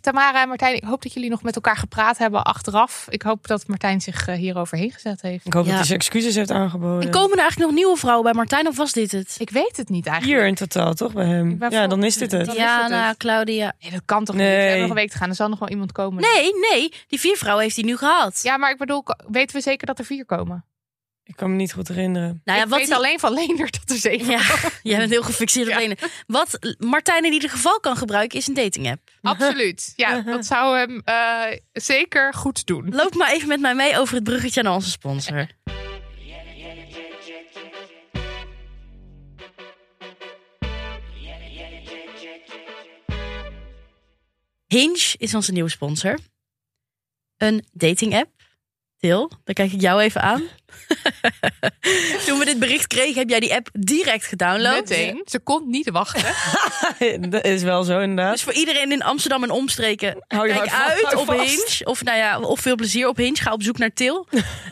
Tamara 0.00 0.42
en 0.42 0.48
Martijn, 0.48 0.74
ik 0.74 0.84
hoop 0.84 1.02
dat 1.02 1.12
jullie 1.12 1.30
nog 1.30 1.42
met 1.42 1.54
elkaar 1.54 1.76
gepraat 1.76 2.18
hebben 2.18 2.42
achteraf. 2.44 3.06
Ik 3.08 3.22
hoop 3.22 3.46
dat 3.46 3.66
Martijn 3.66 4.00
zich 4.00 4.28
eh, 4.28 4.34
hieroverheen 4.36 4.90
gezet 4.90 5.22
heeft. 5.22 5.46
Ik 5.46 5.52
hoop 5.52 5.62
Ja. 5.62 5.68
dat 5.68 5.78
hij 5.78 5.86
zijn 5.86 5.98
excuses 5.98 6.34
heeft 6.34 6.50
aangeboden. 6.50 7.02
En 7.06 7.10
komen 7.10 7.32
er 7.32 7.38
eigenlijk 7.38 7.70
nog 7.70 7.80
nieuwe 7.80 7.96
vrouwen 7.96 8.24
bij 8.24 8.32
Martijn 8.34 8.66
of 8.68 8.76
was 8.76 8.92
dit 8.92 9.12
het? 9.12 9.36
Ik 9.38 9.50
weet 9.50 9.76
het 9.76 9.88
niet 9.88 10.06
eigenlijk. 10.06 10.38
Hier 10.38 10.48
in 10.48 10.54
totaal, 10.54 10.94
toch, 10.94 11.12
bij 11.12 11.26
hem? 11.26 11.56
Ja, 11.60 11.68
vol- 11.70 11.88
dan 11.88 12.02
is 12.04 12.16
dit 12.16 12.32
het. 12.32 12.46
Dan 12.46 12.54
ja, 12.54 12.80
het 12.82 12.90
nou, 12.90 13.06
het. 13.06 13.16
Claudia. 13.16 13.72
Nee, 13.80 13.90
dat 13.90 14.02
kan 14.04 14.24
toch 14.24 14.34
niet? 14.36 14.44
We 14.44 14.50
hebben 14.50 14.80
nog 14.80 14.88
een 14.88 14.94
week 14.94 15.10
te 15.10 15.16
gaan. 15.16 15.28
Er 15.28 15.34
zal 15.34 15.48
nog 15.48 15.58
wel 15.58 15.68
iemand 15.68 15.92
komen. 15.92 16.22
Nee, 16.22 16.52
nee. 16.70 16.92
Die 17.06 17.20
vier 17.20 17.36
vrouwen 17.36 17.62
heeft 17.64 17.76
hij 17.76 17.84
nu 17.84 17.96
gehad. 17.96 18.40
Ja, 18.42 18.56
maar 18.56 18.70
ik 18.70 18.78
bedoel, 18.78 19.04
weten 19.30 19.56
we 19.56 19.62
zeker 19.62 19.86
dat 19.86 19.98
er 19.98 20.04
vier 20.04 20.24
komen? 20.26 20.64
Ik 21.24 21.36
kan 21.36 21.50
me 21.50 21.56
niet 21.56 21.72
goed 21.72 21.88
herinneren. 21.88 22.40
nou 22.44 22.58
ja, 22.58 22.64
ik 22.64 22.70
wat 22.70 22.78
weet 22.78 22.88
hij- 22.88 22.96
alleen 22.96 23.18
van 23.18 23.32
Leendert 23.34 23.78
dat 23.80 23.90
er 23.96 24.00
zeven 24.02 24.30
Ja, 24.30 24.46
komen. 24.48 24.70
jij 24.82 24.98
bent 24.98 25.10
heel 25.10 25.22
gefixeerd 25.22 25.66
op 25.66 25.72
Ja. 25.72 25.78
Lene. 25.78 25.96
Wat 26.26 26.74
Martijn 26.78 27.24
in 27.24 27.32
ieder 27.32 27.50
geval 27.50 27.80
kan 27.80 27.96
gebruiken 27.96 28.38
is 28.38 28.46
een 28.46 28.54
dating 28.54 28.90
app. 28.90 29.10
Absoluut. 29.22 29.92
Ja, 29.96 30.20
dat 30.36 30.46
zou 30.46 30.76
hem 30.78 31.00
eh, 31.04 31.58
zeker 31.72 32.34
goed 32.34 32.66
doen. 32.66 32.88
Loop 32.94 33.14
maar 33.14 33.32
even 33.32 33.48
met 33.48 33.60
mij 33.60 33.74
mee 33.74 33.98
over 33.98 34.14
het 34.14 34.24
bruggetje 34.24 34.62
naar 34.62 34.74
onze 34.74 34.90
sponsor. 34.90 35.46
Hinge 44.66 45.14
is 45.18 45.34
onze 45.34 45.52
nieuwe 45.52 45.68
sponsor. 45.70 46.18
Een 47.36 47.64
dating 47.72 48.14
app. 48.14 48.41
Til, 49.02 49.30
dan 49.44 49.54
kijk 49.54 49.72
ik 49.72 49.80
jou 49.80 50.00
even 50.00 50.20
aan. 50.20 50.42
Toen 52.26 52.38
we 52.38 52.44
dit 52.44 52.58
bericht 52.58 52.86
kregen, 52.86 53.18
heb 53.18 53.28
jij 53.28 53.40
die 53.40 53.54
app 53.54 53.68
direct 53.72 54.24
gedownload. 54.24 54.74
Meteen. 54.88 55.22
Ze 55.24 55.38
kon 55.38 55.70
niet 55.70 55.90
wachten. 55.90 56.34
dat 57.30 57.44
is 57.44 57.62
wel 57.62 57.82
zo, 57.82 58.00
inderdaad. 58.00 58.32
Dus 58.32 58.42
voor 58.42 58.52
iedereen 58.52 58.92
in 58.92 59.02
Amsterdam 59.02 59.42
en 59.42 59.50
omstreken, 59.50 60.24
Hou 60.28 60.48
je 60.48 60.54
kijk 60.54 60.72
uit 60.72 61.14
op 61.14 61.26
vast. 61.26 61.40
Hinge. 61.40 61.90
Of, 61.90 62.04
nou 62.04 62.18
ja, 62.18 62.40
of 62.40 62.60
veel 62.60 62.74
plezier 62.74 63.08
op 63.08 63.16
Hinge. 63.16 63.36
Ga 63.36 63.52
op 63.52 63.62
zoek 63.62 63.78
naar 63.78 63.92
Til. 63.92 64.26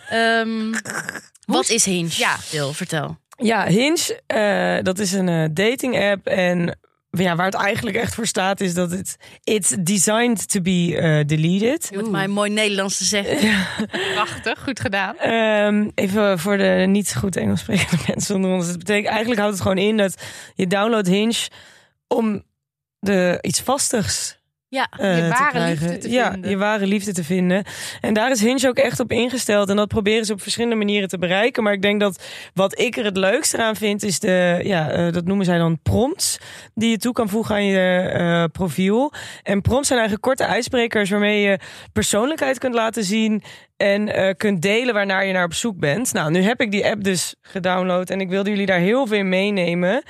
Ehm, 0.09 0.73
wat 1.47 1.69
is 1.69 1.85
Hinge? 1.85 2.11
Ja. 2.17 2.37
Til, 2.51 2.73
vertel. 2.73 3.19
Ja, 3.37 3.67
Hinge, 3.67 4.21
eh, 4.27 4.79
dat 4.83 4.99
is 4.99 5.13
een 5.13 5.55
dating 5.55 6.11
app. 6.11 6.27
En 6.27 6.79
ja, 7.11 7.37
waar 7.37 7.47
het 7.47 7.55
eigenlijk 7.55 7.97
echt 7.97 8.15
voor 8.15 8.27
staat 8.27 8.61
is 8.61 8.75
dat 8.75 8.91
het 8.91 9.17
it's 9.45 9.75
designed 9.81 10.49
to 10.49 10.61
be 10.61 10.97
eh, 10.97 11.27
deleted. 11.27 11.89
Je 11.91 11.99
moet 11.99 12.11
mij 12.11 12.29
mooi 12.29 12.51
Nederlands 12.51 12.99
te 12.99 13.05
zeggen. 13.05 13.67
Prachtig, 14.15 14.63
goed 14.63 14.81
gedaan. 14.81 15.17
Ehm, 15.17 15.91
even 15.95 16.39
voor 16.39 16.57
de 16.57 16.85
niet 16.89 17.17
goed 17.17 17.37
Engels 17.37 17.61
sprekende 17.61 18.03
mensen 18.15 18.35
onder 18.35 18.51
ons. 18.51 18.67
Het 18.67 18.79
betekent 18.79 19.09
eigenlijk 19.09 19.41
houdt 19.41 19.55
het 19.55 19.63
gewoon 19.63 19.79
in 19.79 19.97
dat 19.97 20.23
je 20.55 20.67
download 20.67 21.07
Hinge 21.07 21.49
om 22.09 22.43
de 22.99 23.39
iets 23.41 23.61
vastigs 23.61 24.40
Ja. 24.71 24.89
eh, 24.99 25.17
Je 25.17 25.29
ware 25.29 25.69
liefde 25.69 25.99
te 25.99 26.11
ja, 26.11 26.31
vinden. 26.31 26.51
je 26.51 26.57
ware 26.57 26.87
liefde 26.87 27.13
te 27.13 27.25
vinden. 27.25 27.65
En 28.01 28.15
daar 28.15 28.31
is 28.31 28.41
Hinge 28.41 28.69
ook 28.69 28.79
echt 28.79 29.01
op 29.01 29.13
ingesteld. 29.13 29.69
En 29.69 29.77
dat 29.77 29.89
proberen 29.89 30.25
ze 30.25 30.33
op 30.33 30.43
verschillende 30.43 30.77
manieren 30.77 31.09
te 31.09 31.19
bereiken. 31.19 31.63
Maar 31.63 31.73
ik 31.73 31.83
denk 31.83 32.01
dat 32.01 32.25
wat 32.55 32.79
ik 32.79 32.97
er 32.97 33.05
het 33.05 33.17
leukste 33.17 33.63
aan 33.63 33.77
vind, 33.77 34.03
is 34.03 34.19
de, 34.19 34.61
ja, 34.63 34.91
eh, 34.91 35.13
dat 35.13 35.25
noemen 35.25 35.45
zij 35.47 35.59
dan 35.59 35.79
prompts, 35.83 36.39
die 36.75 36.91
je 36.91 36.99
toe 36.99 37.13
kan 37.13 37.29
voegen 37.29 37.55
aan 37.55 37.65
je 37.65 37.99
eh, 37.99 38.45
profiel. 38.53 39.13
En 39.43 39.61
prompts 39.63 39.87
zijn 39.89 39.99
eigenlijk 39.99 40.29
korte 40.29 40.45
ijsbrekers 40.53 41.11
waarmee 41.11 41.41
je 41.41 41.59
persoonlijkheid 41.93 42.59
kunt 42.59 42.75
laten 42.75 43.05
zien. 43.05 43.43
En 43.77 44.37
kunt 44.37 44.63
delen 44.63 44.95
waarnaar 44.95 45.27
je 45.27 45.33
naar 45.33 45.45
op 45.45 45.55
zoek 45.55 45.79
bent. 45.79 46.13
Nou, 46.13 46.31
nu 46.31 46.43
heb 46.43 46.61
ik 46.61 46.71
die 46.71 46.87
app 46.87 47.05
dus 47.05 47.35
gedownload. 47.43 48.11
En 48.11 48.21
ik 48.21 48.29
wilde 48.29 48.51
jullie 48.51 48.67
daar 48.67 48.79
heel 48.79 49.07
veel 49.07 49.25
meenemen. 49.25 50.03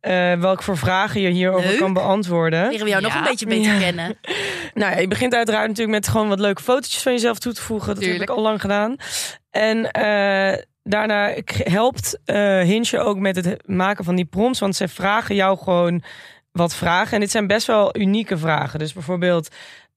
Eh 0.00 0.32
welke 0.40 0.62
voor 0.62 0.76
vragen 0.76 1.20
je 1.20 1.28
hierover 1.28 1.68
Leuk. 1.68 1.78
kan 1.78 1.92
beantwoorden. 1.92 2.68
Leren 2.68 2.84
we 2.84 2.90
jou 2.90 3.02
nog 3.02 3.14
een 3.14 3.22
beetje 3.22 3.46
beter 3.46 3.72
Ja. 3.72 3.78
kennen. 3.78 4.18
Nou 4.74 4.92
ja, 4.92 4.98
je 4.98 5.08
begint 5.08 5.34
uiteraard 5.34 5.68
natuurlijk 5.68 5.98
met 5.98 6.08
gewoon 6.08 6.28
wat 6.28 6.38
leuke 6.40 6.62
fotootjes 6.62 7.02
van 7.02 7.12
jezelf 7.12 7.38
toe 7.38 7.52
te 7.52 7.62
voegen. 7.62 7.88
Dat 7.94 7.98
Tuurlijk. 8.02 8.20
heb 8.20 8.28
ik 8.30 8.36
al 8.36 8.42
lang 8.42 8.60
gedaan. 8.60 8.96
En 9.50 9.90
eh, 9.90 10.62
daarna 10.82 11.34
helpt 11.48 12.18
eh 12.24 12.60
Hinge 12.60 12.98
ook 12.98 13.18
met 13.18 13.36
het 13.36 13.68
maken 13.68 14.04
van 14.04 14.14
die 14.16 14.24
prompts. 14.24 14.60
Want 14.60 14.76
zij 14.76 14.88
vragen 14.88 15.34
jou 15.34 15.58
gewoon 15.58 16.02
wat 16.52 16.74
vragen. 16.74 17.12
En 17.12 17.20
dit 17.20 17.30
zijn 17.30 17.46
best 17.46 17.66
wel 17.66 17.96
unieke 17.98 18.38
vragen. 18.38 18.78
Dus 18.78 18.92
bijvoorbeeld, 18.92 19.48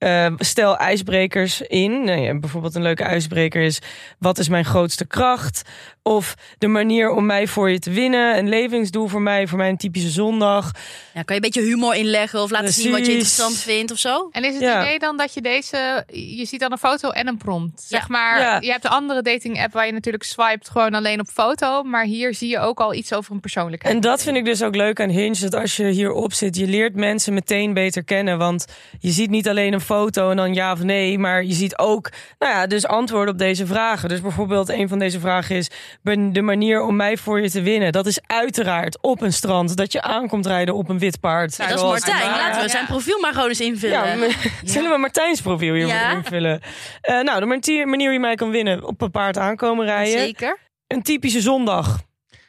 eh, 0.02 0.34
stel 0.38 0.78
ijsbrekers 0.78 1.62
in. 1.62 2.04
Nou 2.04 2.20
ja, 2.20 2.40
bijvoorbeeld 2.40 2.76
een 2.76 2.82
leuke 2.82 3.04
ijsbreker 3.04 3.62
is... 3.62 3.80
wat 4.20 4.38
is 4.38 4.50
mijn 4.50 4.66
grootste 4.66 5.06
kracht? 5.06 5.62
Of 6.04 6.36
de 6.58 6.68
manier 6.68 7.10
om 7.10 7.26
mij 7.26 7.48
voor 7.48 7.70
je 7.70 7.80
te 7.80 7.92
winnen. 7.92 8.38
Een 8.38 8.50
levensdoel 8.50 9.08
voor 9.08 9.22
mij, 9.22 9.48
voor 9.48 9.58
mij 9.58 9.70
een 9.70 9.78
typische 9.78 10.10
zondag. 10.10 10.66
Ja, 11.14 11.22
kan 11.22 11.24
je 11.26 11.34
een 11.34 11.40
beetje 11.52 11.62
humor 11.62 11.96
inleggen 11.96 12.42
of 12.42 12.50
laten 12.52 12.74
zien 12.74 12.92
wat 12.92 13.06
je 13.06 13.12
interessant 13.12 13.58
vindt 13.58 13.92
of 13.92 13.98
zo? 13.98 14.30
En 14.32 14.44
is 14.46 14.54
het 14.54 14.62
Ja. 14.64 14.82
idee 14.84 15.00
dan 15.00 15.18
dat 15.18 15.34
je 15.34 15.42
deze... 15.42 16.04
Je 16.08 16.46
ziet 16.46 16.60
dan 16.60 16.72
een 16.72 16.78
foto 16.78 17.10
en 17.10 17.28
een 17.28 17.38
prompt. 17.38 17.82
Zeg 17.82 18.00
Ja. 18.02 18.06
maar, 18.10 18.40
Ja. 18.40 18.58
je 18.62 18.70
hebt 18.72 18.82
de 18.84 18.90
andere 18.90 19.22
dating 19.22 19.64
app 19.64 19.74
waar 19.74 19.86
je 19.86 19.92
natuurlijk 19.92 20.24
swipet 20.24 20.70
gewoon 20.70 20.94
alleen 20.94 21.20
op 21.20 21.28
foto. 21.28 21.84
Maar 21.84 22.06
hier 22.06 22.34
zie 22.34 22.50
je 22.50 22.60
ook 22.60 22.80
al 22.80 22.94
iets 22.94 23.14
over 23.14 23.34
een 23.34 23.40
persoonlijkheid. 23.40 23.96
En 23.96 24.02
dat 24.02 24.24
vind 24.24 24.38
ik 24.38 24.46
dus 24.46 24.64
ook 24.64 24.76
leuk 24.76 25.00
aan 25.00 25.10
Hinge. 25.10 25.40
Dat 25.40 25.56
als 25.56 25.76
je 25.76 25.86
hierop 25.88 26.34
zit, 26.34 26.56
je 26.56 26.68
leert 26.68 26.96
mensen 26.96 27.34
meteen 27.34 27.74
beter 27.74 28.04
kennen. 28.04 28.38
Want 28.38 28.66
je 29.00 29.12
ziet 29.12 29.30
niet 29.30 29.50
alleen 29.50 29.74
een 29.74 29.82
foto 29.92 30.30
en 30.30 30.36
dan 30.36 30.54
ja 30.54 30.72
of 30.72 30.84
nee. 30.84 31.18
Maar 31.20 31.44
je 31.44 31.54
ziet 31.54 31.78
ook, 31.78 32.10
nou 32.40 32.54
ja, 32.54 32.68
dus 32.68 32.86
antwoorden 32.86 33.34
op 33.34 33.40
deze 33.40 33.66
vragen. 33.66 34.10
Dus 34.10 34.22
bijvoorbeeld 34.22 34.70
een 34.70 34.88
van 34.88 35.00
deze 35.00 35.20
vragen 35.20 35.56
is... 35.56 35.70
ben 36.02 36.34
de 36.34 36.42
manier 36.42 36.82
om 36.82 36.96
mij 36.96 37.18
voor 37.18 37.42
je 37.42 37.50
te 37.50 37.62
winnen. 37.62 37.92
Dat 37.92 38.06
is 38.06 38.20
uiteraard 38.28 39.02
op 39.02 39.22
een 39.22 39.34
strand. 39.34 39.76
Dat 39.78 39.92
je 39.92 40.02
aankomt 40.02 40.46
rijden 40.46 40.76
op 40.76 40.90
een 40.90 41.00
wit 41.00 41.20
paard. 41.20 41.58
dat 41.58 41.70
is 41.70 41.82
Martijn. 41.82 42.30
maar- 42.30 42.40
Laten 42.40 42.62
we 42.62 42.70
zijn 42.70 42.86
profiel 42.86 43.20
maar 43.20 43.34
gewoon 43.34 43.50
eens 43.50 43.60
invullen. 43.62 44.08
Ja, 44.08 44.16
maar- 44.16 44.52
zullen 44.74 44.92
we 44.92 44.98
Martijn's 44.98 45.42
profiel 45.42 45.74
hier 45.74 45.88
Ja. 45.88 46.12
invullen? 46.12 46.62
Eh, 47.02 47.20
nou, 47.20 47.40
de 47.40 47.46
manier 47.46 47.88
manier 47.88 48.06
hoe 48.06 48.14
je 48.14 48.20
mij 48.20 48.36
kan 48.36 48.52
winnen. 48.52 48.84
Op 48.84 49.02
een 49.02 49.12
paard 49.12 49.38
aankomen 49.38 49.86
rijden. 49.86 50.20
Zeker. 50.20 50.58
Een 50.88 51.02
typische 51.02 51.42
zondag. 51.42 52.00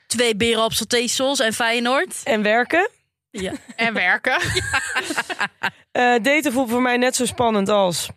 Twee 0.06 0.36
beren 0.36 0.64
op 0.64 0.72
Salteesels 0.72 1.40
en 1.40 1.52
Feyenoord. 1.52 2.20
En 2.24 2.42
werken. 2.42 2.88
Ja. 3.30 3.52
En 3.76 3.94
werken. 3.94 4.36
Eh, 5.92 6.14
daten 6.22 6.52
voelt 6.52 6.70
voor 6.70 6.82
mij 6.82 6.96
net 6.96 7.16
zo 7.16 7.26
spannend 7.26 7.68
als... 7.68 8.08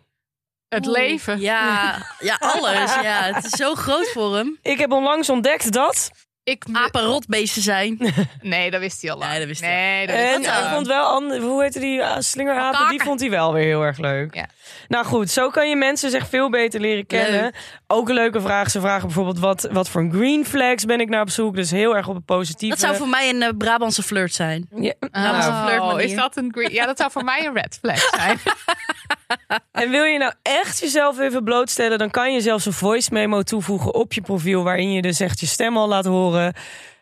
Het 0.68 0.86
leven. 0.86 1.40
Ja, 1.40 1.96
ja, 2.18 2.36
alles. 2.54 2.94
Ja, 2.94 3.22
het 3.32 3.44
is 3.44 3.50
zo 3.50 3.74
groot 3.74 4.08
voor 4.08 4.36
hem. 4.36 4.58
Ik 4.62 4.78
heb 4.78 4.92
onlangs 4.92 5.30
ontdekt 5.30 5.72
dat. 5.72 6.10
Ik, 6.46 6.64
Apen 6.72 7.02
rotbeesten 7.02 7.62
zijn. 7.62 7.98
nee, 8.42 8.70
dat 8.70 8.80
wist 8.80 9.02
hij 9.02 9.10
al 9.10 9.18
lang. 9.18 9.30
Nee, 9.30 9.38
dat 9.38 9.48
wist 9.48 9.60
hij. 9.60 9.70
Nee, 9.70 10.06
dat 10.06 10.16
wist 10.16 10.48
En 10.48 10.62
hij 10.62 10.72
vond 10.74 10.86
wel, 10.86 11.04
ander- 11.04 11.40
hoe 11.40 11.62
heette 11.62 11.78
die 11.80 11.98
uh, 11.98 12.14
slingerapen? 12.18 12.88
Die 12.88 13.02
vond 13.02 13.20
hij 13.20 13.30
wel 13.30 13.52
weer 13.52 13.64
heel 13.64 13.82
erg 13.82 13.98
leuk. 13.98 14.34
Ja. 14.34 14.46
Nou 14.88 15.04
goed, 15.04 15.30
zo 15.30 15.50
kan 15.50 15.68
je 15.68 15.76
mensen 15.76 16.10
zich 16.10 16.28
veel 16.28 16.50
beter 16.50 16.80
leren 16.80 17.06
kennen. 17.06 17.40
Leuk. 17.42 17.54
Ook 17.86 18.08
een 18.08 18.14
leuke 18.14 18.40
vraag. 18.40 18.70
Ze 18.70 18.80
vragen 18.80 19.02
bijvoorbeeld 19.06 19.38
wat, 19.38 19.68
wat 19.72 19.88
voor 19.88 20.00
een 20.00 20.12
green 20.12 20.46
flags 20.46 20.84
ben 20.84 21.00
ik 21.00 21.08
naar 21.08 21.20
op 21.20 21.30
zoek. 21.30 21.56
Dus 21.56 21.70
heel 21.70 21.96
erg 21.96 22.08
op 22.08 22.14
het 22.14 22.24
positieve. 22.24 22.74
Dat 22.76 22.84
zou 22.84 22.96
voor 22.96 23.08
mij 23.08 23.28
een 23.28 23.42
eh, 23.42 23.48
Brabantse 23.58 24.02
flirt 24.02 24.34
zijn. 24.34 24.68
Ja. 24.74 24.92
Nou, 25.00 25.36
een 25.36 25.48
Oh, 25.48 25.66
flirtmanier. 25.66 26.04
is 26.04 26.14
dat 26.14 26.36
een 26.36 26.48
green? 26.52 26.72
Ja, 26.72 26.86
dat 26.86 26.98
zou 26.98 27.10
voor 27.10 27.24
mij 27.24 27.46
een 27.46 27.54
red 27.54 27.78
flag 27.82 27.98
zijn. 27.98 28.38
En 29.72 29.90
wil 29.90 30.04
je 30.04 30.18
nou 30.18 30.32
echt 30.42 30.78
jezelf 30.80 31.18
even 31.18 31.44
blootstellen, 31.44 31.98
dan 31.98 32.10
kan 32.10 32.32
je 32.32 32.40
zelfs 32.40 32.66
een 32.66 32.72
voice 32.72 33.12
memo 33.12 33.42
toevoegen 33.42 33.94
op 33.94 34.12
je 34.12 34.20
profiel. 34.20 34.62
Waarin 34.62 34.92
je 34.92 35.02
dus 35.02 35.20
echt 35.20 35.40
je 35.40 35.46
stem 35.46 35.76
al 35.76 35.88
laat 35.88 36.04
horen. 36.04 36.54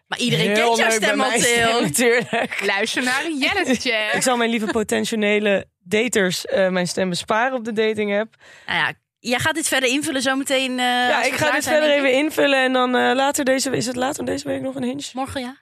Maar 0.07 0.19
iedereen 0.19 0.51
Heel 0.51 0.65
kent 0.67 0.79
jouw 0.79 0.91
stem 0.91 1.21
al, 1.21 1.31
stem, 1.31 1.83
natuurlijk. 1.89 2.63
Luister 2.67 3.03
naar 3.03 3.23
de 3.23 3.37
Jennis 3.55 3.87
Ik 4.13 4.23
zal 4.23 4.37
mijn 4.37 4.51
lieve 4.51 4.67
potentiële 4.67 5.67
daters 5.83 6.47
eh, 6.47 6.69
mijn 6.69 6.87
stem 6.89 7.09
besparen 7.09 7.57
op 7.57 7.65
de 7.65 7.73
dating 7.73 8.19
app. 8.21 8.35
Nou 8.67 8.79
ja, 8.79 8.93
jij 9.21 9.39
gaat 9.39 9.55
dit 9.55 9.69
verder 9.69 9.89
invullen 9.89 10.23
zometeen. 10.23 10.71
eh, 10.71 10.85
Ja, 11.09 11.23
ik 11.23 11.35
ga 11.35 11.51
dit 11.51 11.65
verder 11.65 11.91
even 11.91 12.13
invullen 12.13 12.59
en 12.65 12.73
dan 12.73 12.97
eh, 12.97 13.15
later 13.15 13.45
deze. 13.45 13.71
Is 13.71 13.87
het 13.87 13.97
later 13.97 14.25
deze 14.25 14.49
week 14.49 14.61
nog 14.61 14.75
een 14.75 14.83
hinge? 14.83 15.03
Morgen, 15.13 15.41
ja. 15.41 15.57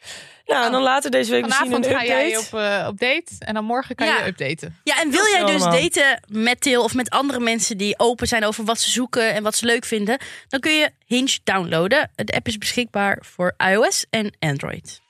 En 0.54 0.72
dan 0.72 0.82
later 0.82 1.10
deze 1.10 1.30
week 1.30 1.42
Vanavond 1.42 1.68
misschien 1.70 1.94
ga 1.96 2.00
een 2.00 2.06
jij 2.06 2.26
update. 2.34 2.56
op, 2.56 2.60
eh, 2.60 2.86
op 2.88 2.98
date 2.98 3.32
en 3.38 3.54
dan 3.54 3.64
morgen 3.64 3.94
kan 3.94 4.06
Ja. 4.06 4.18
je 4.18 4.26
updaten. 4.26 4.76
Ja, 4.84 5.00
en 5.00 5.10
wil 5.10 5.24
jij 5.30 5.44
dus 5.44 5.62
allemaal. 5.62 5.80
daten 5.80 6.22
met 6.28 6.60
Til 6.60 6.82
of 6.82 6.94
met 6.94 7.10
andere 7.10 7.40
mensen 7.40 7.76
die 7.76 7.98
open 7.98 8.26
zijn 8.26 8.44
over 8.44 8.64
wat 8.64 8.80
ze 8.80 8.90
zoeken 8.90 9.32
en 9.34 9.42
wat 9.42 9.54
ze 9.54 9.66
leuk 9.66 9.84
vinden, 9.84 10.18
dan 10.48 10.60
kun 10.60 10.72
je 10.72 10.90
Hinge 11.06 11.38
downloaden. 11.44 12.10
De 12.14 12.32
app 12.32 12.46
is 12.46 12.58
beschikbaar 12.58 13.18
voor 13.24 13.54
iOS 13.58 14.04
en 14.10 14.36
Android. 14.38 15.00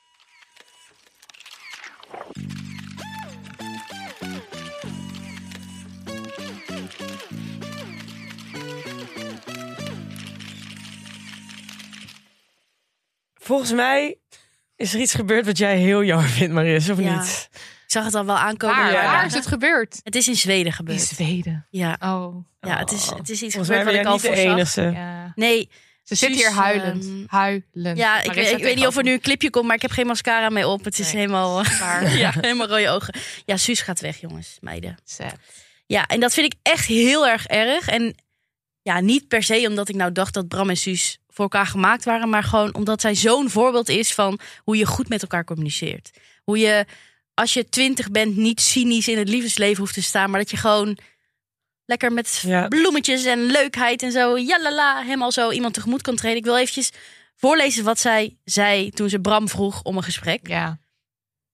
Volgens 13.34 13.72
mij 13.72 14.18
is 14.82 14.94
er 14.94 15.00
iets 15.00 15.14
gebeurd 15.14 15.46
wat 15.46 15.58
jij 15.58 15.76
heel 15.78 16.04
jammer 16.04 16.28
vindt, 16.28 16.54
Maris, 16.54 16.90
of 16.90 16.98
Ja. 17.00 17.18
niet? 17.18 17.48
Ik 17.52 17.98
zag 17.98 18.04
het 18.04 18.14
al 18.14 18.24
wel 18.26 18.38
aankomen. 18.38 18.76
Waar, 18.76 18.92
ja. 18.92 19.04
waar 19.04 19.26
is 19.26 19.34
het 19.34 19.46
gebeurd? 19.46 20.00
Het 20.02 20.14
is 20.16 20.28
in 20.28 20.36
Zweden 20.36 20.66
In 20.66 20.72
gebeurd. 20.72 21.00
Zweden. 21.00 21.66
Ja, 21.70 21.96
Oh. 22.00 22.44
ja 22.60 22.78
het, 22.78 22.92
is, 22.92 23.06
het 23.06 23.28
is 23.30 23.42
iets 23.42 23.54
Volgens 23.54 23.76
gebeurd 23.76 23.90
jij 23.90 24.00
ik 24.00 24.06
al 24.06 24.12
niet 24.12 24.22
de 24.22 24.28
voorzag. 24.28 24.44
enige. 24.44 24.80
Ja. 24.98 25.32
Nee, 25.34 25.68
Ze 26.02 26.14
zit 26.14 26.34
hier 26.34 26.50
huilend. 26.50 27.30
huilend. 27.30 27.98
ja, 27.98 28.22
ik, 28.22 28.32
weet- 28.32 28.50
ik 28.50 28.62
weet 28.62 28.76
niet 28.76 28.86
of 28.86 28.96
er 28.96 29.02
nu 29.02 29.12
een 29.12 29.20
clipje 29.20 29.50
komt, 29.50 29.66
maar 29.66 29.76
ik 29.76 29.82
heb 29.82 29.90
geen 29.90 30.06
mascara 30.06 30.48
mee 30.48 30.66
op. 30.68 30.84
Het 30.84 30.98
is 30.98 31.12
Nee. 31.12 31.20
helemaal. 31.20 31.64
Waar. 31.80 32.16
ja, 32.24 32.32
helemaal 32.40 32.68
rode 32.68 32.88
ogen. 32.88 33.14
Ja, 33.44 33.56
Suus 33.56 33.80
gaat 33.80 34.00
weg, 34.00 34.16
jongens, 34.20 34.56
meiden. 34.60 34.96
Sad. 35.04 35.34
Ja, 35.86 36.06
en 36.06 36.20
dat 36.20 36.34
vind 36.34 36.52
ik 36.52 36.58
echt 36.62 36.86
heel 36.86 37.26
erg 37.28 37.46
erg. 37.46 37.88
En 37.88 38.14
ja, 38.82 39.00
niet 39.00 39.28
per 39.28 39.42
se 39.42 39.64
omdat 39.68 39.88
ik 39.88 39.94
nou 39.94 40.12
dacht 40.12 40.34
dat 40.34 40.48
Bram 40.48 40.70
en 40.70 40.76
Suus 40.76 41.18
voor 41.28 41.44
elkaar 41.44 41.66
gemaakt 41.66 42.04
waren, 42.04 42.28
maar 42.28 42.42
gewoon 42.42 42.74
omdat 42.74 43.00
zij 43.00 43.14
zo'n 43.14 43.50
voorbeeld 43.50 43.88
is 43.88 44.14
van 44.14 44.38
hoe 44.64 44.76
je 44.76 44.86
goed 44.86 45.08
met 45.08 45.22
elkaar 45.22 45.44
communiceert. 45.44 46.10
Hoe 46.44 46.58
je, 46.58 46.86
als 47.34 47.52
je 47.52 47.68
twintig 47.68 48.10
bent, 48.10 48.36
niet 48.36 48.60
cynisch 48.60 49.08
in 49.08 49.18
het 49.18 49.28
liefdesleven 49.28 49.78
hoeft 49.78 49.94
te 49.94 50.02
staan, 50.02 50.30
maar 50.30 50.40
dat 50.40 50.50
je 50.50 50.56
gewoon 50.56 50.98
lekker 51.86 52.12
met 52.12 52.42
Ja. 52.46 52.68
bloemetjes 52.68 53.24
en 53.24 53.42
leukheid 53.46 54.02
en 54.02 54.12
zo, 54.12 54.38
jalala, 54.38 55.00
helemaal 55.00 55.32
zo 55.32 55.50
iemand 55.50 55.74
tegemoet 55.74 56.02
kan 56.02 56.16
treden. 56.16 56.38
Ik 56.38 56.44
wil 56.44 56.58
eventjes 56.58 56.90
voorlezen 57.36 57.84
wat 57.84 57.98
zij 57.98 58.36
zei 58.44 58.90
toen 58.90 59.08
ze 59.08 59.20
Bram 59.20 59.48
vroeg 59.48 59.82
om 59.82 59.96
een 59.96 60.02
gesprek. 60.02 60.48
Ja. 60.48 60.78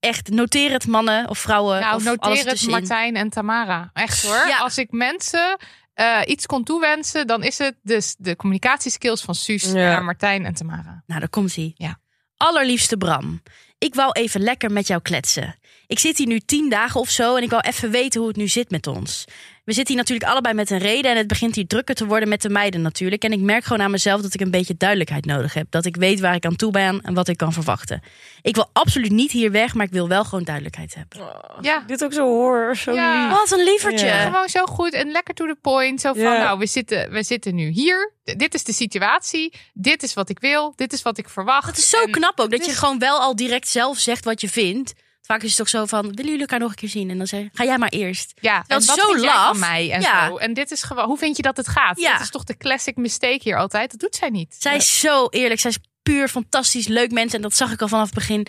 Echt, 0.01 0.29
noteer 0.31 0.71
het 0.73 0.87
mannen 0.87 1.29
of 1.29 1.39
vrouwen 1.39 1.81
Nou, 1.81 1.97
of 1.97 2.07
alles 2.07 2.19
noteer 2.45 2.47
het. 2.47 2.67
Martijn 2.67 3.17
en 3.17 3.31
Tamara. 3.31 3.91
Echt 3.93 4.23
hoor. 4.23 4.47
Ja. 4.49 4.59
Als 4.59 4.79
ik 4.79 4.91
mensen 4.91 5.57
eh, 5.99 6.21
iets 6.27 6.47
kon 6.47 6.65
toewensen, 6.65 7.27
dan 7.27 7.43
is 7.43 7.59
het 7.59 7.75
dus 7.83 8.15
de 8.19 8.37
communicatieskills 8.37 9.23
van 9.23 9.35
Suus 9.35 9.63
Ja. 9.65 9.73
naar 9.73 10.05
Martijn 10.05 10.45
en 10.45 10.55
Tamara. 10.55 11.03
Nou, 11.07 11.21
daar 11.21 11.29
komt 11.29 11.55
hij. 11.55 11.73
Ja. 11.77 12.01
Allerliefste 12.37 12.97
Bram, 12.97 13.43
ik 13.79 13.95
wou 13.95 14.13
even 14.13 14.41
lekker 14.41 14.73
met 14.73 14.87
jou 14.87 15.03
kletsen. 15.03 15.59
Ik 15.89 15.99
zit 15.99 16.19
hier 16.19 16.27
nu 16.27 16.41
tien 16.41 16.69
dagen 16.71 17.01
of 17.01 17.11
zo 17.11 17.37
en 17.37 17.43
ik 17.43 17.51
wou 17.51 17.63
even 17.67 17.91
weten 17.91 18.19
hoe 18.21 18.29
het 18.29 18.37
nu 18.39 18.49
zit 18.49 18.71
met 18.71 18.87
ons. 18.87 19.25
We 19.65 19.73
zitten 19.75 19.95
hier 19.95 20.03
natuurlijk 20.03 20.31
allebei 20.31 20.55
met 20.55 20.71
een 20.71 20.79
reden 20.79 21.11
en 21.11 21.17
het 21.17 21.27
begint 21.27 21.55
hier 21.55 21.67
drukker 21.67 21.95
te 21.95 22.07
worden 22.07 22.29
met 22.29 22.43
de 22.43 22.49
meiden 22.49 22.83
natuurlijk. 22.83 23.25
En 23.25 23.33
ik 23.33 23.41
merk 23.41 23.65
gewoon 23.65 23.83
aan 23.83 23.91
mezelf 23.91 24.21
dat 24.21 24.35
ik 24.35 24.41
een 24.41 24.51
beetje 24.51 24.75
duidelijkheid 24.77 25.25
nodig 25.25 25.55
heb. 25.55 25.67
Dat 25.71 25.85
ik 25.85 25.97
weet 25.97 26.21
waar 26.21 26.35
ik 26.35 26.45
aan 26.45 26.57
toe 26.57 26.71
ben 26.73 27.01
en 27.03 27.15
wat 27.15 27.29
ik 27.29 27.37
kan 27.37 27.53
verwachten. 27.53 28.03
Ik 28.43 28.55
wil 28.55 28.71
absoluut 28.73 29.11
niet 29.11 29.31
hier 29.33 29.51
weg, 29.51 29.75
maar 29.75 29.87
ik 29.87 29.93
wil 29.93 30.09
wel 30.09 30.25
gewoon 30.25 30.45
duidelijkheid 30.45 30.95
hebben. 30.95 31.19
Ja. 31.61 31.83
Dit 31.87 32.05
ook 32.05 32.13
zo 32.13 32.23
hoor, 32.25 32.77
zo 32.77 32.93
Ja. 32.93 33.29
lief. 33.29 33.39
Wat 33.39 33.59
een 33.59 33.65
lievertje. 33.65 34.07
Ja. 34.07 34.25
Gewoon 34.25 34.49
zo 34.49 34.65
goed 34.65 34.93
en 34.93 35.11
lekker 35.11 35.35
to 35.35 35.47
the 35.47 35.57
point. 35.61 36.01
Zo 36.01 36.13
van, 36.13 36.23
Ja. 36.23 36.39
nou, 36.43 36.59
we 36.59 36.67
zitten, 36.67 37.11
we 37.11 37.23
zitten 37.23 37.55
nu 37.55 37.69
hier. 37.69 38.13
D- 38.25 38.39
Dit 38.39 38.55
is 38.55 38.65
de 38.65 38.73
situatie. 38.73 39.53
Dit 39.73 40.03
is 40.03 40.15
wat 40.15 40.29
ik 40.29 40.39
wil. 40.39 40.73
Dit 40.77 40.93
is 40.93 41.03
wat 41.03 41.19
ik 41.19 41.29
verwacht. 41.29 41.67
Het 41.67 41.79
is 41.79 41.91
zo 41.91 42.03
En- 42.03 42.11
knap 42.11 42.41
ook 42.41 42.51
dat 42.51 42.65
je 42.65 42.73
gewoon 42.73 42.99
wel 42.99 43.21
al 43.21 43.37
direct 43.37 43.69
zelf 43.69 43.99
zegt 43.99 44.25
wat 44.25 44.41
je 44.41 44.49
vindt. 44.49 44.93
Vaak 45.29 45.43
is 45.43 45.49
het 45.49 45.59
toch 45.59 45.69
zo 45.69 45.87
van, 45.87 46.03
willen 46.03 46.25
jullie 46.25 46.41
elkaar 46.41 46.59
nog 46.59 46.69
een 46.71 46.77
keer 46.77 46.89
zien? 46.89 47.11
En 47.11 47.19
dan 47.19 47.27
zeg 47.27 47.41
je, 47.41 47.49
ga 47.53 47.65
jij 47.65 47.79
maar 47.79 47.89
eerst. 47.89 48.33
Ja, 48.41 48.65
Dat 48.67 48.83
is 48.83 48.93
zo 48.95 49.17
laf. 49.19 49.59
mij 49.59 49.91
en 49.93 50.01
Ja. 50.01 50.29
zo. 50.29 50.37
En 50.37 50.55
dit 50.55 50.71
is 50.71 50.83
gewoon, 50.83 51.05
hoe 51.05 51.19
vind 51.19 51.37
je 51.37 51.43
dat 51.43 51.57
het 51.57 51.69
gaat? 51.69 52.01
Ja. 52.01 52.13
Dat 52.13 52.21
is 52.21 52.31
toch 52.31 52.45
de 52.45 52.57
classic 52.57 52.97
mistake 52.97 53.39
hier 53.43 53.59
altijd? 53.59 53.91
Dat 53.91 54.01
doet 54.01 54.15
zij 54.17 54.29
niet. 54.29 54.57
Zij 54.59 54.77
is 54.77 55.01
zo 55.01 55.27
eerlijk. 55.31 55.61
Zij 55.61 55.71
is 55.71 55.79
puur 56.03 56.29
fantastisch 56.29 56.87
leuk 56.87 57.11
mens. 57.11 57.33
En 57.35 57.43
dat 57.43 57.57
zag 57.57 57.73
ik 57.73 57.83
al 57.83 57.89
vanaf 57.89 58.05
het 58.05 58.15
begin. 58.15 58.47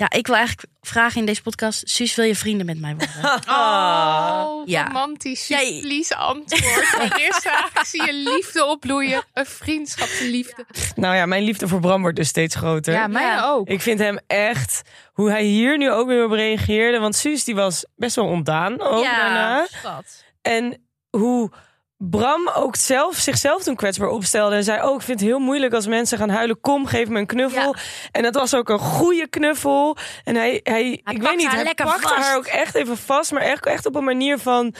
Ja, 0.00 0.10
ik 0.10 0.26
wil 0.26 0.36
eigenlijk 0.36 0.68
vragen 0.80 1.20
in 1.20 1.26
deze 1.26 1.42
podcast. 1.42 1.88
Suus, 1.90 2.14
wil 2.14 2.24
je 2.24 2.34
vrienden 2.36 2.66
met 2.66 2.80
mij 2.80 2.96
worden? 2.96 3.40
Oh, 3.58 4.62
Ja. 4.64 4.86
romantisch. 4.86 5.46
Jij- 5.48 5.78
Please 5.80 6.16
antwoord. 6.16 6.94
Marissa, 6.98 7.64
ik 7.74 7.84
zie 7.84 8.02
je 8.04 8.12
liefde 8.12 8.64
opbloeien. 8.64 9.22
Een 9.32 9.46
vriendschapsliefde. 9.46 10.66
Nou 10.94 11.14
ja, 11.16 11.26
mijn 11.26 11.42
liefde 11.42 11.68
voor 11.68 11.80
Bram 11.80 12.00
wordt 12.00 12.16
dus 12.16 12.28
steeds 12.28 12.54
groter. 12.54 12.92
Ja, 12.94 13.06
mij 13.06 13.22
Ja. 13.22 13.44
ook. 13.50 13.68
Ik 13.68 13.80
vind 13.80 13.98
hem 13.98 14.18
echt, 14.26 14.82
hoe 15.12 15.30
hij 15.30 15.42
hier 15.44 15.78
nu 15.78 15.90
ook 15.92 16.06
weer 16.06 16.24
op 16.24 16.30
reageerde. 16.30 16.98
Want 16.98 17.16
Suus 17.16 17.44
die 17.44 17.54
was 17.54 17.84
best 17.96 18.16
wel 18.16 18.26
ontdaan 18.26 18.80
ook 18.80 19.04
daarna. 19.04 19.66
schat. 19.70 20.24
En 20.42 20.86
hoe 21.10 21.50
Bram 21.98 22.48
ook 22.54 22.76
zelf 22.76 23.16
zichzelf 23.16 23.62
toen 23.62 23.76
kwetsbaar 23.76 24.08
opstelde. 24.08 24.56
En 24.56 24.64
zei, 24.64 24.82
oh, 24.82 24.94
ik 24.94 25.02
vind 25.02 25.20
het 25.20 25.28
heel 25.28 25.38
moeilijk 25.38 25.72
als 25.72 25.86
mensen 25.86 26.18
gaan 26.18 26.28
huilen. 26.28 26.60
Kom, 26.60 26.86
geef 26.86 27.08
me 27.08 27.18
een 27.18 27.26
knuffel. 27.26 27.74
En 28.12 28.22
dat 28.22 28.34
was 28.34 28.54
ook 28.54 28.68
een 28.68 28.78
goede 28.78 29.28
knuffel. 29.28 29.96
En 30.24 30.36
hij, 30.36 30.60
hij, 30.62 30.90
ik 30.90 31.04
pakte 31.04 31.20
weet 31.20 31.36
niet, 31.36 31.46
haar 31.46 31.64
hij 31.64 31.74
pakte 31.74 32.08
vast. 32.08 32.14
haar 32.14 32.36
ook 32.36 32.46
echt 32.46 32.74
even 32.74 32.96
vast. 32.96 33.32
Maar 33.32 33.42
echt, 33.42 33.66
echt 33.66 33.86
op 33.86 33.94
een 33.94 34.04
manier 34.04 34.38
van... 34.38 34.74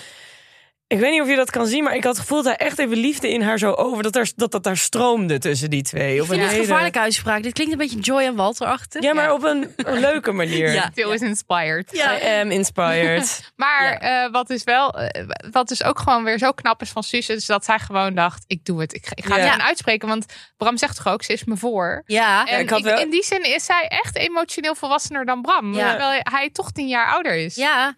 Ik 0.89 0.99
weet 0.99 1.11
niet 1.11 1.21
of 1.21 1.29
je 1.29 1.37
dat 1.37 1.51
kan 1.51 1.67
zien, 1.67 1.85
maar 1.85 1.95
ik 1.95 2.05
had 2.05 2.13
het 2.13 2.21
gevoel 2.23 2.43
dat 2.43 2.57
hij 2.57 2.67
echt 2.67 2.79
even 2.79 2.97
liefde 2.97 3.31
in 3.33 3.43
haar 3.43 3.59
zo 3.59 3.73
over. 3.73 4.03
Dat 4.03 4.17
er, 4.17 4.31
dat, 4.37 4.51
dat 4.51 4.63
daar 4.65 4.77
stroomde 4.77 5.39
tussen 5.39 5.71
die 5.71 5.83
twee. 5.83 6.17
Vind 6.23 6.31
een 6.31 6.39
het 6.41 6.51
hele- 6.51 6.63
gevaarlijke 6.63 6.99
uitspraak. 7.01 7.43
Dit 7.43 7.53
klinkt 7.53 7.73
een 7.73 7.79
beetje 7.79 7.99
Joy 7.99 8.23
en 8.23 8.35
Walter-achtig. 8.35 9.03
Ja, 9.03 9.15
maar 9.15 9.25
Ja. 9.25 9.33
op 9.33 9.43
een, 9.43 9.73
een 9.77 10.01
leuke 10.01 10.33
manier. 10.33 10.73
Ja. 10.79 10.91
Phil 10.95 11.13
is 11.13 11.21
inspired. 11.21 11.91
Ja. 11.97 12.19
I 12.23 12.41
am 12.41 12.51
inspired. 12.51 13.41
Maar 13.57 13.93
Ja. 14.05 14.25
eh, 14.25 14.33
wat 14.33 14.47
dus 14.47 14.65
wel, 14.65 14.99
eh, 14.99 15.25
wat 15.51 15.69
dus 15.69 15.83
ook 15.85 15.99
gewoon 15.99 16.25
weer 16.25 16.39
zo 16.39 16.53
knap 16.53 16.83
is 16.83 16.91
van 16.91 17.03
Suus, 17.03 17.29
is 17.29 17.47
dat 17.47 17.65
zij 17.65 17.79
gewoon 17.79 18.15
dacht: 18.15 18.45
ik 18.47 18.65
doe 18.65 18.81
het. 18.81 18.95
Ik, 18.95 19.07
ga- 19.07 19.13
ik 19.17 19.25
ga 19.25 19.35
het 19.35 19.45
Ja. 19.45 19.51
gewoon 19.53 19.67
uitspreken. 19.67 20.09
Want 20.09 20.27
Bram 20.57 20.77
zegt 20.77 20.97
toch 20.97 21.09
ook, 21.13 21.23
ze 21.23 21.33
is 21.33 21.45
me 21.45 21.57
voor. 21.57 22.03
Ja. 22.07 22.47
En 22.47 22.61
ik 22.61 22.71
had 22.71 22.79
ik- 22.79 22.85
wel- 22.85 23.01
in 23.01 23.11
die 23.11 23.25
zin 23.25 23.43
is 23.55 23.65
zij 23.65 23.87
echt 23.89 24.17
emotioneel 24.17 24.75
volwassener 24.75 25.25
dan 25.25 25.43
Bram. 25.43 25.75
Ja. 25.75 25.89
Terwijl 25.91 26.21
hij 26.23 26.51
toch 26.53 26.71
tien 26.73 26.89
jaar 26.89 27.07
ouder 27.13 27.35
is. 27.35 27.55
ja. 27.55 27.95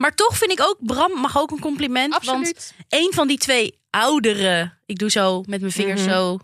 Maar 0.00 0.14
toch 0.14 0.36
vind 0.38 0.50
ik 0.52 0.60
ook, 0.60 0.76
Bram 0.80 1.12
mag 1.20 1.38
ook 1.38 1.50
een 1.50 1.60
compliment. 1.60 2.10
Want 2.12 2.28
absoluut. 2.28 2.74
een 2.88 3.12
van 3.14 3.28
die 3.28 3.38
twee 3.38 3.78
oudere, 3.90 4.72
ik 4.86 4.98
doe 4.98 5.10
zo 5.10 5.42
met 5.46 5.60
mijn 5.60 5.72
vingers 5.72 6.00
Mhm. 6.00 6.10
zo, 6.10 6.38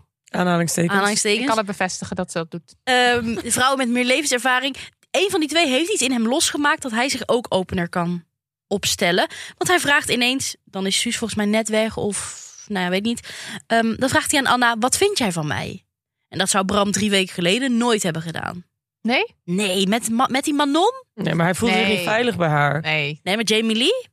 Aanhalingstekens. 0.95 1.41
Ik 1.41 1.47
kan 1.47 1.57
het 1.57 1.65
bevestigen 1.65 2.15
dat 2.15 2.31
ze 2.31 2.37
dat 2.37 2.51
doet. 2.51 2.75
Ehm, 2.83 3.37
vrouwen 3.51 3.77
met 3.77 3.89
meer 3.89 4.05
levenservaring. 4.05 4.75
Een 5.11 5.29
van 5.29 5.39
die 5.39 5.49
twee 5.49 5.67
heeft 5.67 5.89
iets 5.91 6.01
in 6.01 6.11
hem 6.11 6.27
losgemaakt 6.27 6.81
dat 6.81 6.91
hij 6.91 7.09
zich 7.09 7.27
ook 7.27 7.45
opener 7.49 7.89
kan 7.89 8.23
opstellen. 8.67 9.27
Want 9.57 9.69
hij 9.69 9.79
vraagt 9.79 10.09
ineens, 10.09 10.55
dan 10.65 10.85
is 10.85 10.99
Suus 10.99 11.17
volgens 11.17 11.39
mij 11.39 11.49
net 11.49 11.69
weg 11.69 11.97
of, 11.97 12.45
nou 12.67 12.83
ja, 12.83 12.89
weet 12.89 13.03
niet. 13.03 13.29
Ehm, 13.67 13.95
dan 13.95 14.09
vraagt 14.09 14.31
hij 14.31 14.39
aan 14.39 14.51
Anna, 14.51 14.75
wat 14.79 14.97
vind 14.97 15.17
jij 15.17 15.31
van 15.31 15.47
mij? 15.47 15.85
En 16.29 16.37
dat 16.37 16.49
zou 16.49 16.65
Bram 16.65 16.91
drie 16.91 17.09
weken 17.09 17.33
geleden 17.33 17.77
nooit 17.77 18.03
hebben 18.03 18.21
gedaan. 18.21 18.65
Nee? 19.01 19.35
Nee, 19.43 19.87
met, 19.87 20.09
met 20.29 20.43
die 20.43 20.53
Manon? 20.53 21.05
Nee, 21.23 21.33
maar 21.33 21.45
hij 21.45 21.55
voelde 21.55 21.75
zich 21.75 21.87
niet 21.87 21.99
veilig 21.99 22.37
bij 22.37 22.47
haar. 22.47 22.81
Nee. 22.81 23.19
Nee, 23.23 23.37
met 23.37 23.49
Jamie 23.49 23.75
Lee? 23.75 24.07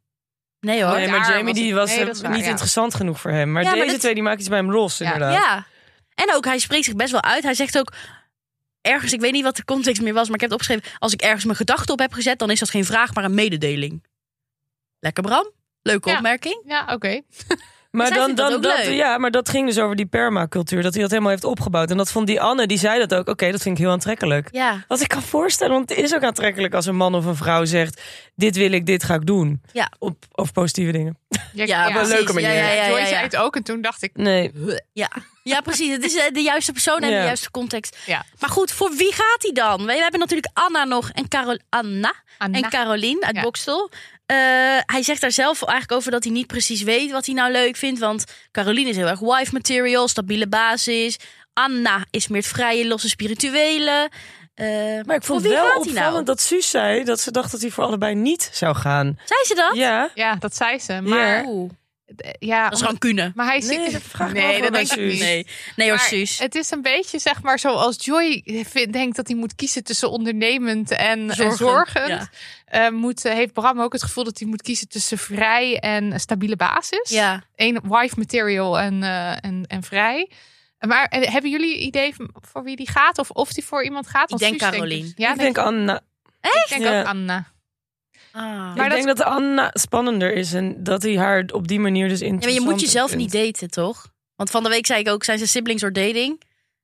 Nee 0.60 0.84
hoor. 0.84 0.96
Nee, 0.96 1.08
maar 1.08 1.30
Jamie 1.30 1.44
was 1.44 1.54
die 1.54 1.74
was 1.74 1.90
nee, 1.96 2.04
waar, 2.22 2.30
niet 2.36 2.44
ja. 2.44 2.50
interessant 2.50 2.94
genoeg 2.94 3.20
voor 3.20 3.30
hem. 3.30 3.52
Maar 3.52 3.62
Ja, 3.62 3.68
maar 3.68 3.78
deze 3.78 3.90
dat- 3.90 4.00
twee 4.00 4.14
die 4.14 4.22
maken 4.22 4.38
iets 4.40 4.48
bij 4.48 4.58
hem 4.58 4.70
los, 4.70 4.98
Ja. 4.98 5.12
inderdaad. 5.12 5.32
Ja. 5.42 5.66
En 6.14 6.34
ook, 6.34 6.44
hij 6.44 6.58
spreekt 6.58 6.84
zich 6.84 6.94
best 6.96 7.12
wel 7.12 7.22
uit. 7.22 7.42
Hij 7.42 7.54
zegt 7.54 7.78
ook 7.78 7.92
ergens, 8.80 9.12
ik 9.12 9.20
weet 9.20 9.32
niet 9.32 9.42
wat 9.42 9.56
de 9.56 9.64
context 9.64 10.02
meer 10.02 10.14
was, 10.14 10.26
maar 10.26 10.34
ik 10.34 10.40
heb 10.40 10.50
het 10.50 10.60
opgeschreven. 10.60 10.98
Als 10.98 11.12
ik 11.12 11.22
ergens 11.22 11.44
mijn 11.44 11.56
gedachten 11.56 11.92
op 11.92 11.98
heb 11.98 12.12
gezet, 12.12 12.38
dan 12.38 12.50
is 12.50 12.58
dat 12.58 12.70
geen 12.70 12.84
vraag, 12.84 13.14
maar 13.14 13.24
een 13.24 13.34
mededeling. 13.34 14.04
Lekker 14.98 15.22
Bram. 15.22 15.50
Leuke 15.82 16.08
Ja. 16.10 16.16
opmerking. 16.16 16.62
Ja, 16.66 16.86
oké. 16.92 17.20
Maar 17.94 18.06
Zij 18.06 18.16
dan, 18.16 18.34
dat 18.34 18.50
dan 18.50 18.60
dat, 18.60 18.86
ja, 18.86 19.18
maar 19.18 19.30
dat 19.30 19.48
ging 19.48 19.66
dus 19.66 19.78
over 19.78 19.96
die 19.96 20.06
permacultuur. 20.06 20.82
Dat 20.82 20.92
hij 20.92 21.02
dat 21.02 21.10
helemaal 21.10 21.32
heeft 21.32 21.44
opgebouwd. 21.44 21.90
En 21.90 21.96
dat 21.96 22.10
vond 22.10 22.26
die 22.26 22.40
Anne, 22.40 22.66
die 22.66 22.78
zei 22.78 22.98
dat 22.98 23.14
ook. 23.14 23.28
Oké, 23.28 23.50
dat 23.50 23.62
vind 23.62 23.78
ik 23.78 23.84
heel 23.84 23.92
aantrekkelijk. 23.92 24.48
Ja. 24.52 24.84
Wat 24.88 25.00
ik 25.00 25.08
kan 25.08 25.22
voorstellen, 25.22 25.72
want 25.74 25.88
het 25.88 25.98
is 25.98 26.14
ook 26.14 26.22
aantrekkelijk 26.22 26.74
als 26.74 26.86
een 26.86 26.96
man 26.96 27.14
of 27.14 27.24
een 27.24 27.36
vrouw 27.36 27.64
zegt: 27.64 28.02
Dit 28.34 28.56
wil 28.56 28.72
ik, 28.72 28.86
dit 28.86 29.04
ga 29.04 29.14
ik 29.14 29.26
doen. 29.26 29.62
Ja. 29.72 29.90
Op, 29.98 30.16
over 30.32 30.52
positieve 30.52 30.92
dingen. 30.92 31.18
Ja, 31.52 31.86
op 31.88 31.94
een 31.94 32.06
leuke 32.08 32.32
manier. 32.32 32.48
Ja, 32.48 32.54
ja, 32.54 32.72
ja, 32.72 32.88
Joy 32.88 32.98
ja, 32.98 33.06
zei 33.06 33.22
het 33.22 33.36
ook 33.36 33.56
en 33.56 33.62
toen 33.62 33.80
dacht 33.80 34.02
ik... 34.02 34.10
Nee. 34.14 34.52
Ja. 34.92 35.10
ja, 35.42 35.60
precies. 35.60 35.90
Het 35.92 36.04
is 36.04 36.16
eh, 36.16 36.32
de 36.32 36.40
juiste 36.40 36.72
persoon 36.72 37.00
en 37.00 37.10
Ja. 37.10 37.18
de 37.18 37.24
juiste 37.24 37.50
context. 37.50 37.98
Ja. 38.06 38.24
Maar 38.40 38.50
goed, 38.50 38.72
voor 38.72 38.90
wie 38.96 39.12
gaat 39.12 39.42
hij 39.42 39.52
dan? 39.52 39.86
We 39.86 39.92
hebben 39.92 40.20
natuurlijk 40.20 40.50
Anna 40.52 40.84
nog 40.84 41.10
en 41.10 41.28
Carol 41.28 41.58
Anna 41.68 42.12
Anna. 42.38 42.58
en 42.60 42.70
Caroline 42.70 43.20
uit 43.26 43.36
Ja. 43.36 43.42
Eh, 44.26 44.36
hij 44.86 45.02
zegt 45.02 45.20
daar 45.20 45.32
zelf 45.32 45.62
eigenlijk 45.62 45.92
over 45.98 46.10
dat 46.10 46.24
hij 46.24 46.32
niet 46.32 46.46
precies 46.46 46.82
weet 46.82 47.10
wat 47.10 47.26
hij 47.26 47.34
nou 47.34 47.52
leuk 47.52 47.76
vindt. 47.76 48.00
Want 48.00 48.24
Caroline 48.50 48.88
is 48.90 48.96
heel 48.96 49.06
erg 49.06 49.20
wife 49.20 49.52
material, 49.52 50.08
stabiele 50.08 50.48
basis. 50.48 51.16
Anna 51.52 52.04
is 52.10 52.28
meer 52.28 52.40
het 52.42 52.50
vrije, 52.50 52.86
losse, 52.86 53.08
spirituele. 53.08 54.10
Eh, 54.54 54.66
Maar 55.04 55.16
ik 55.16 55.22
vond 55.22 55.24
voor 55.24 55.34
het 55.34 55.42
wie 55.44 55.52
wel 55.52 55.64
gaat 55.64 55.72
hij 55.84 55.92
opvallend 55.92 56.12
nou? 56.12 56.24
dat 56.24 56.40
Suus 56.40 56.70
zei 56.70 57.04
dat 57.04 57.20
ze 57.20 57.30
dacht 57.30 57.50
dat 57.50 57.60
hij 57.60 57.70
voor 57.70 57.84
allebei 57.84 58.14
niet 58.14 58.48
zou 58.52 58.76
gaan. 58.76 59.18
Zei 59.24 59.40
ze 59.44 59.54
dat? 59.54 59.76
Ja. 59.76 60.10
Ja, 60.14 60.34
dat 60.36 60.56
zei 60.56 60.78
ze. 60.78 61.00
Maar, 61.00 61.44
Oeh, 61.46 61.70
ja, 62.38 62.62
dat 62.64 62.72
is 62.72 62.78
gewoon 62.80 62.98
kunnen. 62.98 63.32
maar 63.34 63.46
hij 63.46 63.58
Nee, 63.58 63.82
ziet... 63.84 63.92
dat 63.92 64.02
vraag 64.02 64.32
nee, 64.32 64.62
dat 64.62 64.72
denk 64.72 64.92
ik 64.92 64.98
niet. 65.06 65.18
Nee, 65.20 65.46
nee 65.76 65.88
hoor, 65.88 65.98
Suus. 65.98 66.38
Het 66.38 66.54
is 66.54 66.70
een 66.70 66.82
beetje 66.82 67.18
zeg 67.18 67.42
maar 67.42 67.58
zoals 67.58 67.96
Joy 68.04 68.42
vindt- 68.68 68.92
denkt 68.92 69.16
dat 69.16 69.26
hij 69.28 69.36
moet 69.36 69.54
kiezen 69.54 69.84
tussen 69.84 70.10
ondernemend 70.10 70.90
en 70.90 71.30
en 71.30 71.34
Zorgend, 71.34 71.58
zorgend. 71.58 72.08
ja. 72.08 72.28
Eh, 72.74 72.88
moet, 72.88 73.22
heeft 73.22 73.52
Bram 73.52 73.80
ook 73.80 73.92
het 73.92 74.02
gevoel 74.02 74.24
dat 74.24 74.38
hij 74.38 74.48
moet 74.48 74.62
kiezen 74.62 74.88
tussen 74.88 75.18
vrij 75.18 75.78
en 75.78 76.12
een 76.12 76.20
stabiele 76.20 76.56
basis. 76.56 77.10
Ja. 77.10 77.42
Eén 77.56 77.80
wife 77.82 78.14
material 78.18 78.78
en, 78.80 79.02
eh, 79.02 79.30
en, 79.44 79.64
en 79.66 79.82
vrij. 79.82 80.30
Maar 80.78 81.04
eh, 81.06 81.32
hebben 81.32 81.50
jullie 81.50 81.78
idee 81.78 82.14
voor 82.40 82.62
wie 82.64 82.76
die 82.76 82.88
gaat? 82.90 83.18
Of 83.18 83.30
of 83.30 83.52
die 83.52 83.64
voor 83.64 83.84
iemand 83.84 84.06
gaat? 84.06 84.28
Want 84.30 84.42
denk 84.42 84.58
Caroline. 84.58 85.02
dus- 85.02 85.12
ja, 85.16 85.32
ik 85.32 85.38
denk 85.38 85.58
Anna. 85.58 86.00
ik 86.40 86.66
denk 86.68 86.82
Ja. 86.82 87.00
ook 87.00 87.06
Anna. 87.06 87.52
Ah. 88.32 88.42
Maar 88.42 88.70
ik 88.70 88.76
dat- 88.76 88.90
denk 88.90 89.06
dat 89.16 89.22
Anna 89.26 89.70
spannender 89.72 90.32
is 90.34 90.52
en 90.52 90.84
dat 90.84 91.02
hij 91.02 91.16
haar 91.18 91.44
op 91.52 91.68
die 91.68 91.80
manier 91.80 92.08
dus 92.08 92.20
Ja, 92.20 92.32
maar 92.32 92.50
je 92.50 92.60
moet 92.60 92.80
jezelf 92.80 93.10
vindt. 93.10 93.32
niet 93.34 93.44
daten, 93.44 93.70
toch? 93.70 94.08
Want 94.36 94.50
van 94.50 94.62
de 94.62 94.68
week 94.68 94.86
zei 94.86 95.00
ik 95.00 95.08
ook, 95.08 95.24
zijn 95.24 95.38
ze 95.38 95.46
siblings 95.46 95.82
or 95.82 95.92
dating? 95.92 96.42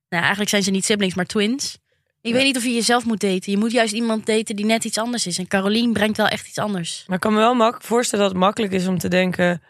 Nou, 0.09 0.21
eigenlijk 0.21 0.49
zijn 0.49 0.63
ze 0.63 0.71
niet 0.71 0.85
siblings, 0.85 1.15
maar 1.15 1.25
twins. 1.25 1.77
Ik 2.21 2.29
Ja. 2.31 2.35
weet 2.37 2.45
niet 2.45 2.57
of 2.57 2.63
je 2.63 2.73
jezelf 2.73 3.05
moet 3.05 3.19
daten. 3.19 3.51
Je 3.51 3.57
moet 3.57 3.71
juist 3.71 3.93
iemand 3.93 4.25
daten 4.25 4.55
die 4.55 4.65
net 4.65 4.83
iets 4.83 4.97
anders 4.97 5.27
is. 5.27 5.37
En 5.37 5.47
Caroline 5.47 5.91
brengt 5.91 6.17
wel 6.17 6.27
echt 6.27 6.47
iets 6.47 6.57
anders. 6.57 7.03
Maar 7.07 7.15
ik 7.15 7.21
kan 7.21 7.33
me 7.33 7.39
wel 7.39 7.53
mak 7.53 7.81
voorstellen 7.81 8.25
dat 8.25 8.33
het 8.33 8.43
makkelijk 8.43 8.73
is 8.73 8.87
om 8.87 8.97
te 8.97 9.07
denken 9.07 9.61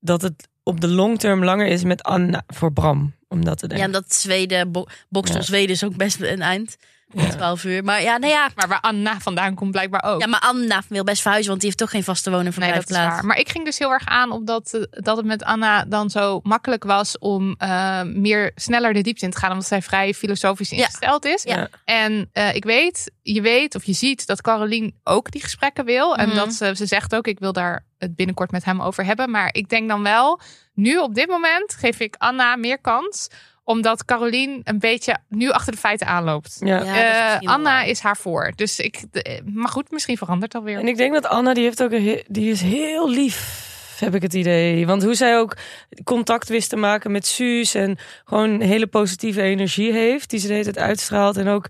dat 0.00 0.22
het 0.22 0.48
op 0.62 0.80
de 0.80 0.88
long 0.88 1.18
term 1.18 1.44
langer 1.44 1.66
is 1.66 1.84
met 1.84 2.02
Anna 2.02 2.42
voor 2.46 2.72
Bram. 2.72 3.14
Om 3.28 3.44
dat 3.44 3.58
te 3.58 3.64
Ja, 3.64 3.68
denken. 3.68 3.86
omdat 3.86 4.14
Zweden, 4.14 4.72
bo 4.72 4.86
Ja. 5.10 5.40
Zweden 5.42 5.70
is 5.70 5.84
ook 5.84 5.96
best 5.96 6.20
een 6.20 6.42
eind. 6.42 6.76
Ja. 7.12 7.28
12 7.28 7.64
uur. 7.64 7.84
Maar 7.84 8.02
ja, 8.02 8.16
nou 8.16 8.32
ja. 8.32 8.48
Maar 8.54 8.68
waar 8.68 8.80
Anna 8.80 9.20
vandaan 9.20 9.54
komt 9.54 9.70
blijkbaar 9.70 10.02
ook. 10.04 10.20
Ja, 10.20 10.26
maar 10.26 10.40
Anna 10.40 10.82
wil 10.88 11.04
best 11.04 11.20
verhuizen, 11.22 11.48
want 11.50 11.60
die 11.60 11.68
heeft 11.70 11.82
toch 11.82 11.90
geen 11.90 12.04
vaste 12.04 12.30
wonen 12.30 12.52
en 12.52 12.60
Nee, 12.60 12.72
dat 12.72 12.90
is 12.90 12.96
waar. 12.96 13.24
Maar 13.24 13.38
ik 13.38 13.48
ging 13.48 13.64
dus 13.64 13.78
heel 13.78 13.90
erg 13.92 14.06
aan 14.06 14.30
op 14.30 14.46
dat, 14.46 14.74
eh, 14.74 14.82
dat 14.90 15.16
het 15.16 15.26
met 15.26 15.44
Anna 15.44 15.84
dan 15.84 16.10
zo 16.10 16.40
makkelijk 16.42 16.84
was 16.84 17.18
om 17.18 17.54
eh, 17.58 18.02
meer 18.02 18.52
sneller 18.54 18.92
de 18.92 19.00
diepte 19.00 19.24
in 19.24 19.30
te 19.30 19.38
gaan. 19.38 19.50
Omdat 19.50 19.66
zij 19.66 19.82
vrij 19.82 20.14
filosofisch 20.14 20.70
Ja. 20.70 20.76
ingesteld 20.76 21.24
is. 21.24 21.42
Ja. 21.42 21.68
En 21.84 22.28
eh, 22.32 22.54
ik 22.54 22.64
weet, 22.64 23.10
je 23.22 23.40
weet 23.40 23.74
of 23.74 23.84
je 23.84 23.92
ziet 23.92 24.26
dat 24.26 24.40
Caroline 24.42 24.92
ook 25.04 25.30
die 25.30 25.42
gesprekken 25.42 25.84
wil. 25.84 26.16
En 26.16 26.26
Mhm. 26.28 26.36
dat 26.36 26.52
ze, 26.52 26.72
ze 26.76 26.86
zegt 26.86 27.14
ook, 27.14 27.26
ik 27.26 27.38
wil 27.38 27.52
daar 27.52 27.84
het 27.98 28.16
binnenkort 28.16 28.50
met 28.50 28.64
hem 28.64 28.80
over 28.82 29.04
hebben. 29.04 29.30
Maar 29.30 29.48
ik 29.54 29.68
denk 29.68 29.88
dan 29.88 30.02
wel, 30.02 30.40
nu 30.74 30.98
op 30.98 31.14
dit 31.14 31.28
moment 31.28 31.74
geef 31.78 32.00
ik 32.00 32.14
Anna 32.18 32.56
meer 32.56 32.78
kans. 32.80 33.28
Omdat 33.64 34.04
Caroline 34.04 34.60
een 34.64 34.78
beetje 34.78 35.16
nu 35.28 35.50
achter 35.50 35.72
de 35.72 35.78
feiten 35.78 36.06
aanloopt. 36.06 36.56
Ja. 36.60 36.66
Ja, 36.66 36.78
dat 36.78 37.40
is 37.42 37.46
Eh, 37.46 37.54
Anna 37.54 37.82
is 37.82 38.00
haar 38.00 38.16
voor. 38.16 38.52
Dus 38.56 38.78
ik, 38.78 39.02
maar 39.44 39.68
goed, 39.68 39.90
misschien 39.90 40.16
verandert 40.16 40.52
dat 40.52 40.62
weer. 40.62 40.78
En 40.78 40.88
ik 40.88 40.96
denk 40.96 41.12
dat 41.12 41.26
Anna, 41.26 41.54
die 41.54 41.64
heeft 41.64 41.82
ook 41.82 41.92
een, 41.92 42.22
die 42.28 42.50
is 42.50 42.60
heel 42.60 43.10
lief, 43.10 43.70
heb 43.98 44.14
ik 44.14 44.22
het 44.22 44.34
idee. 44.34 44.86
Want 44.86 45.02
hoe 45.02 45.14
zij 45.14 45.38
ook 45.38 45.56
contact 46.04 46.48
wist 46.48 46.70
te 46.70 46.76
maken 46.76 47.12
met 47.12 47.26
Suus 47.26 47.74
en 47.74 47.98
gewoon 48.24 48.50
een 48.50 48.60
hele 48.60 48.86
positieve 48.86 49.42
energie 49.42 49.92
heeft, 49.92 50.30
die 50.30 50.38
ze 50.38 50.46
de 50.46 50.52
hele 50.52 50.64
tijd 50.64 50.78
uitstraalt. 50.78 51.36
En 51.36 51.48
ook 51.48 51.66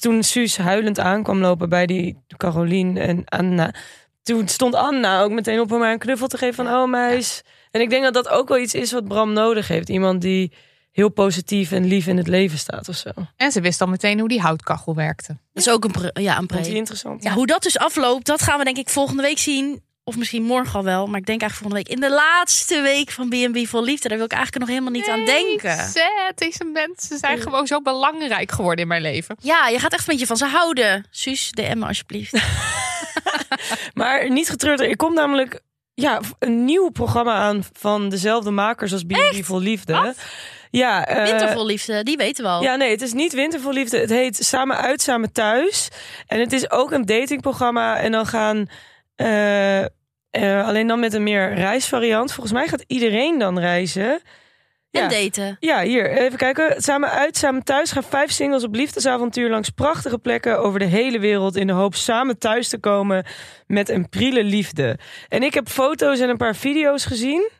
toen 0.00 0.22
Suus 0.22 0.56
huilend 0.56 0.98
aankwam 1.00 1.38
lopen 1.38 1.68
bij 1.68 1.86
die 1.86 2.18
Caroline 2.36 3.00
en 3.00 3.24
Anna, 3.24 3.74
toen 4.22 4.48
stond 4.48 4.74
Anna 4.74 5.22
ook 5.22 5.30
meteen 5.30 5.60
op 5.60 5.72
om 5.72 5.82
haar 5.82 5.92
een 5.92 5.98
knuffel 5.98 6.26
te 6.26 6.38
geven 6.38 6.54
van, 6.54 6.74
oh 6.74 6.88
meis. 6.88 7.42
En 7.70 7.80
ik 7.80 7.90
denk 7.90 8.02
dat 8.02 8.14
dat 8.14 8.28
ook 8.28 8.48
wel 8.48 8.58
iets 8.58 8.74
is 8.74 8.92
wat 8.92 9.08
Bram 9.08 9.32
nodig 9.32 9.68
heeft. 9.68 9.88
Iemand 9.88 10.20
die 10.20 10.52
heel 10.98 11.08
positief 11.08 11.72
en 11.72 11.84
lief 11.84 12.06
in 12.06 12.16
het 12.16 12.28
leven 12.28 12.58
staat 12.58 12.88
of 12.88 12.96
zo. 12.96 13.10
En 13.36 13.52
ze 13.52 13.60
wist 13.60 13.80
al 13.80 13.86
meteen 13.86 14.18
hoe 14.18 14.28
die 14.28 14.40
houtkachel 14.40 14.94
werkte. 14.94 15.36
Dat 15.52 15.66
is 15.66 15.72
ook 15.72 15.84
een, 15.84 15.90
pre- 15.90 16.20
ja, 16.20 16.38
een 16.38 16.46
pre. 16.46 16.74
interessant? 16.74 17.22
Ja, 17.22 17.32
hoe 17.32 17.46
dat 17.46 17.62
dus 17.62 17.78
afloopt, 17.78 18.26
dat 18.26 18.42
gaan 18.42 18.58
we 18.58 18.64
denk 18.64 18.76
ik 18.76 18.88
volgende 18.88 19.22
week 19.22 19.38
zien. 19.38 19.82
Of 20.04 20.16
misschien 20.16 20.42
morgen 20.42 20.74
al 20.74 20.84
wel. 20.84 21.06
Maar 21.06 21.20
ik 21.20 21.26
denk 21.26 21.40
eigenlijk 21.40 21.72
volgende 21.72 21.74
week. 21.74 21.88
In 21.88 22.00
de 22.00 22.16
laatste 22.16 22.80
week 22.80 23.10
van 23.10 23.28
B&B 23.28 23.66
Vol 23.68 23.84
Liefde. 23.84 24.08
Daar 24.08 24.16
wil 24.16 24.26
ik 24.26 24.32
eigenlijk 24.32 24.64
nog 24.64 24.74
helemaal 24.74 25.00
niet 25.00 25.08
aan 25.08 25.24
denken. 25.24 25.88
Zet, 25.88 26.32
deze 26.34 26.64
mensen 26.64 27.18
zijn 27.18 27.40
gewoon 27.40 27.66
zo 27.66 27.82
belangrijk 27.82 28.52
geworden 28.52 28.82
in 28.82 28.88
mijn 28.88 29.02
leven. 29.02 29.36
Ja, 29.40 29.68
je 29.68 29.78
gaat 29.78 29.92
echt 29.92 30.00
een 30.00 30.12
beetje 30.12 30.26
van 30.26 30.36
ze 30.36 30.46
houden. 30.46 31.06
Suus, 31.10 31.50
DM 31.50 31.82
alsjeblieft. 31.82 32.32
Maar 33.94 34.30
niet 34.30 34.48
getreurd. 34.48 34.80
Er 34.80 34.96
komt 34.96 35.14
namelijk 35.14 35.60
ja, 35.94 36.20
een 36.38 36.64
nieuw 36.64 36.88
programma 36.88 37.34
aan 37.34 37.64
van 37.72 38.08
dezelfde 38.08 38.50
makers 38.50 38.92
als 38.92 39.04
B&B 39.04 39.44
Vol 39.44 39.60
Liefde. 39.60 40.14
Ja, 40.70 41.06
Wintervol 41.24 41.66
Liefde, 41.66 42.02
die 42.02 42.16
weten 42.16 42.44
we 42.44 42.50
al. 42.50 42.62
Ja, 42.62 42.76
nee, 42.76 42.90
het 42.90 43.02
is 43.02 43.12
niet 43.12 43.32
Wintervol 43.32 43.72
Liefde. 43.72 43.98
Het 43.98 44.10
heet 44.10 44.36
Samen 44.36 44.76
uit, 44.76 45.02
Samen 45.02 45.32
thuis. 45.32 45.88
En 46.26 46.40
het 46.40 46.52
is 46.52 46.70
ook 46.70 46.90
een 46.92 47.06
datingprogramma. 47.06 47.96
En 47.98 48.12
dan 48.12 48.26
gaan... 48.26 48.66
eh, 49.16 49.82
eh, 50.30 50.66
alleen 50.66 50.86
dan 50.86 51.00
met 51.00 51.12
een 51.14 51.22
meer 51.22 51.54
reisvariant. 51.54 52.32
Volgens 52.32 52.54
mij 52.54 52.68
gaat 52.68 52.84
iedereen 52.86 53.38
dan 53.38 53.58
reizen. 53.58 54.20
En 54.90 55.02
Ja. 55.02 55.08
daten. 55.08 55.56
Ja, 55.60 55.82
hier, 55.82 56.10
even 56.10 56.38
kijken. 56.38 56.82
Samen 56.82 57.10
uit, 57.10 57.36
samen 57.36 57.64
thuis 57.64 57.92
gaan 57.92 58.02
vijf 58.02 58.30
singles 58.30 58.64
op 58.64 58.74
liefdesavontuur 58.74 59.50
langs 59.50 59.70
prachtige 59.70 60.18
plekken 60.18 60.58
over 60.58 60.78
de 60.78 60.84
hele 60.84 61.18
wereld 61.18 61.56
in 61.56 61.66
de 61.66 61.72
hoop 61.72 61.94
samen 61.94 62.38
thuis 62.38 62.68
te 62.68 62.78
komen 62.78 63.24
met 63.66 63.88
een 63.88 64.08
priele 64.08 64.44
liefde. 64.44 64.98
En 65.28 65.42
ik 65.42 65.54
heb 65.54 65.68
foto's 65.68 66.20
en 66.20 66.28
een 66.28 66.36
paar 66.36 66.56
video's 66.56 67.04
gezien. 67.04 67.50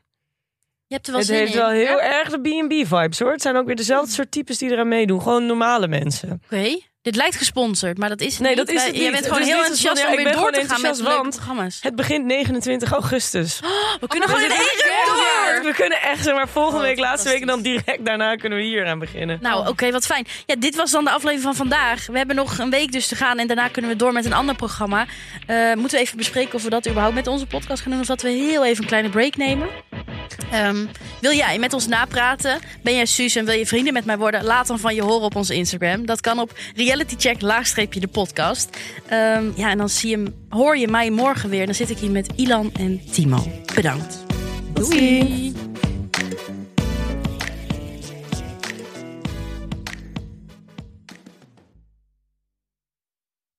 Je 0.89 0.95
hebt 0.95 1.07
er 1.07 1.13
wel 1.13 1.21
Het 1.21 1.31
zin 1.31 1.39
heeft 1.39 1.53
in. 1.53 1.59
wel 1.59 1.69
heel 1.71 1.99
Ja? 1.99 2.19
erg 2.19 2.29
de 2.31 2.39
B&B-vibes 2.41 3.19
hoor. 3.19 3.33
Het 3.33 3.43
zijn 3.43 3.57
ook 3.57 3.67
weer 3.67 3.77
dezelfde 3.77 4.13
soort 4.13 4.31
types 4.31 4.59
die 4.59 4.71
eraan 4.71 4.89
meedoen. 4.89 5.23
Gewoon 5.23 5.47
normale 5.47 5.89
mensen. 5.89 6.43
Oké. 6.45 6.81
Dit 7.03 7.17
lijkt 7.17 7.37
gesponsord, 7.37 7.99
maar 7.99 8.09
dat 8.09 8.21
is 8.21 8.33
het 8.33 8.41
Nee, 8.41 8.49
niet. 8.57 8.67
dat 8.67 8.75
is 8.77 8.83
het 8.85 8.93
niet. 8.93 9.03
bent 9.03 9.17
Het 9.17 9.27
gewoon 9.27 9.43
heel 9.43 9.57
enthousiast 9.59 9.97
om 9.97 10.03
Ja, 10.05 10.09
ik 10.11 10.17
weer 10.17 10.25
ben 10.25 10.37
door 10.37 10.53
te 10.53 10.61
gewoon 10.61 10.69
gaan 10.71 10.81
met 10.83 10.99
leuke 11.01 11.17
want 11.17 11.35
programma's. 11.35 11.79
Het 11.83 11.97
begint 11.97 12.25
29 12.25 12.93
augustus. 12.93 13.61
We 14.01 14.07
kunnen 14.07 14.29
gewoon 14.29 14.45
in 14.45 14.51
één 14.51 14.59
keer 14.77 14.87
Ja, 14.91 15.53
door. 15.55 15.65
we 15.65 15.73
kunnen 15.75 16.03
echt, 16.03 16.25
zeg 16.25 16.35
maar, 16.35 16.49
volgende 16.49 16.79
Oh, 16.79 16.83
week, 16.87 16.99
laatste 16.99 17.29
week 17.29 17.41
en 17.41 17.47
dan 17.47 17.63
direct 17.63 18.05
daarna 18.05 18.37
kunnen 18.37 18.59
we 18.59 18.65
hier 18.65 18.87
aan 18.87 18.99
beginnen. 18.99 19.39
Nou, 19.43 19.69
oké, 19.69 19.91
wat 19.91 20.07
fijn. 20.07 20.27
Ja, 20.47 20.55
dit 20.59 20.77
was 20.77 20.91
dan 20.91 21.05
de 21.05 21.11
aflevering 21.11 21.43
van 21.43 21.55
vandaag. 21.55 22.07
We 22.07 22.19
hebben 22.19 22.37
nog 22.37 22.59
een 22.59 22.71
week 22.71 22.93
dus 22.93 23.07
te 23.07 23.15
gaan 23.17 23.39
en 23.39 23.47
daarna 23.47 23.69
kunnen 23.69 23.91
we 23.91 23.97
door 23.97 24.13
met 24.13 24.25
een 24.25 24.33
ander 24.33 24.55
programma. 24.55 25.07
Eh, 25.47 25.75
moeten 25.75 25.99
we 25.99 26.05
even 26.05 26.17
bespreken 26.17 26.55
of 26.55 26.63
we 26.63 26.71
dat 26.71 26.87
überhaupt 26.89 27.15
met 27.15 27.27
onze 27.27 27.47
podcast 27.47 27.83
gaan 27.83 27.91
doen 27.93 28.01
of 28.01 28.07
dat 28.07 28.23
we 28.23 28.29
heel 28.31 28.65
even 28.65 28.83
een 28.83 28.89
kleine 28.89 29.09
break 29.09 29.37
nemen. 29.37 29.69
Ehm, 30.51 30.87
wil 31.21 31.33
jij 31.33 31.59
met 31.59 31.73
ons 31.73 31.87
napraten? 31.87 32.59
Ben 32.83 32.95
jij 32.95 33.07
Suus 33.07 33.37
en 33.37 33.45
wil 33.45 33.55
je 33.55 33.67
vrienden 33.67 33.93
met 33.93 34.05
mij 34.05 34.19
worden? 34.19 34.45
Laat 34.45 34.67
dan 34.67 34.79
van 34.79 34.95
je 34.95 35.03
horen 35.03 35.25
op 35.25 35.37
onze 35.37 35.55
Instagram. 35.55 36.07
Dat 36.07 36.21
kan 36.21 36.39
op 36.39 36.59
realitycheck 36.75 37.41
laagstreepje 37.41 38.01
de 38.01 38.09
podcast. 38.09 38.77
Ehm, 39.09 39.45
ja, 39.57 39.71
en 39.71 39.79
dan 39.79 39.89
zie 39.89 40.11
je, 40.11 40.33
hoor 40.49 40.77
je 40.79 40.89
mij 40.89 41.11
morgen 41.11 41.51
weer. 41.51 41.67
Dan 41.67 41.75
zit 41.75 41.91
ik 41.91 41.99
hier 41.99 42.11
met 42.11 42.29
Ilan 42.37 42.71
en 42.73 43.01
Timo. 43.11 43.47
Bedankt. 43.75 44.25
Doei. 44.73 45.55